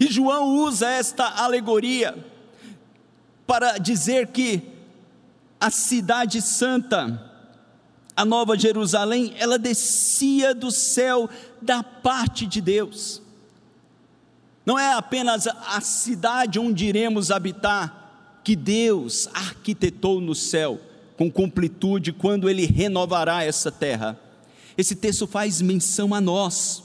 E 0.00 0.06
João 0.10 0.56
usa 0.56 0.88
esta 0.88 1.26
alegoria 1.42 2.24
para 3.46 3.78
dizer 3.78 4.28
que 4.28 4.62
a 5.60 5.70
Cidade 5.70 6.40
Santa, 6.40 7.30
a 8.16 8.24
Nova 8.24 8.58
Jerusalém, 8.58 9.34
ela 9.38 9.58
descia 9.58 10.54
do 10.54 10.70
céu 10.70 11.28
da 11.60 11.82
parte 11.82 12.46
de 12.46 12.60
Deus. 12.60 13.22
Não 14.64 14.78
é 14.78 14.92
apenas 14.92 15.46
a 15.46 15.80
cidade 15.80 16.58
onde 16.58 16.86
iremos 16.86 17.30
habitar, 17.30 18.40
que 18.44 18.56
Deus 18.56 19.28
arquitetou 19.32 20.20
no 20.20 20.34
céu, 20.34 20.80
com 21.16 21.30
completude, 21.30 22.12
quando 22.12 22.48
Ele 22.48 22.66
renovará 22.66 23.44
essa 23.44 23.70
terra. 23.70 24.18
Esse 24.76 24.96
texto 24.96 25.26
faz 25.26 25.60
menção 25.60 26.14
a 26.14 26.20
nós, 26.20 26.82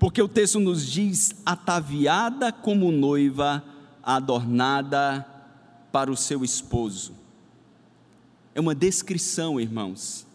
porque 0.00 0.22
o 0.22 0.26
texto 0.26 0.58
nos 0.58 0.84
diz: 0.90 1.32
ataviada 1.44 2.50
como 2.50 2.90
noiva, 2.90 3.62
adornada 4.02 5.24
para 5.92 6.10
o 6.10 6.16
seu 6.16 6.42
esposo. 6.42 7.12
É 8.54 8.60
uma 8.60 8.74
descrição, 8.74 9.60
irmãos, 9.60 10.26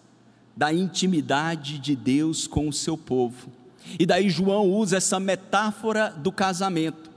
da 0.55 0.71
intimidade 0.71 1.79
de 1.79 1.95
Deus 1.95 2.47
com 2.47 2.69
o 2.69 2.73
seu 2.73 2.95
povo. 2.95 3.49
E 3.99 4.05
daí 4.05 4.29
João 4.29 4.69
usa 4.69 4.97
essa 4.97 5.19
metáfora 5.19 6.11
do 6.11 6.31
casamento, 6.31 7.09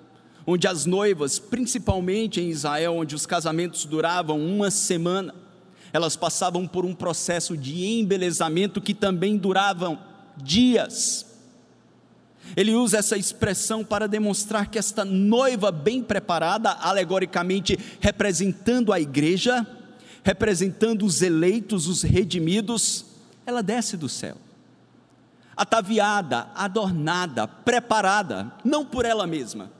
onde 0.47 0.67
as 0.67 0.87
noivas, 0.87 1.39
principalmente 1.39 2.41
em 2.41 2.49
Israel, 2.49 2.95
onde 2.95 3.15
os 3.15 3.27
casamentos 3.27 3.85
duravam 3.85 4.41
uma 4.41 4.71
semana, 4.71 5.35
elas 5.93 6.17
passavam 6.17 6.67
por 6.67 6.87
um 6.87 6.95
processo 6.95 7.57
de 7.57 7.85
embelezamento 7.85 8.81
que 8.81 8.95
também 8.95 9.37
duravam 9.37 9.99
dias. 10.37 11.28
Ele 12.57 12.75
usa 12.75 12.99
essa 12.99 13.17
expressão 13.17 13.85
para 13.85 14.09
demonstrar 14.09 14.69
que 14.69 14.79
esta 14.79 15.05
noiva 15.05 15.71
bem 15.71 16.03
preparada, 16.03 16.71
alegoricamente 16.71 17.79
representando 18.01 18.93
a 18.93 19.01
igreja, 19.01 19.67
representando 20.25 21.05
os 21.05 21.23
eleitos, 21.23 21.87
os 21.87 22.03
redimidos, 22.03 23.05
ela 23.47 23.63
desce 23.63 23.97
do 23.97 24.09
céu, 24.09 24.37
ataviada, 25.57 26.49
adornada, 26.55 27.47
preparada, 27.49 28.53
não 28.65 28.85
por 28.85 29.05
ela 29.05 29.27
mesma, 29.27 29.71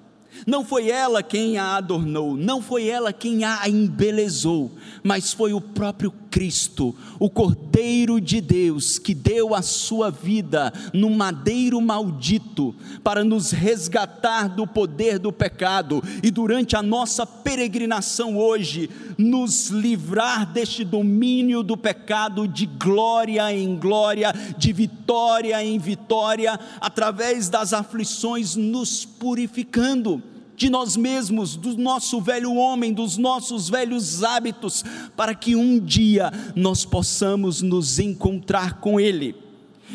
não 0.47 0.65
foi 0.65 0.89
ela 0.89 1.23
quem 1.23 1.59
a 1.59 1.77
adornou, 1.77 2.37
não 2.37 2.63
foi 2.63 2.89
ela 2.89 3.13
quem 3.13 3.45
a 3.45 3.69
embelezou, 3.69 4.71
mas 5.03 5.33
foi 5.33 5.53
o 5.53 5.61
próprio 5.61 6.13
Cristo, 6.31 6.95
o 7.19 7.29
Cordeiro 7.29 8.21
de 8.21 8.41
Deus, 8.41 8.99
que 8.99 9.15
deu 9.15 9.55
a 9.55 9.63
sua 9.63 10.11
vida 10.11 10.73
no 10.93 11.11
madeiro 11.11 11.81
maldito 11.81 12.75
para 13.03 13.25
nos 13.25 13.51
resgatar 13.51 14.49
do 14.49 14.67
poder 14.67 15.19
do 15.19 15.33
pecado 15.33 16.03
e 16.23 16.31
durante 16.31 16.77
a 16.77 16.83
nossa 16.83 17.27
peregrinação 17.27 18.37
hoje, 18.37 18.91
nos 19.17 19.69
livrar 19.69 20.47
deste 20.53 20.85
domínio 20.85 21.63
do 21.63 21.77
pecado 21.77 22.47
de 22.47 22.67
glória 22.67 23.53
em 23.53 23.77
glória, 23.77 24.33
de 24.57 24.73
vitória 24.73 25.63
em 25.65 25.79
vitória, 25.79 26.59
através 26.81 27.49
das 27.49 27.73
aflições, 27.73 28.55
nos 28.55 29.05
purificando 29.05 30.23
de 30.59 30.69
nós 30.69 30.97
mesmos, 30.97 31.55
do 31.55 31.79
nosso 31.79 32.21
velho 32.21 32.53
homem, 32.55 32.93
dos 32.93 33.17
nossos 33.17 33.71
velhos 33.71 34.25
hábitos, 34.25 34.85
para 35.17 35.33
que 35.33 35.55
um 35.55 35.79
dia 35.79 36.33
nós 36.57 36.85
possamos 36.85 37.63
nos 37.63 38.01
encontrar 38.01 38.81
com 38.81 38.99
Ele. 38.99 39.37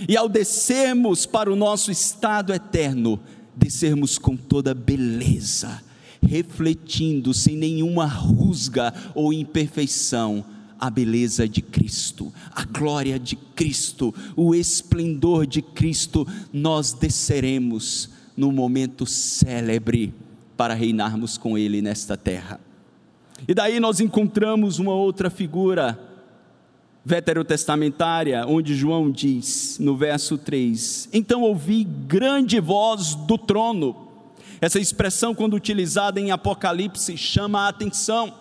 E 0.07 0.16
ao 0.16 0.30
descermos 0.30 1.26
para 1.26 1.51
o 1.51 1.55
nosso 1.55 1.91
estado 1.91 2.53
eterno, 2.53 3.20
descermos 3.53 4.18
com 4.18 4.38
toda 4.38 4.74
beleza, 4.74 5.84
refletindo 6.26 7.34
sem 7.34 7.57
nenhuma 7.57 8.05
rusga 8.05 8.93
ou 9.14 9.34
imperfeição 9.34 10.45
a 10.80 10.89
beleza 10.89 11.47
de 11.47 11.61
Cristo, 11.61 12.34
a 12.51 12.64
glória 12.64 13.20
de 13.20 13.36
Cristo, 13.36 14.16
o 14.34 14.55
esplendor 14.55 15.45
de 15.45 15.61
Cristo, 15.61 16.26
nós 16.53 16.93
desceremos 16.93 18.09
no 18.36 18.51
momento 18.51 19.05
célebre 19.05 20.14
para 20.56 20.74
reinarmos 20.74 21.38
com 21.38 21.58
Ele 21.58 21.82
nesta 21.82 22.16
terra. 22.16 22.60
E 23.47 23.54
daí 23.54 23.80
nós 23.80 23.99
encontramos 23.99 24.80
uma 24.80 24.93
outra 24.93 25.30
figura 25.30 25.99
veterotestamentária, 27.04 28.45
onde 28.47 28.76
João 28.76 29.12
diz, 29.12 29.78
no 29.80 29.97
verso 29.97 30.38
3: 30.38 31.10
Então 31.12 31.41
ouvi 31.41 31.84
grande 31.84 32.60
voz 32.60 33.16
do 33.16 33.38
trono. 33.38 34.08
Essa 34.62 34.80
expressão, 34.80 35.36
quando 35.36 35.56
utilizada 35.56 36.20
em 36.22 36.32
Apocalipse, 36.32 37.18
chama 37.18 37.66
a 37.66 37.68
atenção. 37.68 38.34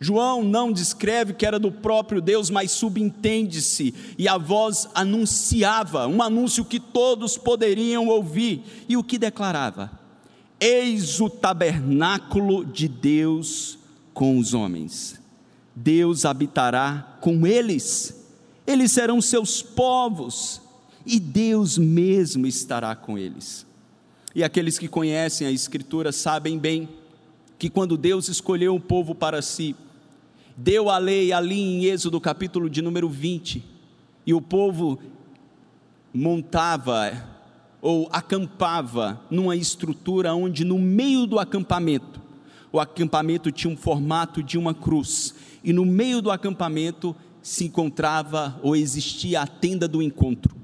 João 0.00 0.42
não 0.42 0.72
descreve 0.72 1.34
que 1.34 1.46
era 1.46 1.58
do 1.58 1.70
próprio 1.70 2.20
Deus, 2.20 2.50
mas 2.50 2.72
subentende-se, 2.72 3.94
e 4.18 4.26
a 4.26 4.36
voz 4.36 4.88
anunciava, 4.94 6.08
um 6.08 6.20
anúncio 6.20 6.64
que 6.64 6.80
todos 6.80 7.38
poderiam 7.38 8.08
ouvir, 8.08 8.64
e 8.88 8.96
o 8.96 9.04
que 9.04 9.16
declarava? 9.16 10.01
Eis 10.64 11.20
o 11.20 11.28
tabernáculo 11.28 12.64
de 12.64 12.86
Deus 12.86 13.76
com 14.14 14.38
os 14.38 14.54
homens. 14.54 15.20
Deus 15.74 16.24
habitará 16.24 17.18
com 17.20 17.44
eles, 17.44 18.24
eles 18.64 18.92
serão 18.92 19.20
seus 19.20 19.60
povos, 19.60 20.62
e 21.04 21.18
Deus 21.18 21.76
mesmo 21.76 22.46
estará 22.46 22.94
com 22.94 23.18
eles. 23.18 23.66
E 24.36 24.44
aqueles 24.44 24.78
que 24.78 24.86
conhecem 24.86 25.48
a 25.48 25.50
Escritura 25.50 26.12
sabem 26.12 26.56
bem 26.56 26.88
que 27.58 27.68
quando 27.68 27.96
Deus 27.96 28.28
escolheu 28.28 28.72
um 28.72 28.80
povo 28.80 29.16
para 29.16 29.42
si, 29.42 29.74
deu 30.56 30.88
a 30.88 30.96
lei 30.96 31.32
ali 31.32 31.60
em 31.60 31.86
Êxodo 31.86 32.20
capítulo 32.20 32.70
de 32.70 32.80
número 32.80 33.08
20, 33.08 33.64
e 34.24 34.32
o 34.32 34.40
povo 34.40 35.00
montava 36.14 37.31
ou 37.82 38.08
acampava 38.12 39.20
numa 39.28 39.56
estrutura 39.56 40.32
onde 40.32 40.64
no 40.64 40.78
meio 40.78 41.26
do 41.26 41.40
acampamento, 41.40 42.22
o 42.70 42.78
acampamento 42.78 43.50
tinha 43.50 43.72
um 43.72 43.76
formato 43.76 44.40
de 44.40 44.56
uma 44.56 44.72
cruz, 44.72 45.34
e 45.64 45.72
no 45.72 45.84
meio 45.84 46.22
do 46.22 46.30
acampamento 46.30 47.14
se 47.42 47.64
encontrava 47.64 48.58
ou 48.62 48.76
existia 48.76 49.42
a 49.42 49.46
tenda 49.48 49.88
do 49.88 50.00
encontro. 50.00 50.54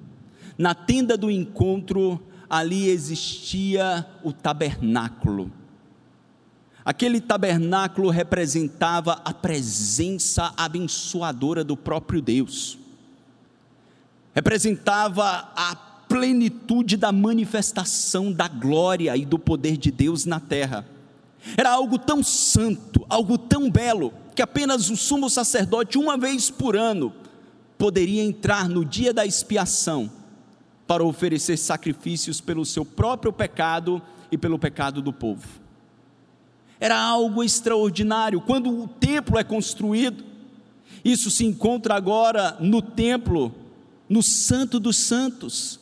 Na 0.56 0.74
tenda 0.74 1.16
do 1.16 1.28
encontro, 1.28 2.20
ali 2.48 2.88
existia 2.88 4.06
o 4.22 4.32
tabernáculo. 4.32 5.50
Aquele 6.84 7.20
tabernáculo 7.20 8.10
representava 8.10 9.20
a 9.24 9.34
presença 9.34 10.54
abençoadora 10.56 11.64
do 11.64 11.76
próprio 11.76 12.22
Deus, 12.22 12.78
representava 14.34 15.52
a 15.54 15.87
plenitude 16.08 16.96
da 16.96 17.12
manifestação 17.12 18.32
da 18.32 18.48
glória 18.48 19.16
e 19.16 19.24
do 19.24 19.38
poder 19.38 19.76
de 19.76 19.90
Deus 19.90 20.24
na 20.24 20.40
terra. 20.40 20.86
Era 21.56 21.70
algo 21.70 21.98
tão 21.98 22.22
santo, 22.22 23.04
algo 23.08 23.38
tão 23.38 23.70
belo, 23.70 24.12
que 24.34 24.42
apenas 24.42 24.90
o 24.90 24.96
sumo 24.96 25.28
sacerdote, 25.28 25.98
uma 25.98 26.16
vez 26.16 26.50
por 26.50 26.76
ano, 26.76 27.12
poderia 27.76 28.22
entrar 28.22 28.68
no 28.68 28.84
dia 28.84 29.12
da 29.12 29.24
expiação 29.24 30.10
para 30.86 31.04
oferecer 31.04 31.56
sacrifícios 31.56 32.40
pelo 32.40 32.64
seu 32.64 32.84
próprio 32.84 33.32
pecado 33.32 34.00
e 34.32 34.38
pelo 34.38 34.58
pecado 34.58 35.02
do 35.02 35.12
povo. 35.12 35.46
Era 36.80 36.98
algo 36.98 37.42
extraordinário. 37.42 38.40
Quando 38.40 38.70
o 38.70 38.88
templo 38.88 39.38
é 39.38 39.44
construído, 39.44 40.24
isso 41.04 41.30
se 41.30 41.44
encontra 41.44 41.94
agora 41.94 42.56
no 42.60 42.80
templo, 42.80 43.54
no 44.08 44.22
Santo 44.22 44.80
dos 44.80 44.96
Santos, 44.96 45.78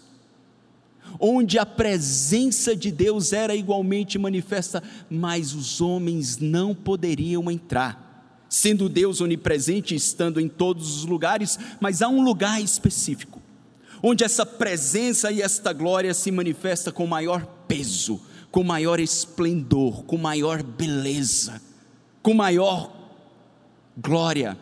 onde 1.19 1.59
a 1.59 1.67
presença 1.67 2.75
de 2.75 2.91
Deus 2.91 3.33
era 3.33 3.55
igualmente 3.55 4.19
manifesta, 4.19 4.83
mas 5.09 5.55
os 5.55 5.81
homens 5.81 6.39
não 6.39 6.75
poderiam 6.75 7.51
entrar. 7.51 8.45
Sendo 8.49 8.89
Deus 8.89 9.21
onipresente, 9.21 9.95
estando 9.95 10.41
em 10.41 10.49
todos 10.49 10.97
os 10.97 11.05
lugares, 11.05 11.59
mas 11.81 12.01
há 12.01 12.09
um 12.09 12.23
lugar 12.23 12.61
específico, 12.61 13.43
onde 14.03 14.25
essa 14.25 14.47
presença 14.47 15.33
e 15.33 15.43
esta 15.43 15.73
glória 15.73 16.15
se 16.15 16.31
manifesta 16.31 16.93
com 16.93 17.07
maior 17.07 17.45
peso, 17.67 18.21
com 18.51 18.63
maior 18.63 19.01
esplendor, 19.01 20.05
com 20.05 20.17
maior 20.17 20.63
beleza, 20.63 21.61
com 22.23 22.35
maior 22.35 22.93
glória. 23.97 24.57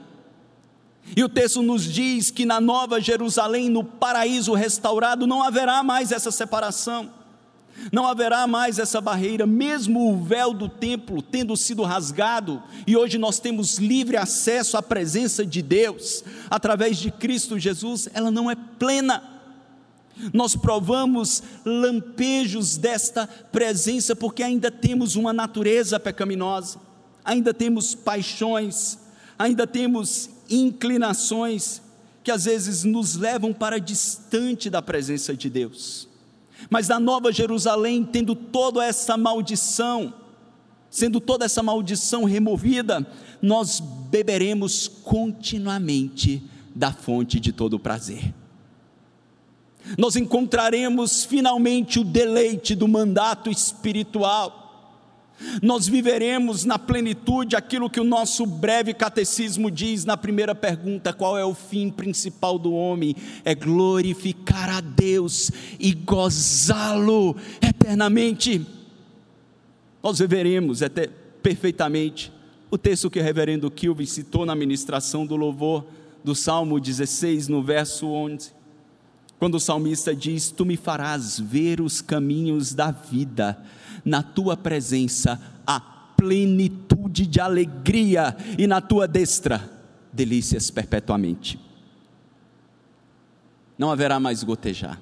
E 1.17 1.23
o 1.23 1.29
texto 1.29 1.63
nos 1.63 1.85
diz 1.85 2.31
que 2.31 2.47
na 2.47 2.61
Nova 2.61 3.01
Jerusalém, 3.01 3.69
no 3.69 3.85
paraíso 3.85 4.55
restaurado, 4.55 5.27
não 5.27 5.43
haverá 5.43 5.83
mais 5.83 6.11
essa 6.11 6.31
separação, 6.31 7.11
não 7.93 8.07
haverá 8.07 8.47
mais 8.47 8.79
essa 8.79 9.01
barreira, 9.01 9.47
mesmo 9.47 10.13
o 10.13 10.25
véu 10.25 10.55
do 10.55 10.69
templo 10.69 11.21
tendo 11.21 11.57
sido 11.57 11.83
rasgado, 11.83 12.63
e 12.87 12.97
hoje 12.97 13.19
nós 13.19 13.39
temos 13.39 13.79
livre 13.79 14.17
acesso 14.17 14.77
à 14.77 14.83
presença 14.83 15.45
de 15.45 15.61
Deus 15.61 16.25
através 16.49 16.97
de 16.97 17.11
Cristo 17.11 17.59
Jesus, 17.59 18.09
ela 18.15 18.31
não 18.31 18.51
é 18.51 18.55
plena. 18.55 19.23
Nós 20.33 20.55
provamos 20.55 21.43
lampejos 21.65 22.77
desta 22.77 23.27
presença 23.27 24.15
porque 24.15 24.45
ainda 24.45 24.71
temos 24.71 25.17
uma 25.17 25.33
natureza 25.33 25.99
pecaminosa, 25.99 26.79
ainda 27.25 27.53
temos 27.53 27.97
paixões, 27.97 28.97
ainda 29.37 29.67
temos 29.67 30.31
inclinações 30.49 31.83
que 32.23 32.31
às 32.31 32.45
vezes 32.45 32.85
nos 32.85 33.17
levam 33.17 33.53
para 33.53 33.79
distante 33.79 34.71
da 34.71 34.81
presença 34.81 35.37
de 35.37 35.51
Deus. 35.51 36.09
Mas 36.71 36.89
na 36.89 36.99
Nova 36.99 37.31
Jerusalém, 37.31 38.05
tendo 38.05 38.35
toda 38.35 38.85
essa 38.85 39.17
maldição, 39.17 40.15
sendo 40.89 41.21
toda 41.21 41.45
essa 41.45 41.63
maldição 41.63 42.25
removida, 42.25 43.07
nós 43.43 43.81
beberemos 43.81 44.89
continuamente 44.89 46.43
da 46.75 46.93
fonte 46.93 47.39
de 47.39 47.53
todo 47.53 47.75
o 47.75 47.79
prazer 47.79 48.33
nós 49.99 50.17
encontraremos 50.17 51.25
finalmente 51.25 51.99
o 51.99 52.05
deleite 52.05 52.75
do 52.75 52.89
mandato 52.89 53.51
espiritual. 53.51 54.64
Nós 55.63 55.87
viveremos 55.89 56.65
na 56.65 56.79
plenitude 56.79 57.57
aquilo 57.57 57.91
que 57.91 58.01
o 58.01 58.05
nosso 58.05 58.47
breve 58.47 58.93
catecismo 58.95 59.71
diz 59.71 60.05
na 60.05 60.17
primeira 60.17 60.55
pergunta: 60.55 61.13
qual 61.13 61.39
é 61.39 61.45
o 61.45 61.55
fim 61.55 61.91
principal 61.91 62.59
do 62.59 62.73
homem? 62.73 63.15
É 63.45 63.55
glorificar 63.55 64.69
a 64.69 64.81
Deus 64.81 65.51
e 65.79 65.93
gozá-lo 65.93 67.37
eternamente. 67.61 68.67
Nós 70.03 70.19
viveremos 70.19 70.83
até 70.83 71.09
perfeitamente 71.43 72.33
o 72.71 72.77
texto 72.77 73.11
que 73.11 73.21
o 73.21 73.23
reverendo 73.23 73.71
Kilvin 73.71 74.07
citou 74.07 74.45
na 74.45 74.55
ministração 74.55 75.27
do 75.27 75.37
louvor 75.37 75.85
do 76.23 76.35
Salmo 76.35 76.81
16, 76.81 77.49
no 77.49 77.63
verso 77.63 78.07
11 78.07 78.65
quando 79.45 79.57
o 79.57 79.61
salmista 79.61 80.15
diz: 80.15 80.51
Tu 80.51 80.65
me 80.65 80.75
farás 80.77 81.39
ver 81.39 81.81
os 81.81 82.01
caminhos 82.01 82.73
da 82.73 82.91
vida, 82.91 83.59
na 84.05 84.23
tua 84.23 84.57
presença 84.57 85.41
há 85.67 85.81
plenitude 85.81 87.27
de 87.27 87.41
alegria, 87.41 88.37
e 88.59 88.67
na 88.67 88.81
tua 88.81 89.07
destra 89.07 89.71
delícias 90.13 90.71
perpetuamente. 90.71 91.59
Não 93.77 93.91
haverá 93.91 94.21
mais 94.21 94.45
gotejar, 94.45 95.01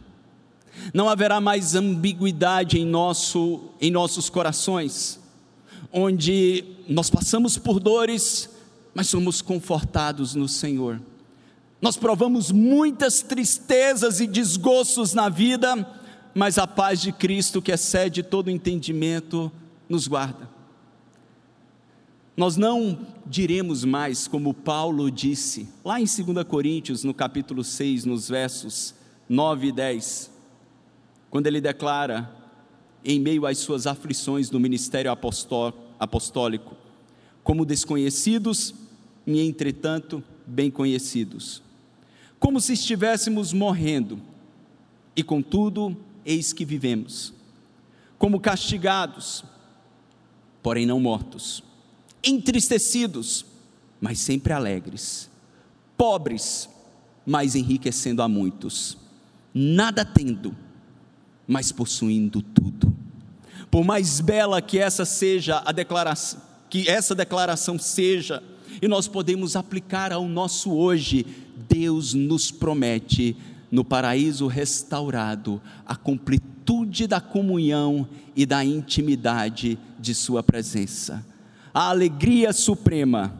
não 0.94 1.08
haverá 1.08 1.40
mais 1.40 1.74
ambiguidade 1.74 2.78
em, 2.78 2.86
nosso, 2.86 3.70
em 3.80 3.90
nossos 3.90 4.30
corações, 4.30 5.20
onde 5.92 6.64
nós 6.88 7.10
passamos 7.10 7.58
por 7.58 7.78
dores, 7.78 8.48
mas 8.94 9.08
somos 9.08 9.42
confortados 9.42 10.34
no 10.34 10.48
Senhor 10.48 11.00
nós 11.82 11.96
provamos 11.96 12.52
muitas 12.52 13.22
tristezas 13.22 14.20
e 14.20 14.26
desgostos 14.28 15.14
na 15.14 15.28
vida, 15.28 15.84
mas 16.34 16.58
a 16.58 16.66
paz 16.66 17.00
de 17.00 17.12
Cristo, 17.12 17.60
que 17.60 17.72
excede 17.72 18.22
todo 18.22 18.50
entendimento, 18.50 19.50
nos 19.88 20.08
guarda. 20.08 20.50
Nós 22.36 22.56
não 22.56 22.98
diremos 23.26 23.84
mais, 23.84 24.26
como 24.26 24.54
Paulo 24.54 25.10
disse, 25.10 25.68
lá 25.84 26.00
em 26.00 26.04
2 26.04 26.44
Coríntios, 26.46 27.04
no 27.04 27.12
capítulo 27.12 27.62
6, 27.62 28.06
nos 28.06 28.28
versos 28.28 28.94
9 29.28 29.68
e 29.68 29.72
10, 29.72 30.30
quando 31.30 31.46
ele 31.46 31.60
declara 31.60 32.30
em 33.04 33.20
meio 33.20 33.46
às 33.46 33.58
suas 33.58 33.86
aflições 33.86 34.50
no 34.50 34.58
ministério 34.58 35.10
apostólico, 35.98 36.76
como 37.42 37.66
desconhecidos 37.66 38.74
e, 39.26 39.40
entretanto, 39.40 40.22
bem 40.46 40.70
conhecidos, 40.70 41.62
como 42.38 42.60
se 42.60 42.72
estivéssemos 42.72 43.52
morrendo, 43.52 44.18
e 45.14 45.22
contudo, 45.22 45.96
eis 46.24 46.52
que 46.52 46.64
vivemos, 46.64 47.32
como 48.18 48.40
castigados, 48.40 49.44
porém 50.62 50.86
não 50.86 51.00
mortos, 51.00 51.62
entristecidos, 52.22 53.44
mas 54.00 54.18
sempre 54.18 54.52
alegres, 54.52 55.30
pobres, 55.96 56.68
mas 57.26 57.54
enriquecendo 57.54 58.22
a 58.22 58.28
muitos, 58.28 58.96
nada 59.54 60.04
tendo, 60.04 60.56
mas 61.46 61.72
possuindo 61.72 62.42
tudo. 62.42 62.94
Por 63.70 63.84
mais 63.84 64.20
bela 64.20 64.60
que 64.60 64.78
essa 64.78 65.04
seja 65.04 65.62
a 65.64 65.72
declaração, 65.72 66.40
que 66.68 66.88
essa 66.88 67.14
declaração 67.14 67.78
seja, 67.78 68.42
e 68.80 68.88
nós 68.88 69.06
podemos 69.06 69.56
aplicar 69.56 70.12
ao 70.12 70.26
nosso 70.26 70.72
hoje, 70.72 71.26
Deus 71.68 72.14
nos 72.14 72.50
promete 72.50 73.36
no 73.72 73.82
paraíso 73.82 74.46
restaurado 74.46 75.60
a 75.86 75.96
completude 75.96 77.06
da 77.06 77.22
comunhão 77.22 78.06
e 78.36 78.44
da 78.44 78.62
intimidade 78.62 79.78
de 79.98 80.14
Sua 80.14 80.42
presença, 80.42 81.24
a 81.72 81.88
alegria 81.88 82.52
suprema 82.52 83.34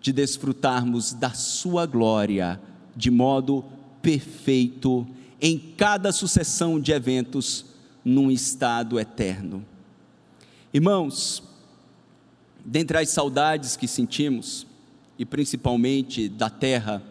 de 0.00 0.12
desfrutarmos 0.12 1.12
da 1.12 1.30
Sua 1.30 1.86
glória 1.86 2.60
de 2.96 3.12
modo 3.12 3.64
perfeito 4.02 5.06
em 5.40 5.56
cada 5.56 6.10
sucessão 6.10 6.80
de 6.80 6.90
eventos 6.90 7.64
num 8.04 8.32
estado 8.32 8.98
eterno. 8.98 9.64
Irmãos, 10.74 11.44
dentre 12.64 12.98
as 12.98 13.10
saudades 13.10 13.76
que 13.76 13.86
sentimos, 13.86 14.66
e 15.18 15.24
principalmente 15.24 16.28
da 16.28 16.48
terra 16.48 17.02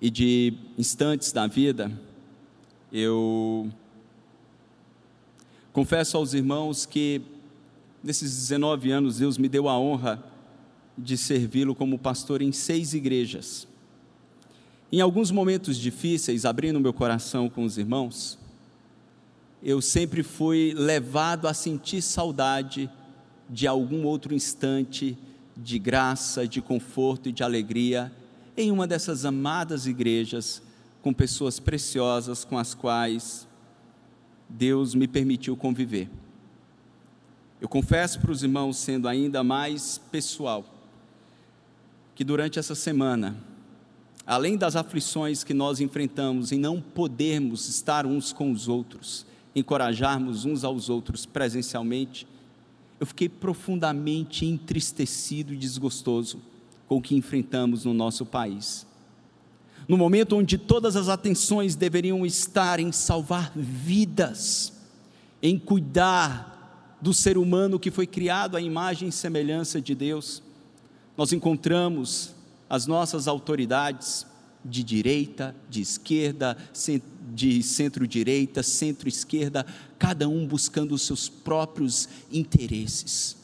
e 0.00 0.10
de 0.10 0.54
instantes 0.78 1.30
da 1.30 1.46
vida, 1.46 1.92
eu 2.90 3.70
confesso 5.72 6.16
aos 6.16 6.32
irmãos 6.32 6.86
que 6.86 7.20
nesses 8.02 8.34
19 8.34 8.90
anos 8.90 9.18
Deus 9.18 9.36
me 9.36 9.48
deu 9.48 9.68
a 9.68 9.78
honra 9.78 10.24
de 10.96 11.16
servi-lo 11.16 11.74
como 11.74 11.98
pastor 11.98 12.40
em 12.40 12.50
seis 12.50 12.94
igrejas. 12.94 13.68
Em 14.90 15.00
alguns 15.00 15.30
momentos 15.30 15.76
difíceis, 15.76 16.44
abrindo 16.44 16.80
meu 16.80 16.92
coração 16.92 17.48
com 17.48 17.62
os 17.62 17.76
irmãos, 17.76 18.38
eu 19.62 19.82
sempre 19.82 20.22
fui 20.22 20.72
levado 20.74 21.46
a 21.46 21.52
sentir 21.52 22.00
saudade 22.00 22.90
de 23.48 23.66
algum 23.66 24.04
outro 24.06 24.34
instante 24.34 25.16
de 25.56 25.78
graça, 25.78 26.48
de 26.48 26.62
conforto 26.62 27.28
e 27.28 27.32
de 27.32 27.42
alegria 27.42 28.10
em 28.60 28.70
uma 28.70 28.86
dessas 28.86 29.24
amadas 29.24 29.86
igrejas 29.86 30.62
com 31.02 31.12
pessoas 31.12 31.58
preciosas 31.58 32.44
com 32.44 32.58
as 32.58 32.74
quais 32.74 33.48
Deus 34.48 34.94
me 34.94 35.08
permitiu 35.08 35.56
conviver. 35.56 36.10
Eu 37.60 37.68
confesso 37.68 38.20
para 38.20 38.30
os 38.30 38.42
irmãos, 38.42 38.76
sendo 38.78 39.08
ainda 39.08 39.42
mais 39.42 39.98
pessoal, 40.10 40.64
que 42.14 42.24
durante 42.24 42.58
essa 42.58 42.74
semana, 42.74 43.36
além 44.26 44.56
das 44.56 44.76
aflições 44.76 45.44
que 45.44 45.54
nós 45.54 45.80
enfrentamos 45.80 46.52
em 46.52 46.58
não 46.58 46.80
podermos 46.80 47.68
estar 47.68 48.06
uns 48.06 48.32
com 48.32 48.52
os 48.52 48.68
outros, 48.68 49.26
encorajarmos 49.54 50.44
uns 50.44 50.64
aos 50.64 50.88
outros 50.88 51.26
presencialmente, 51.26 52.26
eu 52.98 53.06
fiquei 53.06 53.28
profundamente 53.28 54.44
entristecido 54.44 55.54
e 55.54 55.56
desgostoso 55.56 56.40
com 56.90 56.96
o 56.96 57.00
que 57.00 57.14
enfrentamos 57.14 57.84
no 57.84 57.94
nosso 57.94 58.26
país. 58.26 58.84
No 59.86 59.96
momento 59.96 60.36
onde 60.36 60.58
todas 60.58 60.96
as 60.96 61.08
atenções 61.08 61.76
deveriam 61.76 62.26
estar 62.26 62.80
em 62.80 62.90
salvar 62.90 63.52
vidas, 63.54 64.72
em 65.40 65.56
cuidar 65.56 66.98
do 67.00 67.14
ser 67.14 67.38
humano 67.38 67.78
que 67.78 67.92
foi 67.92 68.08
criado 68.08 68.56
à 68.56 68.60
imagem 68.60 69.06
e 69.06 69.12
semelhança 69.12 69.80
de 69.80 69.94
Deus, 69.94 70.42
nós 71.16 71.32
encontramos 71.32 72.34
as 72.68 72.88
nossas 72.88 73.28
autoridades 73.28 74.26
de 74.64 74.82
direita, 74.82 75.54
de 75.68 75.82
esquerda, 75.82 76.58
de 77.32 77.62
centro-direita, 77.62 78.64
centro-esquerda, 78.64 79.64
cada 79.96 80.28
um 80.28 80.44
buscando 80.44 80.96
os 80.96 81.02
seus 81.02 81.28
próprios 81.28 82.08
interesses. 82.32 83.36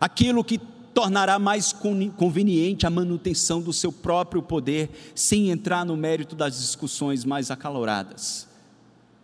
Aquilo 0.00 0.42
que 0.42 0.60
tornará 0.98 1.38
mais 1.38 1.72
conveniente 2.16 2.84
a 2.84 2.90
manutenção 2.90 3.62
do 3.62 3.72
seu 3.72 3.92
próprio 3.92 4.42
poder, 4.42 4.90
sem 5.14 5.48
entrar 5.48 5.86
no 5.86 5.96
mérito 5.96 6.34
das 6.34 6.58
discussões 6.58 7.24
mais 7.24 7.52
acaloradas. 7.52 8.48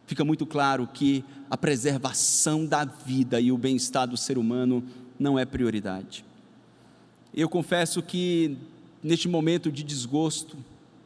Fica 0.06 0.24
muito 0.24 0.46
claro 0.46 0.86
que 0.86 1.24
a 1.50 1.56
preservação 1.56 2.64
da 2.64 2.84
vida 2.84 3.40
e 3.40 3.50
o 3.50 3.58
bem-estar 3.58 4.06
do 4.06 4.16
ser 4.16 4.38
humano 4.38 4.84
não 5.18 5.36
é 5.36 5.44
prioridade. 5.44 6.24
Eu 7.34 7.48
confesso 7.48 8.00
que, 8.00 8.56
neste 9.02 9.26
momento 9.26 9.72
de 9.72 9.82
desgosto, 9.82 10.56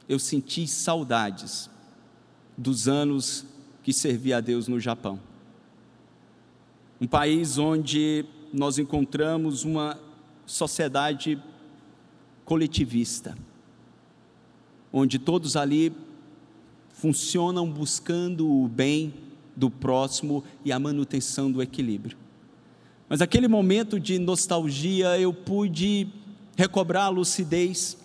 eu 0.07 0.19
senti 0.19 0.69
saudades 0.69 1.71
dos 2.59 2.87
anos 2.87 3.47
que 3.83 3.95
servi 3.95 4.35
a 4.35 4.41
Deus 4.43 4.69
no 4.69 4.79
Japão. 4.79 5.19
Um 7.01 7.07
país 7.07 7.57
onde 7.57 8.27
nós 8.53 8.77
encontramos 8.77 9.65
uma 9.65 9.99
sociedade 10.49 11.41
coletivista, 12.45 13.37
onde 14.93 15.19
todos 15.19 15.55
ali 15.55 15.93
funcionam 16.91 17.71
buscando 17.71 18.51
o 18.51 18.67
bem 18.67 19.15
do 19.55 19.71
próximo 19.71 20.43
e 20.65 20.73
a 20.73 20.79
manutenção 20.79 21.53
do 21.53 21.63
equilíbrio. 21.63 22.17
Mas 23.09 23.21
aquele 23.21 23.47
momento 23.47 24.01
de 24.01 24.19
nostalgia 24.19 25.19
eu 25.19 25.33
pude 25.33 26.09
recobrar 26.57 27.05
a 27.05 27.09
lucidez 27.09 27.97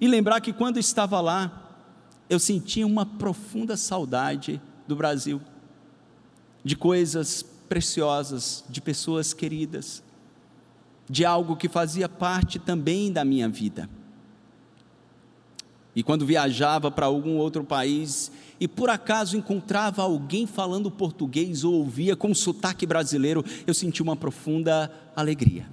e 0.00 0.08
lembrar 0.08 0.40
que 0.40 0.52
quando 0.52 0.78
estava 0.78 1.20
lá, 1.20 1.80
eu 2.28 2.38
sentia 2.38 2.86
uma 2.86 3.06
profunda 3.06 3.76
saudade 3.76 4.60
do 4.86 4.96
Brasil, 4.96 5.40
de 6.64 6.74
coisas 6.76 7.42
preciosas, 7.68 8.64
de 8.68 8.80
pessoas 8.80 9.32
queridas, 9.32 10.02
de 11.08 11.24
algo 11.24 11.56
que 11.56 11.68
fazia 11.68 12.08
parte 12.08 12.58
também 12.58 13.12
da 13.12 13.24
minha 13.24 13.48
vida. 13.48 13.88
E 15.94 16.02
quando 16.02 16.24
viajava 16.24 16.90
para 16.90 17.06
algum 17.06 17.36
outro 17.36 17.64
país 17.64 18.32
e 18.58 18.66
por 18.66 18.88
acaso 18.88 19.36
encontrava 19.36 20.02
alguém 20.02 20.46
falando 20.46 20.90
português 20.90 21.64
ou 21.64 21.74
ouvia 21.74 22.16
com 22.16 22.34
sotaque 22.34 22.86
brasileiro, 22.86 23.44
eu 23.66 23.74
sentia 23.74 24.02
uma 24.02 24.16
profunda 24.16 24.90
alegria. 25.14 25.68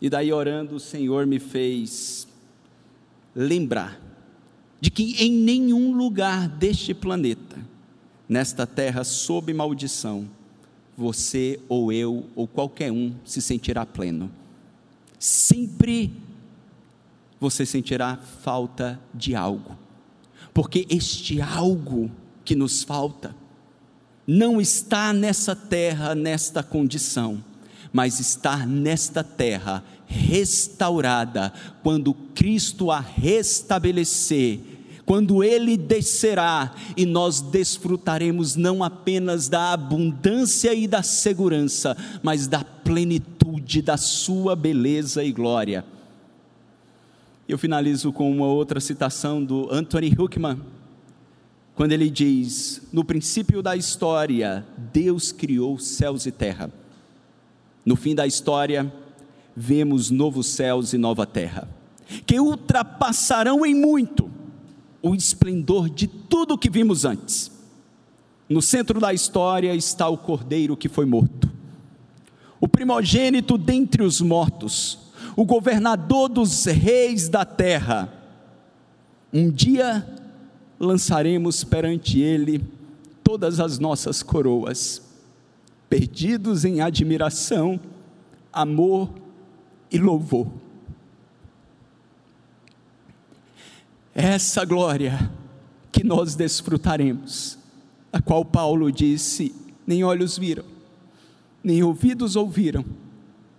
E 0.00 0.08
daí 0.08 0.32
orando, 0.32 0.76
o 0.76 0.80
Senhor 0.80 1.26
me 1.26 1.38
fez 1.38 2.26
lembrar 3.34 4.00
de 4.80 4.90
que 4.90 5.22
em 5.22 5.32
nenhum 5.32 5.94
lugar 5.94 6.48
deste 6.48 6.94
planeta, 6.94 7.56
nesta 8.28 8.66
terra 8.66 9.02
sob 9.02 9.52
maldição, 9.52 10.28
você 10.98 11.60
ou 11.68 11.92
eu 11.92 12.26
ou 12.34 12.48
qualquer 12.48 12.90
um 12.90 13.14
se 13.24 13.40
sentirá 13.40 13.86
pleno. 13.86 14.28
Sempre 15.16 16.12
você 17.38 17.64
sentirá 17.64 18.16
falta 18.16 19.00
de 19.14 19.36
algo, 19.36 19.78
porque 20.52 20.84
este 20.90 21.40
algo 21.40 22.10
que 22.44 22.56
nos 22.56 22.82
falta 22.82 23.34
não 24.26 24.60
está 24.60 25.12
nessa 25.12 25.54
terra, 25.54 26.16
nesta 26.16 26.64
condição 26.64 27.44
mas 27.92 28.20
estar 28.20 28.66
nesta 28.66 29.24
terra 29.24 29.82
restaurada, 30.06 31.52
quando 31.82 32.14
Cristo 32.14 32.90
a 32.90 33.00
restabelecer, 33.00 34.60
quando 35.08 35.42
Ele 35.42 35.74
descerá 35.78 36.74
e 36.94 37.06
nós 37.06 37.40
desfrutaremos 37.40 38.56
não 38.56 38.84
apenas 38.84 39.48
da 39.48 39.72
abundância 39.72 40.74
e 40.74 40.86
da 40.86 41.02
segurança, 41.02 41.96
mas 42.22 42.46
da 42.46 42.62
plenitude 42.62 43.80
da 43.80 43.96
Sua 43.96 44.54
beleza 44.54 45.24
e 45.24 45.32
glória. 45.32 45.82
Eu 47.48 47.56
finalizo 47.56 48.12
com 48.12 48.30
uma 48.30 48.48
outra 48.48 48.80
citação 48.80 49.42
do 49.42 49.72
Anthony 49.72 50.12
Huckman, 50.12 50.60
quando 51.74 51.92
ele 51.92 52.10
diz: 52.10 52.82
No 52.92 53.02
princípio 53.02 53.62
da 53.62 53.74
história, 53.74 54.66
Deus 54.92 55.32
criou 55.32 55.78
céus 55.78 56.26
e 56.26 56.30
terra. 56.30 56.70
No 57.82 57.96
fim 57.96 58.14
da 58.14 58.26
história, 58.26 58.92
vemos 59.56 60.10
novos 60.10 60.48
céus 60.48 60.92
e 60.92 60.98
nova 60.98 61.24
terra, 61.24 61.66
que 62.26 62.38
ultrapassarão 62.38 63.64
em 63.64 63.74
muito 63.74 64.36
o 65.02 65.14
esplendor 65.14 65.88
de 65.88 66.06
tudo 66.06 66.58
que 66.58 66.70
vimos 66.70 67.04
antes. 67.04 67.50
No 68.48 68.62
centro 68.62 68.98
da 68.98 69.12
história 69.12 69.74
está 69.74 70.08
o 70.08 70.16
cordeiro 70.16 70.76
que 70.76 70.88
foi 70.88 71.04
morto, 71.04 71.50
o 72.60 72.66
primogênito 72.66 73.58
dentre 73.58 74.02
os 74.02 74.20
mortos, 74.20 74.98
o 75.36 75.44
governador 75.44 76.28
dos 76.28 76.64
reis 76.64 77.28
da 77.28 77.44
terra. 77.44 78.12
Um 79.32 79.50
dia 79.50 80.06
lançaremos 80.80 81.62
perante 81.62 82.20
ele 82.20 82.64
todas 83.22 83.60
as 83.60 83.78
nossas 83.78 84.22
coroas, 84.22 85.02
perdidos 85.88 86.64
em 86.64 86.80
admiração, 86.80 87.78
amor 88.52 89.10
e 89.90 89.98
louvor. 89.98 90.46
Essa 94.20 94.64
glória 94.64 95.30
que 95.92 96.02
nós 96.02 96.34
desfrutaremos, 96.34 97.56
a 98.12 98.20
qual 98.20 98.44
Paulo 98.44 98.90
disse: 98.90 99.54
nem 99.86 100.02
olhos 100.02 100.36
viram, 100.36 100.64
nem 101.62 101.84
ouvidos 101.84 102.34
ouviram, 102.34 102.84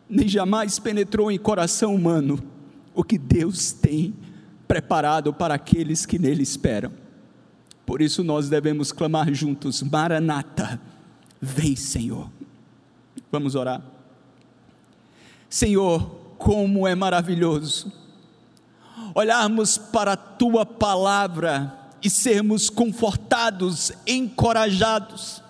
nem 0.10 0.28
jamais 0.28 0.78
penetrou 0.78 1.32
em 1.32 1.40
coração 1.40 1.96
humano 1.96 2.44
o 2.94 3.06
que 3.06 3.18
Deus 3.18 3.72
tem 3.72 4.14
preparado 4.68 5.34
para 5.34 5.54
aqueles 5.54 6.06
que 6.06 6.20
nele 6.20 6.44
esperam. 6.44 6.92
Por 7.86 8.02
isso 8.02 8.22
nós 8.22 8.50
devemos 8.50 8.92
clamar 8.92 9.34
juntos: 9.34 9.82
Maranata, 9.82 10.78
vem, 11.40 11.78
Senhor. 11.78 12.30
Vamos 13.32 13.56
orar. 13.56 13.82
Senhor, 15.50 16.02
como 16.38 16.86
é 16.86 16.96
maravilhoso 16.96 17.99
olharmos 19.14 19.78
para 19.78 20.14
a 20.14 20.18
tua 20.18 20.66
palavra 20.66 21.74
e 22.02 22.10
sermos 22.10 22.70
confortados, 22.70 23.92
encorajados, 24.08 25.44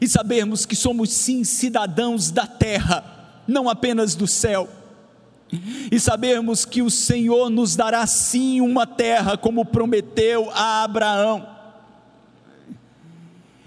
e 0.00 0.08
sabermos 0.08 0.66
que 0.66 0.76
somos 0.76 1.10
sim 1.10 1.44
cidadãos 1.44 2.30
da 2.30 2.46
terra, 2.46 3.42
não 3.46 3.68
apenas 3.68 4.14
do 4.14 4.26
céu, 4.26 4.68
e 5.90 5.98
sabermos 5.98 6.64
que 6.66 6.82
o 6.82 6.90
Senhor 6.90 7.48
nos 7.48 7.74
dará 7.74 8.06
sim 8.06 8.60
uma 8.60 8.86
terra, 8.86 9.36
como 9.36 9.64
prometeu 9.64 10.50
a 10.50 10.82
Abraão, 10.84 11.48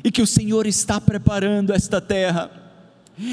e 0.03 0.11
que 0.11 0.21
o 0.21 0.27
Senhor 0.27 0.67
está 0.67 1.01
preparando 1.01 1.73
esta 1.73 1.99
terra. 1.99 2.60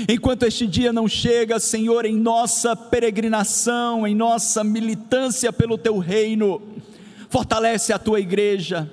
Enquanto 0.09 0.43
este 0.45 0.67
dia 0.67 0.93
não 0.93 1.09
chega, 1.09 1.59
Senhor, 1.59 2.05
em 2.05 2.17
nossa 2.17 2.77
peregrinação, 2.77 4.07
em 4.07 4.15
nossa 4.15 4.63
militância 4.63 5.53
pelo 5.53 5.79
teu 5.79 5.99
reino, 5.99 6.61
fortalece 7.31 7.93
a 7.93 7.99
tua 7.99 8.21
igreja, 8.21 8.91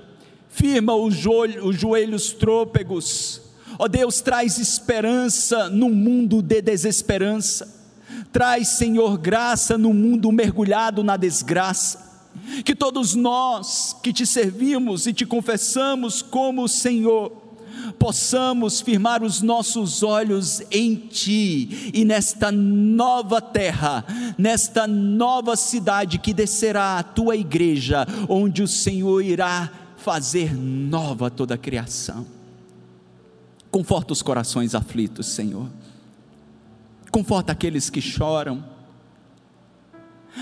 firma 0.50 0.96
os, 0.96 1.16
os 1.64 1.76
joelhos 1.76 2.32
trôpegos, 2.32 3.42
ó 3.78 3.88
Deus, 3.88 4.22
traz 4.22 4.58
esperança 4.58 5.70
num 5.70 5.94
mundo 5.94 6.42
de 6.42 6.62
desesperança, 6.62 7.74
traz, 8.32 8.70
Senhor, 8.70 9.18
graça 9.18 9.78
no 9.78 9.94
mundo 9.94 10.32
mergulhado 10.32 11.04
na 11.04 11.18
desgraça, 11.18 12.06
que 12.64 12.76
todos 12.76 13.16
nós 13.16 13.96
que 14.04 14.14
te 14.14 14.26
servimos 14.26 15.08
e 15.08 15.14
te 15.14 15.26
confessamos 15.26 16.22
como 16.22 16.68
Senhor, 16.68 17.45
possamos 17.94 18.82
firmar 18.82 19.24
os 19.24 19.42
nossos 19.42 20.04
olhos 20.04 20.62
em 20.72 20.96
Ti 20.96 21.92
e 21.94 22.06
nesta 22.06 22.52
nova 22.52 23.42
terra, 23.42 24.06
nesta 24.38 24.88
nova 24.88 25.56
cidade 25.56 26.20
que 26.20 26.34
descerá 26.34 26.98
a 26.98 27.04
Tua 27.04 27.36
igreja, 27.36 28.06
onde 28.28 28.62
o 28.62 28.68
Senhor 28.68 29.22
irá 29.22 29.72
fazer 29.98 30.54
nova 30.56 31.32
toda 31.32 31.56
a 31.56 31.58
criação. 31.58 32.26
Conforta 33.72 34.14
os 34.14 34.22
corações 34.22 34.74
aflitos, 34.74 35.28
Senhor. 35.28 35.70
Conforta 37.12 37.52
aqueles 37.52 37.90
que 37.90 38.00
choram. 38.00 38.64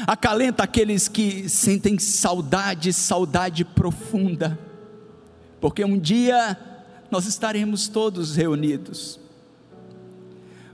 Acalenta 0.06 0.64
aqueles 0.64 1.08
que 1.08 1.48
sentem 1.48 1.98
saudade, 1.98 2.92
saudade 2.92 3.64
profunda. 3.64 4.60
Porque 5.62 5.86
um 5.86 5.98
dia 5.98 6.58
nós 7.14 7.28
estaremos 7.28 7.88
todos 7.88 8.36
reunidos 8.36 9.20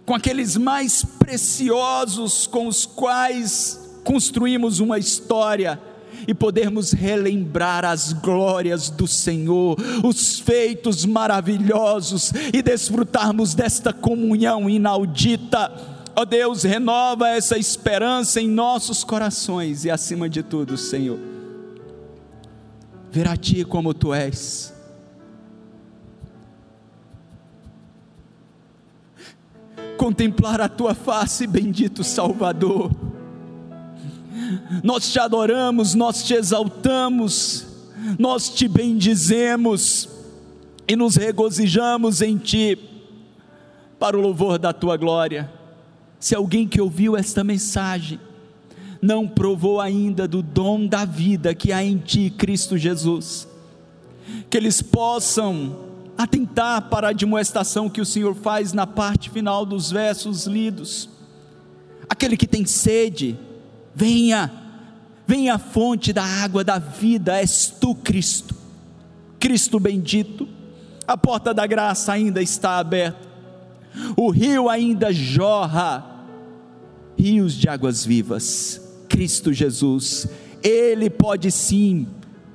com 0.05 0.15
aqueles 0.15 0.55
mais 0.55 1.03
preciosos 1.03 2.47
com 2.47 2.65
os 2.65 2.85
quais 2.85 3.99
construímos 4.05 4.79
uma 4.79 4.97
história 4.97 5.77
e 6.25 6.33
podermos 6.33 6.93
relembrar 6.93 7.83
as 7.83 8.13
glórias 8.13 8.89
do 8.89 9.05
Senhor, 9.05 9.75
os 10.01 10.39
feitos 10.39 11.05
maravilhosos 11.05 12.31
e 12.53 12.61
desfrutarmos 12.61 13.53
desta 13.53 13.91
comunhão 13.91 14.69
inaudita. 14.69 15.71
Ó 16.15 16.21
oh 16.21 16.25
Deus, 16.25 16.63
renova 16.63 17.27
essa 17.27 17.57
esperança 17.57 18.39
em 18.39 18.47
nossos 18.47 19.03
corações 19.03 19.83
e 19.83 19.91
acima 19.91 20.29
de 20.29 20.41
tudo, 20.41 20.77
Senhor, 20.77 21.19
ver 23.11 23.27
a 23.27 23.35
Ti 23.35 23.65
como 23.65 23.93
Tu 23.93 24.13
és 24.13 24.78
contemplar 29.99 30.61
a 30.61 30.69
tua 30.69 30.95
face, 30.95 31.45
bendito 31.45 32.05
Salvador. 32.05 32.89
Nós 34.81 35.11
te 35.11 35.19
adoramos, 35.19 35.93
nós 35.93 36.23
te 36.23 36.33
exaltamos, 36.33 37.67
nós 38.17 38.47
te 38.47 38.65
bendizemos 38.69 40.07
e 40.87 40.95
nos 40.95 41.17
regozijamos 41.17 42.21
em 42.21 42.37
ti, 42.37 42.79
para 43.99 44.17
o 44.17 44.21
louvor 44.21 44.57
da 44.57 44.71
tua 44.71 44.95
glória. 44.95 45.51
Se 46.17 46.33
alguém 46.33 46.65
que 46.65 46.79
ouviu 46.79 47.17
esta 47.17 47.43
mensagem 47.43 48.17
não 49.01 49.27
provou 49.27 49.81
ainda 49.81 50.25
do 50.29 50.41
dom 50.41 50.87
da 50.87 51.03
vida 51.03 51.53
que 51.53 51.73
há 51.73 51.83
em 51.83 51.97
ti, 51.97 52.29
Cristo 52.29 52.77
Jesus, 52.77 53.49
que 54.49 54.55
eles 54.55 54.81
possam 54.81 55.88
atentar 56.19 56.89
para 56.89 57.07
a 57.07 57.09
admoestação 57.11 57.89
que 57.89 58.01
o 58.01 58.05
Senhor 58.05 58.35
faz 58.35 58.73
na 58.73 58.85
parte 58.85 59.29
final 59.29 59.65
dos 59.65 59.89
versos 59.89 60.45
lidos. 60.45 61.07
Aquele 62.09 62.35
que 62.35 62.45
tem 62.45 62.65
sede, 62.65 63.39
venha, 63.95 64.51
venha 65.25 65.55
a 65.55 65.57
fonte 65.57 66.11
da 66.11 66.25
água 66.25 66.61
da 66.61 66.77
vida, 66.77 67.39
és 67.39 67.73
tu, 67.79 67.95
Cristo, 67.95 68.53
Cristo 69.39 69.79
bendito. 69.79 70.45
A 71.07 71.15
porta 71.15 71.53
da 71.53 71.65
graça 71.65 72.11
ainda 72.11 72.41
está 72.41 72.79
aberta, 72.79 73.25
o 74.17 74.29
rio 74.29 74.67
ainda 74.67 75.13
jorra, 75.13 76.05
rios 77.17 77.53
de 77.53 77.69
águas 77.69 78.05
vivas. 78.05 78.81
Cristo 79.07 79.53
Jesus, 79.53 80.27
Ele 80.61 81.09
pode 81.09 81.49
sim 81.49 82.09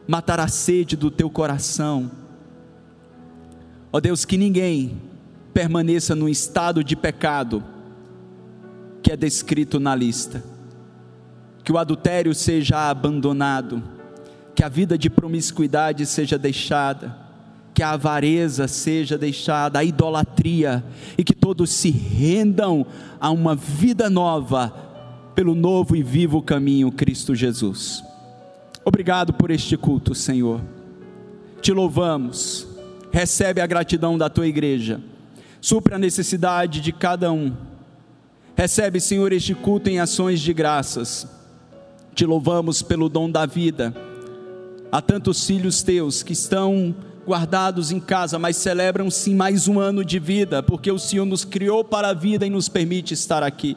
matar 0.06 0.38
a 0.38 0.48
sede 0.48 0.96
do 0.96 1.10
teu 1.10 1.30
coração 1.30 2.23
Ó 3.94 4.00
Deus, 4.00 4.24
que 4.24 4.36
ninguém 4.36 5.00
permaneça 5.52 6.16
no 6.16 6.28
estado 6.28 6.82
de 6.82 6.96
pecado 6.96 7.62
que 9.00 9.12
é 9.12 9.16
descrito 9.16 9.78
na 9.78 9.94
lista. 9.94 10.42
Que 11.62 11.70
o 11.70 11.78
adultério 11.78 12.34
seja 12.34 12.90
abandonado, 12.90 13.80
que 14.52 14.64
a 14.64 14.68
vida 14.68 14.98
de 14.98 15.08
promiscuidade 15.08 16.04
seja 16.06 16.36
deixada, 16.36 17.16
que 17.72 17.84
a 17.84 17.90
avareza 17.90 18.66
seja 18.66 19.16
deixada, 19.16 19.78
a 19.78 19.84
idolatria, 19.84 20.82
e 21.16 21.22
que 21.22 21.32
todos 21.32 21.70
se 21.70 21.90
rendam 21.90 22.84
a 23.20 23.30
uma 23.30 23.54
vida 23.54 24.10
nova, 24.10 24.74
pelo 25.36 25.54
novo 25.54 25.94
e 25.94 26.02
vivo 26.02 26.42
caminho 26.42 26.90
Cristo 26.90 27.32
Jesus. 27.32 28.02
Obrigado 28.84 29.32
por 29.34 29.52
este 29.52 29.76
culto, 29.76 30.16
Senhor. 30.16 30.60
Te 31.62 31.72
louvamos 31.72 32.73
recebe 33.14 33.60
a 33.60 33.66
gratidão 33.66 34.18
da 34.18 34.28
tua 34.28 34.44
igreja, 34.44 35.00
supra 35.60 35.94
a 35.94 35.98
necessidade 36.00 36.80
de 36.80 36.90
cada 36.90 37.30
um. 37.30 37.54
Recebe, 38.56 39.00
Senhor, 39.00 39.32
este 39.32 39.54
culto 39.54 39.88
em 39.88 40.00
ações 40.00 40.40
de 40.40 40.52
graças. 40.52 41.24
Te 42.12 42.26
louvamos 42.26 42.82
pelo 42.82 43.08
dom 43.08 43.30
da 43.30 43.46
vida. 43.46 43.94
Há 44.90 45.00
tantos 45.00 45.46
filhos 45.46 45.80
teus 45.80 46.24
que 46.24 46.32
estão 46.32 46.92
guardados 47.24 47.92
em 47.92 48.00
casa, 48.00 48.36
mas 48.36 48.56
celebram 48.56 49.08
sim 49.08 49.36
mais 49.36 49.68
um 49.68 49.78
ano 49.78 50.04
de 50.04 50.18
vida, 50.18 50.60
porque 50.60 50.90
o 50.90 50.98
Senhor 50.98 51.24
nos 51.24 51.44
criou 51.44 51.84
para 51.84 52.08
a 52.08 52.14
vida 52.14 52.44
e 52.44 52.50
nos 52.50 52.68
permite 52.68 53.14
estar 53.14 53.44
aqui. 53.44 53.76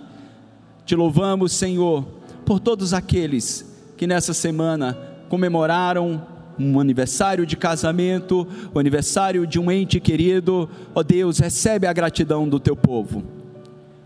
Te 0.83 0.95
louvamos, 0.95 1.51
Senhor, 1.51 2.07
por 2.43 2.59
todos 2.59 2.91
aqueles 2.91 3.71
que 3.95 4.07
nessa 4.07 4.33
semana 4.33 4.97
comemoraram 5.29 6.25
um 6.59 6.79
aniversário 6.79 7.45
de 7.45 7.55
casamento, 7.55 8.47
o 8.73 8.79
aniversário 8.79 9.45
de 9.45 9.59
um 9.59 9.71
ente 9.71 9.99
querido, 9.99 10.69
ó 10.93 11.03
Deus, 11.03 11.39
recebe 11.39 11.87
a 11.87 11.93
gratidão 11.93 12.47
do 12.47 12.59
teu 12.59 12.75
povo. 12.75 13.23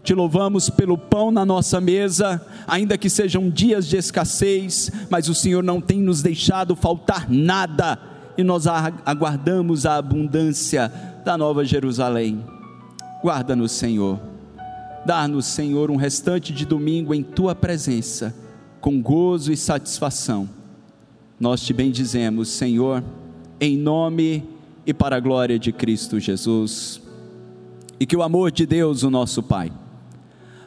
Te 0.04 0.14
louvamos 0.16 0.70
pelo 0.70 0.97
pão 0.97 1.32
na 1.32 1.45
nossa 1.45 1.80
mesa, 1.80 2.45
ainda 2.68 2.97
que 2.97 3.10
sejam 3.10 3.49
dias 3.49 3.88
de 3.88 3.97
escassez, 3.97 4.91
mas 5.10 5.30
o 5.30 5.36
Senhor 5.36 5.64
não 5.64 5.80
tem 5.80 5.99
nos 5.99 6.24
deixado 6.24 6.76
faltar 6.76 7.30
nada, 7.30 7.99
e 8.38 8.43
nós 8.43 8.66
aguardamos 8.68 9.86
a 9.86 9.97
abundância 9.97 10.91
da 11.24 11.38
Nova 11.38 11.64
Jerusalém. 11.64 12.43
Guarda-nos, 13.24 13.72
Senhor. 13.74 14.20
Dar-nos, 15.06 15.45
Senhor, 15.45 15.91
um 15.91 15.95
restante 15.95 16.52
de 16.52 16.66
domingo 16.66 17.14
em 17.14 17.22
tua 17.22 17.54
presença, 17.54 18.34
com 18.80 18.99
gozo 18.99 19.52
e 19.52 19.58
satisfação. 19.58 20.49
Nós 21.42 21.64
te 21.64 21.74
bendizemos, 21.74 22.50
Senhor, 22.50 23.04
em 23.60 23.76
nome 23.76 24.44
e 24.86 24.94
para 24.94 25.16
a 25.16 25.20
glória 25.20 25.58
de 25.58 25.72
Cristo 25.72 26.20
Jesus. 26.20 27.02
E 28.00 28.06
que 28.06 28.16
o 28.16 28.22
amor 28.22 28.52
de 28.52 28.64
Deus, 28.64 29.02
o 29.02 29.10
nosso 29.10 29.42
Pai, 29.42 29.72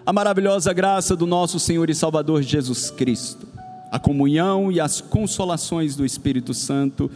a 0.04 0.12
maravilhosa 0.12 0.72
graça 0.72 1.14
do 1.14 1.28
nosso 1.28 1.60
Senhor 1.60 1.88
e 1.88 1.94
Salvador 1.94 2.42
Jesus 2.42 2.90
Cristo, 2.90 3.46
a 3.88 4.00
comunhão 4.00 4.72
e 4.72 4.80
as 4.80 5.00
consolações 5.00 5.94
do 5.94 6.04
Espírito 6.04 6.52
Santo 6.52 7.08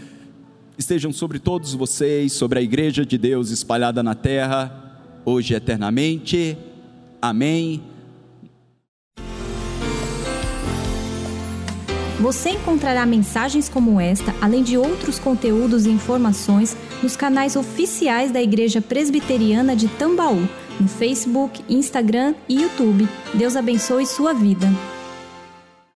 estejam 0.78 1.12
sobre 1.12 1.40
todos 1.40 1.74
vocês, 1.74 2.34
sobre 2.34 2.60
a 2.60 2.62
igreja 2.62 3.04
de 3.04 3.18
Deus 3.18 3.50
espalhada 3.50 4.04
na 4.04 4.14
terra, 4.14 5.00
hoje 5.24 5.54
e 5.54 5.56
eternamente. 5.56 6.56
Amém. 7.20 7.82
Você 12.20 12.50
encontrará 12.50 13.06
mensagens 13.06 13.68
como 13.68 14.00
esta, 14.00 14.34
além 14.40 14.64
de 14.64 14.76
outros 14.76 15.20
conteúdos 15.20 15.86
e 15.86 15.90
informações, 15.90 16.76
nos 17.00 17.14
canais 17.14 17.54
oficiais 17.54 18.32
da 18.32 18.42
Igreja 18.42 18.80
Presbiteriana 18.80 19.76
de 19.76 19.86
Tambaú, 19.86 20.48
no 20.80 20.88
Facebook, 20.88 21.62
Instagram 21.68 22.34
e 22.48 22.62
YouTube. 22.62 23.08
Deus 23.34 23.54
abençoe 23.54 24.04
sua 24.04 24.32
vida. 24.32 24.66